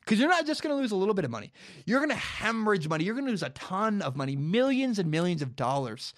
Because 0.00 0.18
you're 0.18 0.28
not 0.28 0.46
just 0.46 0.62
going 0.62 0.74
to 0.74 0.80
lose 0.80 0.90
a 0.90 0.96
little 0.96 1.14
bit 1.14 1.24
of 1.24 1.30
money. 1.30 1.52
You're 1.86 2.00
going 2.00 2.10
to 2.10 2.16
hemorrhage 2.16 2.88
money. 2.88 3.04
You're 3.04 3.14
going 3.14 3.26
to 3.26 3.30
lose 3.30 3.44
a 3.44 3.50
ton 3.50 4.02
of 4.02 4.16
money, 4.16 4.34
millions 4.34 4.98
and 4.98 5.10
millions 5.10 5.42
of 5.42 5.54
dollars 5.54 6.12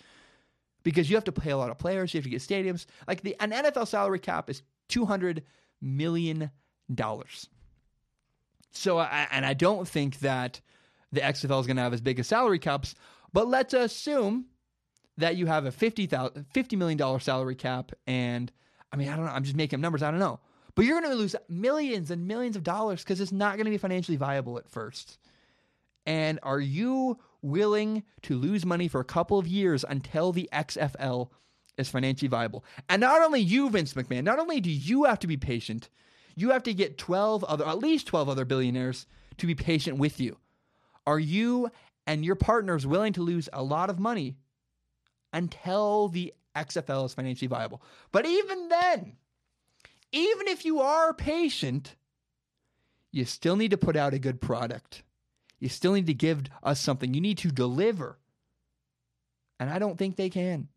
because 0.85 1.11
you 1.11 1.16
have 1.16 1.24
to 1.24 1.32
pay 1.32 1.51
a 1.51 1.57
lot 1.57 1.70
of 1.70 1.78
players, 1.78 2.14
you 2.14 2.18
have 2.18 2.24
to 2.24 2.30
get 2.30 2.41
stadiums. 2.41 2.87
Like 3.09 3.22
the 3.22 3.35
an 3.41 3.51
NFL 3.51 3.89
salary 3.89 4.20
cap 4.20 4.49
is 4.49 4.62
two 4.89 5.05
hundred 5.05 5.43
million 5.80 6.51
dollars. 6.95 7.49
So, 8.70 8.99
I, 8.99 9.28
and 9.30 9.47
I 9.47 9.55
don't 9.55 9.87
think 9.87 10.20
that 10.20 10.61
the 11.12 11.20
XFL 11.20 11.61
is 11.61 11.66
going 11.66 11.76
to 11.76 11.82
have 11.82 11.95
as 11.95 12.01
big 12.01 12.18
as 12.18 12.26
salary 12.26 12.59
caps. 12.59 12.95
But 13.32 13.49
let's 13.49 13.72
assume 13.72 14.47
that 15.16 15.37
you 15.37 15.47
have 15.47 15.64
a 15.64 15.70
$50, 15.70 16.09
$50 16.09 16.78
million 16.78 17.20
salary 17.20 17.55
cap, 17.55 17.93
and 18.07 18.51
I 18.93 18.97
mean, 18.97 19.09
I 19.09 19.16
don't 19.16 19.26
know. 19.26 19.32
I'm 19.32 19.45
just 19.45 19.57
making 19.57 19.80
numbers. 19.80 20.03
I 20.03 20.11
don't 20.11 20.20
know. 20.20 20.41
But 20.74 20.85
you're 20.85 21.01
going 21.01 21.12
to 21.12 21.16
lose 21.16 21.37
millions 21.49 22.11
and 22.11 22.26
millions 22.26 22.57
of 22.57 22.64
dollars 22.64 23.03
because 23.03 23.20
it's 23.20 23.32
not 23.32 23.57
going 23.57 23.66
to 23.66 23.70
be 23.70 23.78
financially 23.78 24.16
viable 24.16 24.59
at 24.59 24.68
first. 24.68 25.18
And 26.05 26.41
are 26.43 26.61
you 26.61 27.18
willing 27.45 28.03
to 28.22 28.36
lose 28.36 28.64
money 28.64 28.88
for 28.88 29.01
a 29.01 29.05
couple 29.05 29.38
of 29.38 29.47
years 29.47 29.84
until 29.88 30.32
the 30.32 30.49
XFL 30.53 31.28
is 31.76 31.88
financially 31.88 32.28
viable. 32.28 32.64
And 32.88 33.01
not 33.01 33.22
only 33.22 33.40
you, 33.40 33.68
Vince 33.68 33.95
McMahon, 33.95 34.24
not 34.24 34.38
only 34.38 34.61
do 34.61 34.70
you 34.70 35.05
have 35.05 35.18
to 35.20 35.26
be 35.26 35.36
patient, 35.36 35.90
you 36.34 36.51
have 36.51 36.62
to 36.64 36.74
get 36.74 36.99
12 36.99 37.45
other, 37.45 37.66
at 37.66 37.78
least 37.78 38.07
12 38.07 38.28
other 38.28 38.45
billionaires 38.45 39.07
to 39.38 39.47
be 39.47 39.55
patient 39.55 39.99
with 39.99 40.20
you. 40.20 40.38
Are 41.07 41.18
you 41.18 41.70
and 42.07 42.24
your 42.24 42.34
partners 42.34 42.86
willing 42.86 43.12
to 43.12 43.22
lose 43.22 43.49
a 43.53 43.62
lot 43.62 43.90
of 43.90 43.99
money 43.99 44.36
until 45.32 46.09
the 46.09 46.32
XFL 46.57 47.07
is 47.07 47.14
financially 47.14 47.49
viable? 47.49 47.82
But 48.11 48.26
even 48.26 48.68
then, 48.68 49.16
even 50.12 50.49
if 50.49 50.64
you 50.64 50.80
are 50.80 51.12
patient, 51.12 51.97
you 53.12 53.24
still 53.24 53.57
need 53.57 53.72
to 53.72 53.76
put 53.76 53.97
out 53.97 54.14
a 54.14 54.18
good 54.18 54.40
product. 54.40 55.03
You 55.65 55.71
still 55.71 55.95
need 55.95 56.09
to 56.09 56.15
give 56.15 56.43
us 56.62 56.79
something. 56.79 57.15
You 57.15 57.23
need 57.23 57.39
to 57.39 57.51
deliver. 57.51 58.19
And 59.59 59.71
I 59.71 59.79
don't 59.79 59.97
think 59.97 60.17
they 60.17 60.29
can. 60.29 60.69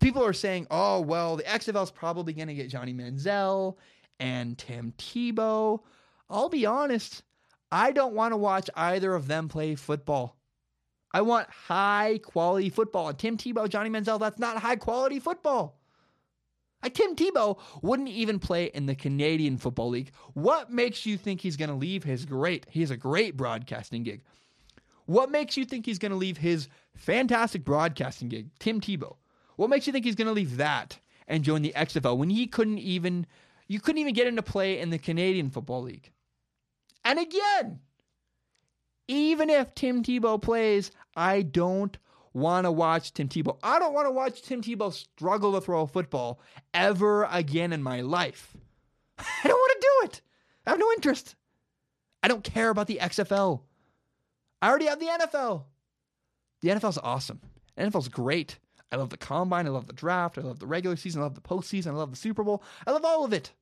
People 0.00 0.24
are 0.24 0.32
saying, 0.32 0.68
oh, 0.70 1.00
well, 1.00 1.34
the 1.34 1.42
XFL 1.42 1.82
is 1.82 1.90
probably 1.90 2.32
going 2.32 2.46
to 2.46 2.54
get 2.54 2.68
Johnny 2.68 2.94
Manziel 2.94 3.76
and 4.20 4.56
Tim 4.56 4.94
Tebow. 4.98 5.80
I'll 6.30 6.48
be 6.48 6.64
honest, 6.64 7.24
I 7.72 7.90
don't 7.90 8.14
want 8.14 8.30
to 8.30 8.36
watch 8.36 8.70
either 8.76 9.16
of 9.16 9.26
them 9.26 9.48
play 9.48 9.74
football. 9.74 10.36
I 11.12 11.22
want 11.22 11.50
high 11.50 12.20
quality 12.22 12.70
football. 12.70 13.08
And 13.08 13.18
Tim 13.18 13.36
Tebow, 13.36 13.68
Johnny 13.68 13.90
Manziel, 13.90 14.20
that's 14.20 14.38
not 14.38 14.58
high 14.58 14.76
quality 14.76 15.18
football. 15.18 15.81
Like 16.82 16.94
Tim 16.94 17.14
Tebow 17.14 17.58
wouldn't 17.80 18.08
even 18.08 18.38
play 18.38 18.64
in 18.66 18.86
the 18.86 18.94
Canadian 18.94 19.56
Football 19.56 19.90
League. 19.90 20.12
What 20.34 20.70
makes 20.70 21.06
you 21.06 21.16
think 21.16 21.40
he's 21.40 21.56
going 21.56 21.70
to 21.70 21.76
leave 21.76 22.02
his 22.02 22.24
great, 22.24 22.66
he 22.68 22.80
has 22.80 22.90
a 22.90 22.96
great 22.96 23.36
broadcasting 23.36 24.02
gig. 24.02 24.22
What 25.06 25.30
makes 25.30 25.56
you 25.56 25.64
think 25.64 25.86
he's 25.86 25.98
going 25.98 26.12
to 26.12 26.18
leave 26.18 26.38
his 26.38 26.68
fantastic 26.96 27.64
broadcasting 27.64 28.28
gig, 28.28 28.50
Tim 28.58 28.80
Tebow? 28.80 29.16
What 29.56 29.70
makes 29.70 29.86
you 29.86 29.92
think 29.92 30.04
he's 30.04 30.14
going 30.14 30.26
to 30.26 30.32
leave 30.32 30.56
that 30.56 30.98
and 31.28 31.44
join 31.44 31.62
the 31.62 31.72
XFL 31.76 32.16
when 32.16 32.30
he 32.30 32.46
couldn't 32.46 32.78
even, 32.78 33.26
you 33.68 33.80
couldn't 33.80 34.00
even 34.00 34.14
get 34.14 34.26
into 34.26 34.42
play 34.42 34.78
in 34.78 34.90
the 34.90 34.98
Canadian 34.98 35.50
Football 35.50 35.82
League? 35.82 36.10
And 37.04 37.18
again, 37.18 37.80
even 39.08 39.50
if 39.50 39.74
Tim 39.74 40.02
Tebow 40.02 40.40
plays, 40.40 40.90
I 41.16 41.42
don't 41.42 41.96
want 42.32 42.64
to 42.64 42.72
watch 42.72 43.12
Tim 43.12 43.28
Tebow. 43.28 43.58
I 43.62 43.78
don't 43.78 43.92
want 43.94 44.06
to 44.06 44.10
watch 44.10 44.42
Tim 44.42 44.62
Tebow 44.62 44.92
struggle 44.92 45.52
to 45.52 45.60
throw 45.60 45.82
a 45.82 45.86
football 45.86 46.40
ever 46.72 47.24
again 47.24 47.72
in 47.72 47.82
my 47.82 48.00
life. 48.00 48.56
I 49.18 49.48
don't 49.48 49.58
want 49.58 49.72
to 49.72 49.88
do 49.88 50.06
it. 50.06 50.22
I 50.66 50.70
have 50.70 50.78
no 50.78 50.92
interest. 50.92 51.34
I 52.22 52.28
don't 52.28 52.44
care 52.44 52.70
about 52.70 52.86
the 52.86 52.98
XFL. 53.00 53.62
I 54.60 54.68
already 54.68 54.86
have 54.86 55.00
the 55.00 55.06
NFL. 55.06 55.64
The 56.60 56.68
NFL 56.68 56.90
is 56.90 56.98
awesome. 56.98 57.40
The 57.76 57.82
NFL's 57.82 58.08
great. 58.08 58.58
I 58.92 58.96
love 58.96 59.10
the 59.10 59.16
combine. 59.16 59.66
I 59.66 59.70
love 59.70 59.86
the 59.86 59.92
draft. 59.92 60.38
I 60.38 60.42
love 60.42 60.58
the 60.58 60.66
regular 60.66 60.96
season. 60.96 61.20
I 61.20 61.24
love 61.24 61.34
the 61.34 61.40
postseason. 61.40 61.88
I 61.88 61.94
love 61.94 62.10
the 62.10 62.16
Super 62.16 62.44
Bowl. 62.44 62.62
I 62.86 62.92
love 62.92 63.04
all 63.04 63.24
of 63.24 63.32
it. 63.32 63.52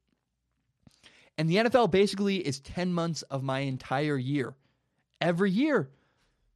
And 1.38 1.48
the 1.48 1.56
NFL 1.56 1.90
basically 1.90 2.36
is 2.36 2.60
10 2.60 2.92
months 2.92 3.22
of 3.22 3.42
my 3.42 3.60
entire 3.60 4.18
year. 4.18 4.54
Every 5.20 5.50
year, 5.50 5.90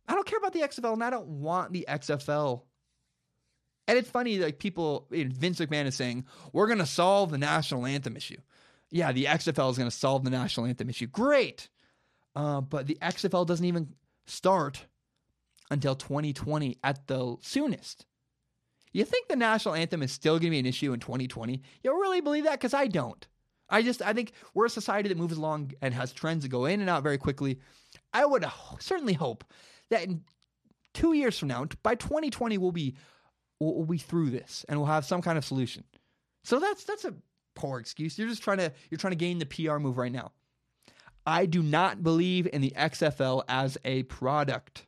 I 0.06 0.14
don't 0.14 0.26
care 0.26 0.38
about 0.38 0.52
the 0.52 0.60
XFL 0.60 0.94
and 0.94 1.04
I 1.04 1.10
don't 1.10 1.26
want 1.26 1.72
the 1.72 1.86
XFL. 1.88 2.62
And 3.86 3.98
it's 3.98 4.08
funny, 4.08 4.38
like 4.38 4.58
people, 4.58 5.06
Vince 5.10 5.60
McMahon 5.60 5.86
is 5.86 5.94
saying, 5.94 6.24
we're 6.52 6.66
going 6.66 6.78
to 6.78 6.86
solve 6.86 7.30
the 7.30 7.38
national 7.38 7.84
anthem 7.86 8.16
issue. 8.16 8.38
Yeah, 8.90 9.12
the 9.12 9.24
XFL 9.24 9.70
is 9.70 9.78
going 9.78 9.90
to 9.90 9.96
solve 9.96 10.24
the 10.24 10.30
national 10.30 10.66
anthem 10.66 10.88
issue. 10.88 11.06
Great. 11.06 11.68
Uh, 12.34 12.60
but 12.60 12.86
the 12.86 12.98
XFL 13.02 13.46
doesn't 13.46 13.64
even 13.64 13.94
start 14.26 14.86
until 15.70 15.94
2020 15.94 16.78
at 16.82 17.06
the 17.06 17.36
soonest. 17.40 18.06
You 18.92 19.04
think 19.04 19.28
the 19.28 19.36
national 19.36 19.74
anthem 19.74 20.02
is 20.02 20.12
still 20.12 20.34
going 20.34 20.44
to 20.44 20.50
be 20.50 20.58
an 20.60 20.66
issue 20.66 20.92
in 20.92 21.00
2020? 21.00 21.60
You 21.82 21.92
really 22.00 22.20
believe 22.20 22.44
that? 22.44 22.52
Because 22.52 22.74
I 22.74 22.86
don't. 22.86 23.26
I 23.68 23.82
just 23.82 24.02
I 24.02 24.12
think 24.12 24.32
we're 24.52 24.66
a 24.66 24.70
society 24.70 25.08
that 25.08 25.18
moves 25.18 25.36
along 25.36 25.72
and 25.82 25.92
has 25.94 26.12
trends 26.12 26.42
that 26.42 26.50
go 26.50 26.66
in 26.66 26.80
and 26.80 26.88
out 26.88 27.02
very 27.02 27.18
quickly. 27.18 27.58
I 28.12 28.24
would 28.24 28.44
certainly 28.78 29.14
hope 29.14 29.42
that 29.90 30.04
in 30.04 30.22
two 30.92 31.12
years 31.12 31.38
from 31.38 31.48
now, 31.48 31.66
by 31.82 31.94
2020, 31.94 32.58
we'll 32.58 32.72
be 32.72 32.94
we'll, 33.60 33.84
be 33.84 33.98
through 33.98 34.30
this 34.30 34.64
and 34.68 34.78
we'll 34.78 34.86
have 34.86 35.04
some 35.04 35.22
kind 35.22 35.38
of 35.38 35.44
solution. 35.44 35.84
So 36.42 36.58
that's 36.58 36.84
that's 36.84 37.04
a 37.04 37.14
poor 37.54 37.78
excuse. 37.78 38.18
You're 38.18 38.28
just 38.28 38.42
trying 38.42 38.58
to 38.58 38.72
you're 38.90 38.98
trying 38.98 39.12
to 39.12 39.16
gain 39.16 39.38
the 39.38 39.46
PR 39.46 39.78
move 39.78 39.98
right 39.98 40.12
now. 40.12 40.32
I 41.26 41.46
do 41.46 41.62
not 41.62 42.02
believe 42.02 42.46
in 42.52 42.60
the 42.60 42.72
XFL 42.76 43.44
as 43.48 43.78
a 43.84 44.02
product. 44.04 44.86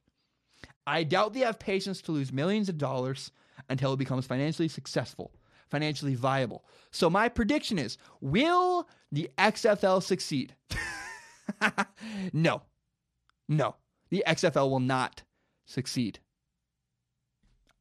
I 0.87 1.03
doubt 1.03 1.33
they 1.33 1.41
have 1.41 1.59
patience 1.59 2.03
to 2.03 2.13
lose 2.13 2.33
millions 2.33 2.69
of 2.69 2.79
dollars 2.79 3.33
until 3.69 3.95
it 3.95 3.99
becomes 3.99 4.27
financially 4.27 4.69
successful, 4.69 5.33
financially 5.71 6.15
viable. 6.15 6.65
So 6.91 7.09
my 7.09 7.29
prediction 7.29 7.79
is, 7.79 7.97
will 8.21 8.89
the 9.11 9.31
XFL 9.39 10.03
succeed? 10.03 10.55
no. 12.33 12.63
No. 13.49 13.77
The 14.11 14.25
XFL 14.27 14.71
will 14.71 14.81
not 14.81 15.23
succeed. 15.65 16.21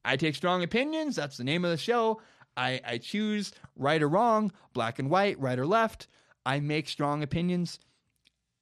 I 0.04 0.16
take 0.16 0.34
strong 0.34 0.62
opinions. 0.62 1.16
That's 1.16 1.36
the 1.36 1.44
name 1.44 1.64
of 1.64 1.70
the 1.70 1.76
show. 1.76 2.20
I, 2.56 2.80
I 2.84 2.98
choose 2.98 3.52
right 3.76 4.02
or 4.02 4.08
wrong, 4.08 4.52
black 4.72 4.98
and 4.98 5.10
white, 5.10 5.38
right 5.38 5.58
or 5.58 5.66
left. 5.66 6.06
I 6.44 6.60
make 6.60 6.88
strong 6.88 7.22
opinions. 7.22 7.78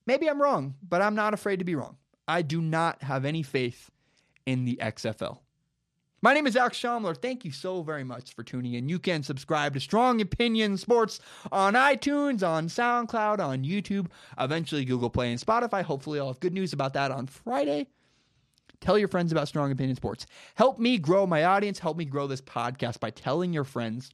Maybe 0.06 0.28
I'm 0.28 0.40
wrong, 0.40 0.74
but 0.86 1.02
I'm 1.02 1.14
not 1.14 1.34
afraid 1.34 1.58
to 1.58 1.64
be 1.64 1.74
wrong. 1.74 1.96
I 2.26 2.42
do 2.42 2.60
not 2.60 3.02
have 3.02 3.24
any 3.24 3.42
faith 3.42 3.90
in 4.46 4.64
the 4.64 4.78
XFL. 4.80 5.38
My 6.24 6.32
name 6.32 6.46
is 6.46 6.54
Zac 6.54 6.72
Shomler. 6.72 7.14
Thank 7.14 7.44
you 7.44 7.52
so 7.52 7.82
very 7.82 8.02
much 8.02 8.34
for 8.34 8.42
tuning 8.42 8.72
in. 8.72 8.88
You 8.88 8.98
can 8.98 9.22
subscribe 9.22 9.74
to 9.74 9.80
Strong 9.80 10.22
Opinion 10.22 10.78
Sports 10.78 11.20
on 11.52 11.74
iTunes, 11.74 12.42
on 12.42 12.68
SoundCloud, 12.68 13.40
on 13.40 13.62
YouTube, 13.62 14.06
eventually 14.38 14.86
Google 14.86 15.10
Play 15.10 15.32
and 15.32 15.38
Spotify. 15.38 15.82
Hopefully, 15.82 16.18
I'll 16.18 16.28
have 16.28 16.40
good 16.40 16.54
news 16.54 16.72
about 16.72 16.94
that 16.94 17.10
on 17.10 17.26
Friday. 17.26 17.88
Tell 18.80 18.98
your 18.98 19.08
friends 19.08 19.32
about 19.32 19.48
Strong 19.48 19.72
Opinion 19.72 19.96
Sports. 19.96 20.24
Help 20.54 20.78
me 20.78 20.96
grow 20.96 21.26
my 21.26 21.44
audience. 21.44 21.78
Help 21.78 21.98
me 21.98 22.06
grow 22.06 22.26
this 22.26 22.40
podcast 22.40 23.00
by 23.00 23.10
telling 23.10 23.52
your 23.52 23.64
friends 23.64 24.10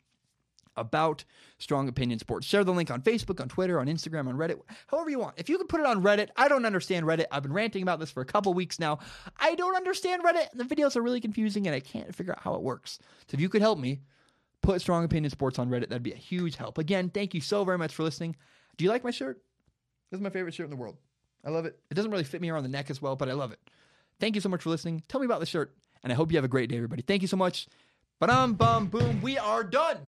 about 0.76 1.24
Strong 1.58 1.88
Opinion 1.88 2.18
Sports. 2.18 2.46
Share 2.46 2.64
the 2.64 2.72
link 2.72 2.90
on 2.90 3.02
Facebook, 3.02 3.40
on 3.40 3.48
Twitter, 3.48 3.80
on 3.80 3.86
Instagram, 3.86 4.28
on 4.28 4.36
Reddit, 4.36 4.60
however 4.86 5.10
you 5.10 5.18
want. 5.18 5.34
If 5.38 5.48
you 5.48 5.58
could 5.58 5.68
put 5.68 5.80
it 5.80 5.86
on 5.86 6.02
Reddit, 6.02 6.28
I 6.36 6.48
don't 6.48 6.64
understand 6.64 7.06
Reddit. 7.06 7.26
I've 7.30 7.42
been 7.42 7.52
ranting 7.52 7.82
about 7.82 8.00
this 8.00 8.10
for 8.10 8.20
a 8.20 8.26
couple 8.26 8.54
weeks 8.54 8.78
now. 8.78 8.98
I 9.38 9.54
don't 9.54 9.76
understand 9.76 10.22
Reddit. 10.24 10.48
The 10.54 10.64
videos 10.64 10.96
are 10.96 11.02
really 11.02 11.20
confusing 11.20 11.66
and 11.66 11.74
I 11.74 11.80
can't 11.80 12.14
figure 12.14 12.32
out 12.32 12.42
how 12.42 12.54
it 12.54 12.62
works. 12.62 12.98
So 13.28 13.34
if 13.34 13.40
you 13.40 13.48
could 13.48 13.62
help 13.62 13.78
me 13.78 14.00
put 14.62 14.80
Strong 14.80 15.04
Opinion 15.04 15.30
Sports 15.30 15.58
on 15.58 15.68
Reddit, 15.68 15.88
that'd 15.88 16.02
be 16.02 16.12
a 16.12 16.16
huge 16.16 16.56
help. 16.56 16.78
Again, 16.78 17.10
thank 17.10 17.34
you 17.34 17.40
so 17.40 17.64
very 17.64 17.78
much 17.78 17.94
for 17.94 18.02
listening. 18.02 18.36
Do 18.76 18.84
you 18.84 18.90
like 18.90 19.04
my 19.04 19.10
shirt? 19.10 19.42
This 20.10 20.18
is 20.18 20.22
my 20.22 20.30
favorite 20.30 20.54
shirt 20.54 20.64
in 20.64 20.70
the 20.70 20.76
world. 20.76 20.96
I 21.44 21.50
love 21.50 21.64
it. 21.64 21.78
It 21.90 21.94
doesn't 21.94 22.10
really 22.10 22.24
fit 22.24 22.40
me 22.40 22.50
around 22.50 22.64
the 22.64 22.68
neck 22.68 22.90
as 22.90 23.00
well, 23.00 23.16
but 23.16 23.28
I 23.28 23.32
love 23.32 23.52
it. 23.52 23.60
Thank 24.18 24.34
you 24.34 24.40
so 24.40 24.48
much 24.48 24.62
for 24.62 24.70
listening. 24.70 25.02
Tell 25.08 25.20
me 25.20 25.24
about 25.24 25.40
the 25.40 25.46
shirt, 25.46 25.74
and 26.02 26.12
I 26.12 26.16
hope 26.16 26.30
you 26.30 26.36
have 26.36 26.44
a 26.44 26.48
great 26.48 26.68
day, 26.68 26.76
everybody. 26.76 27.02
Thank 27.02 27.22
you 27.22 27.28
so 27.28 27.38
much. 27.38 27.66
Ba 28.20 28.26
dum 28.26 28.52
bum 28.52 28.88
boom. 28.88 29.22
We 29.22 29.38
are 29.38 29.64
done. 29.64 29.98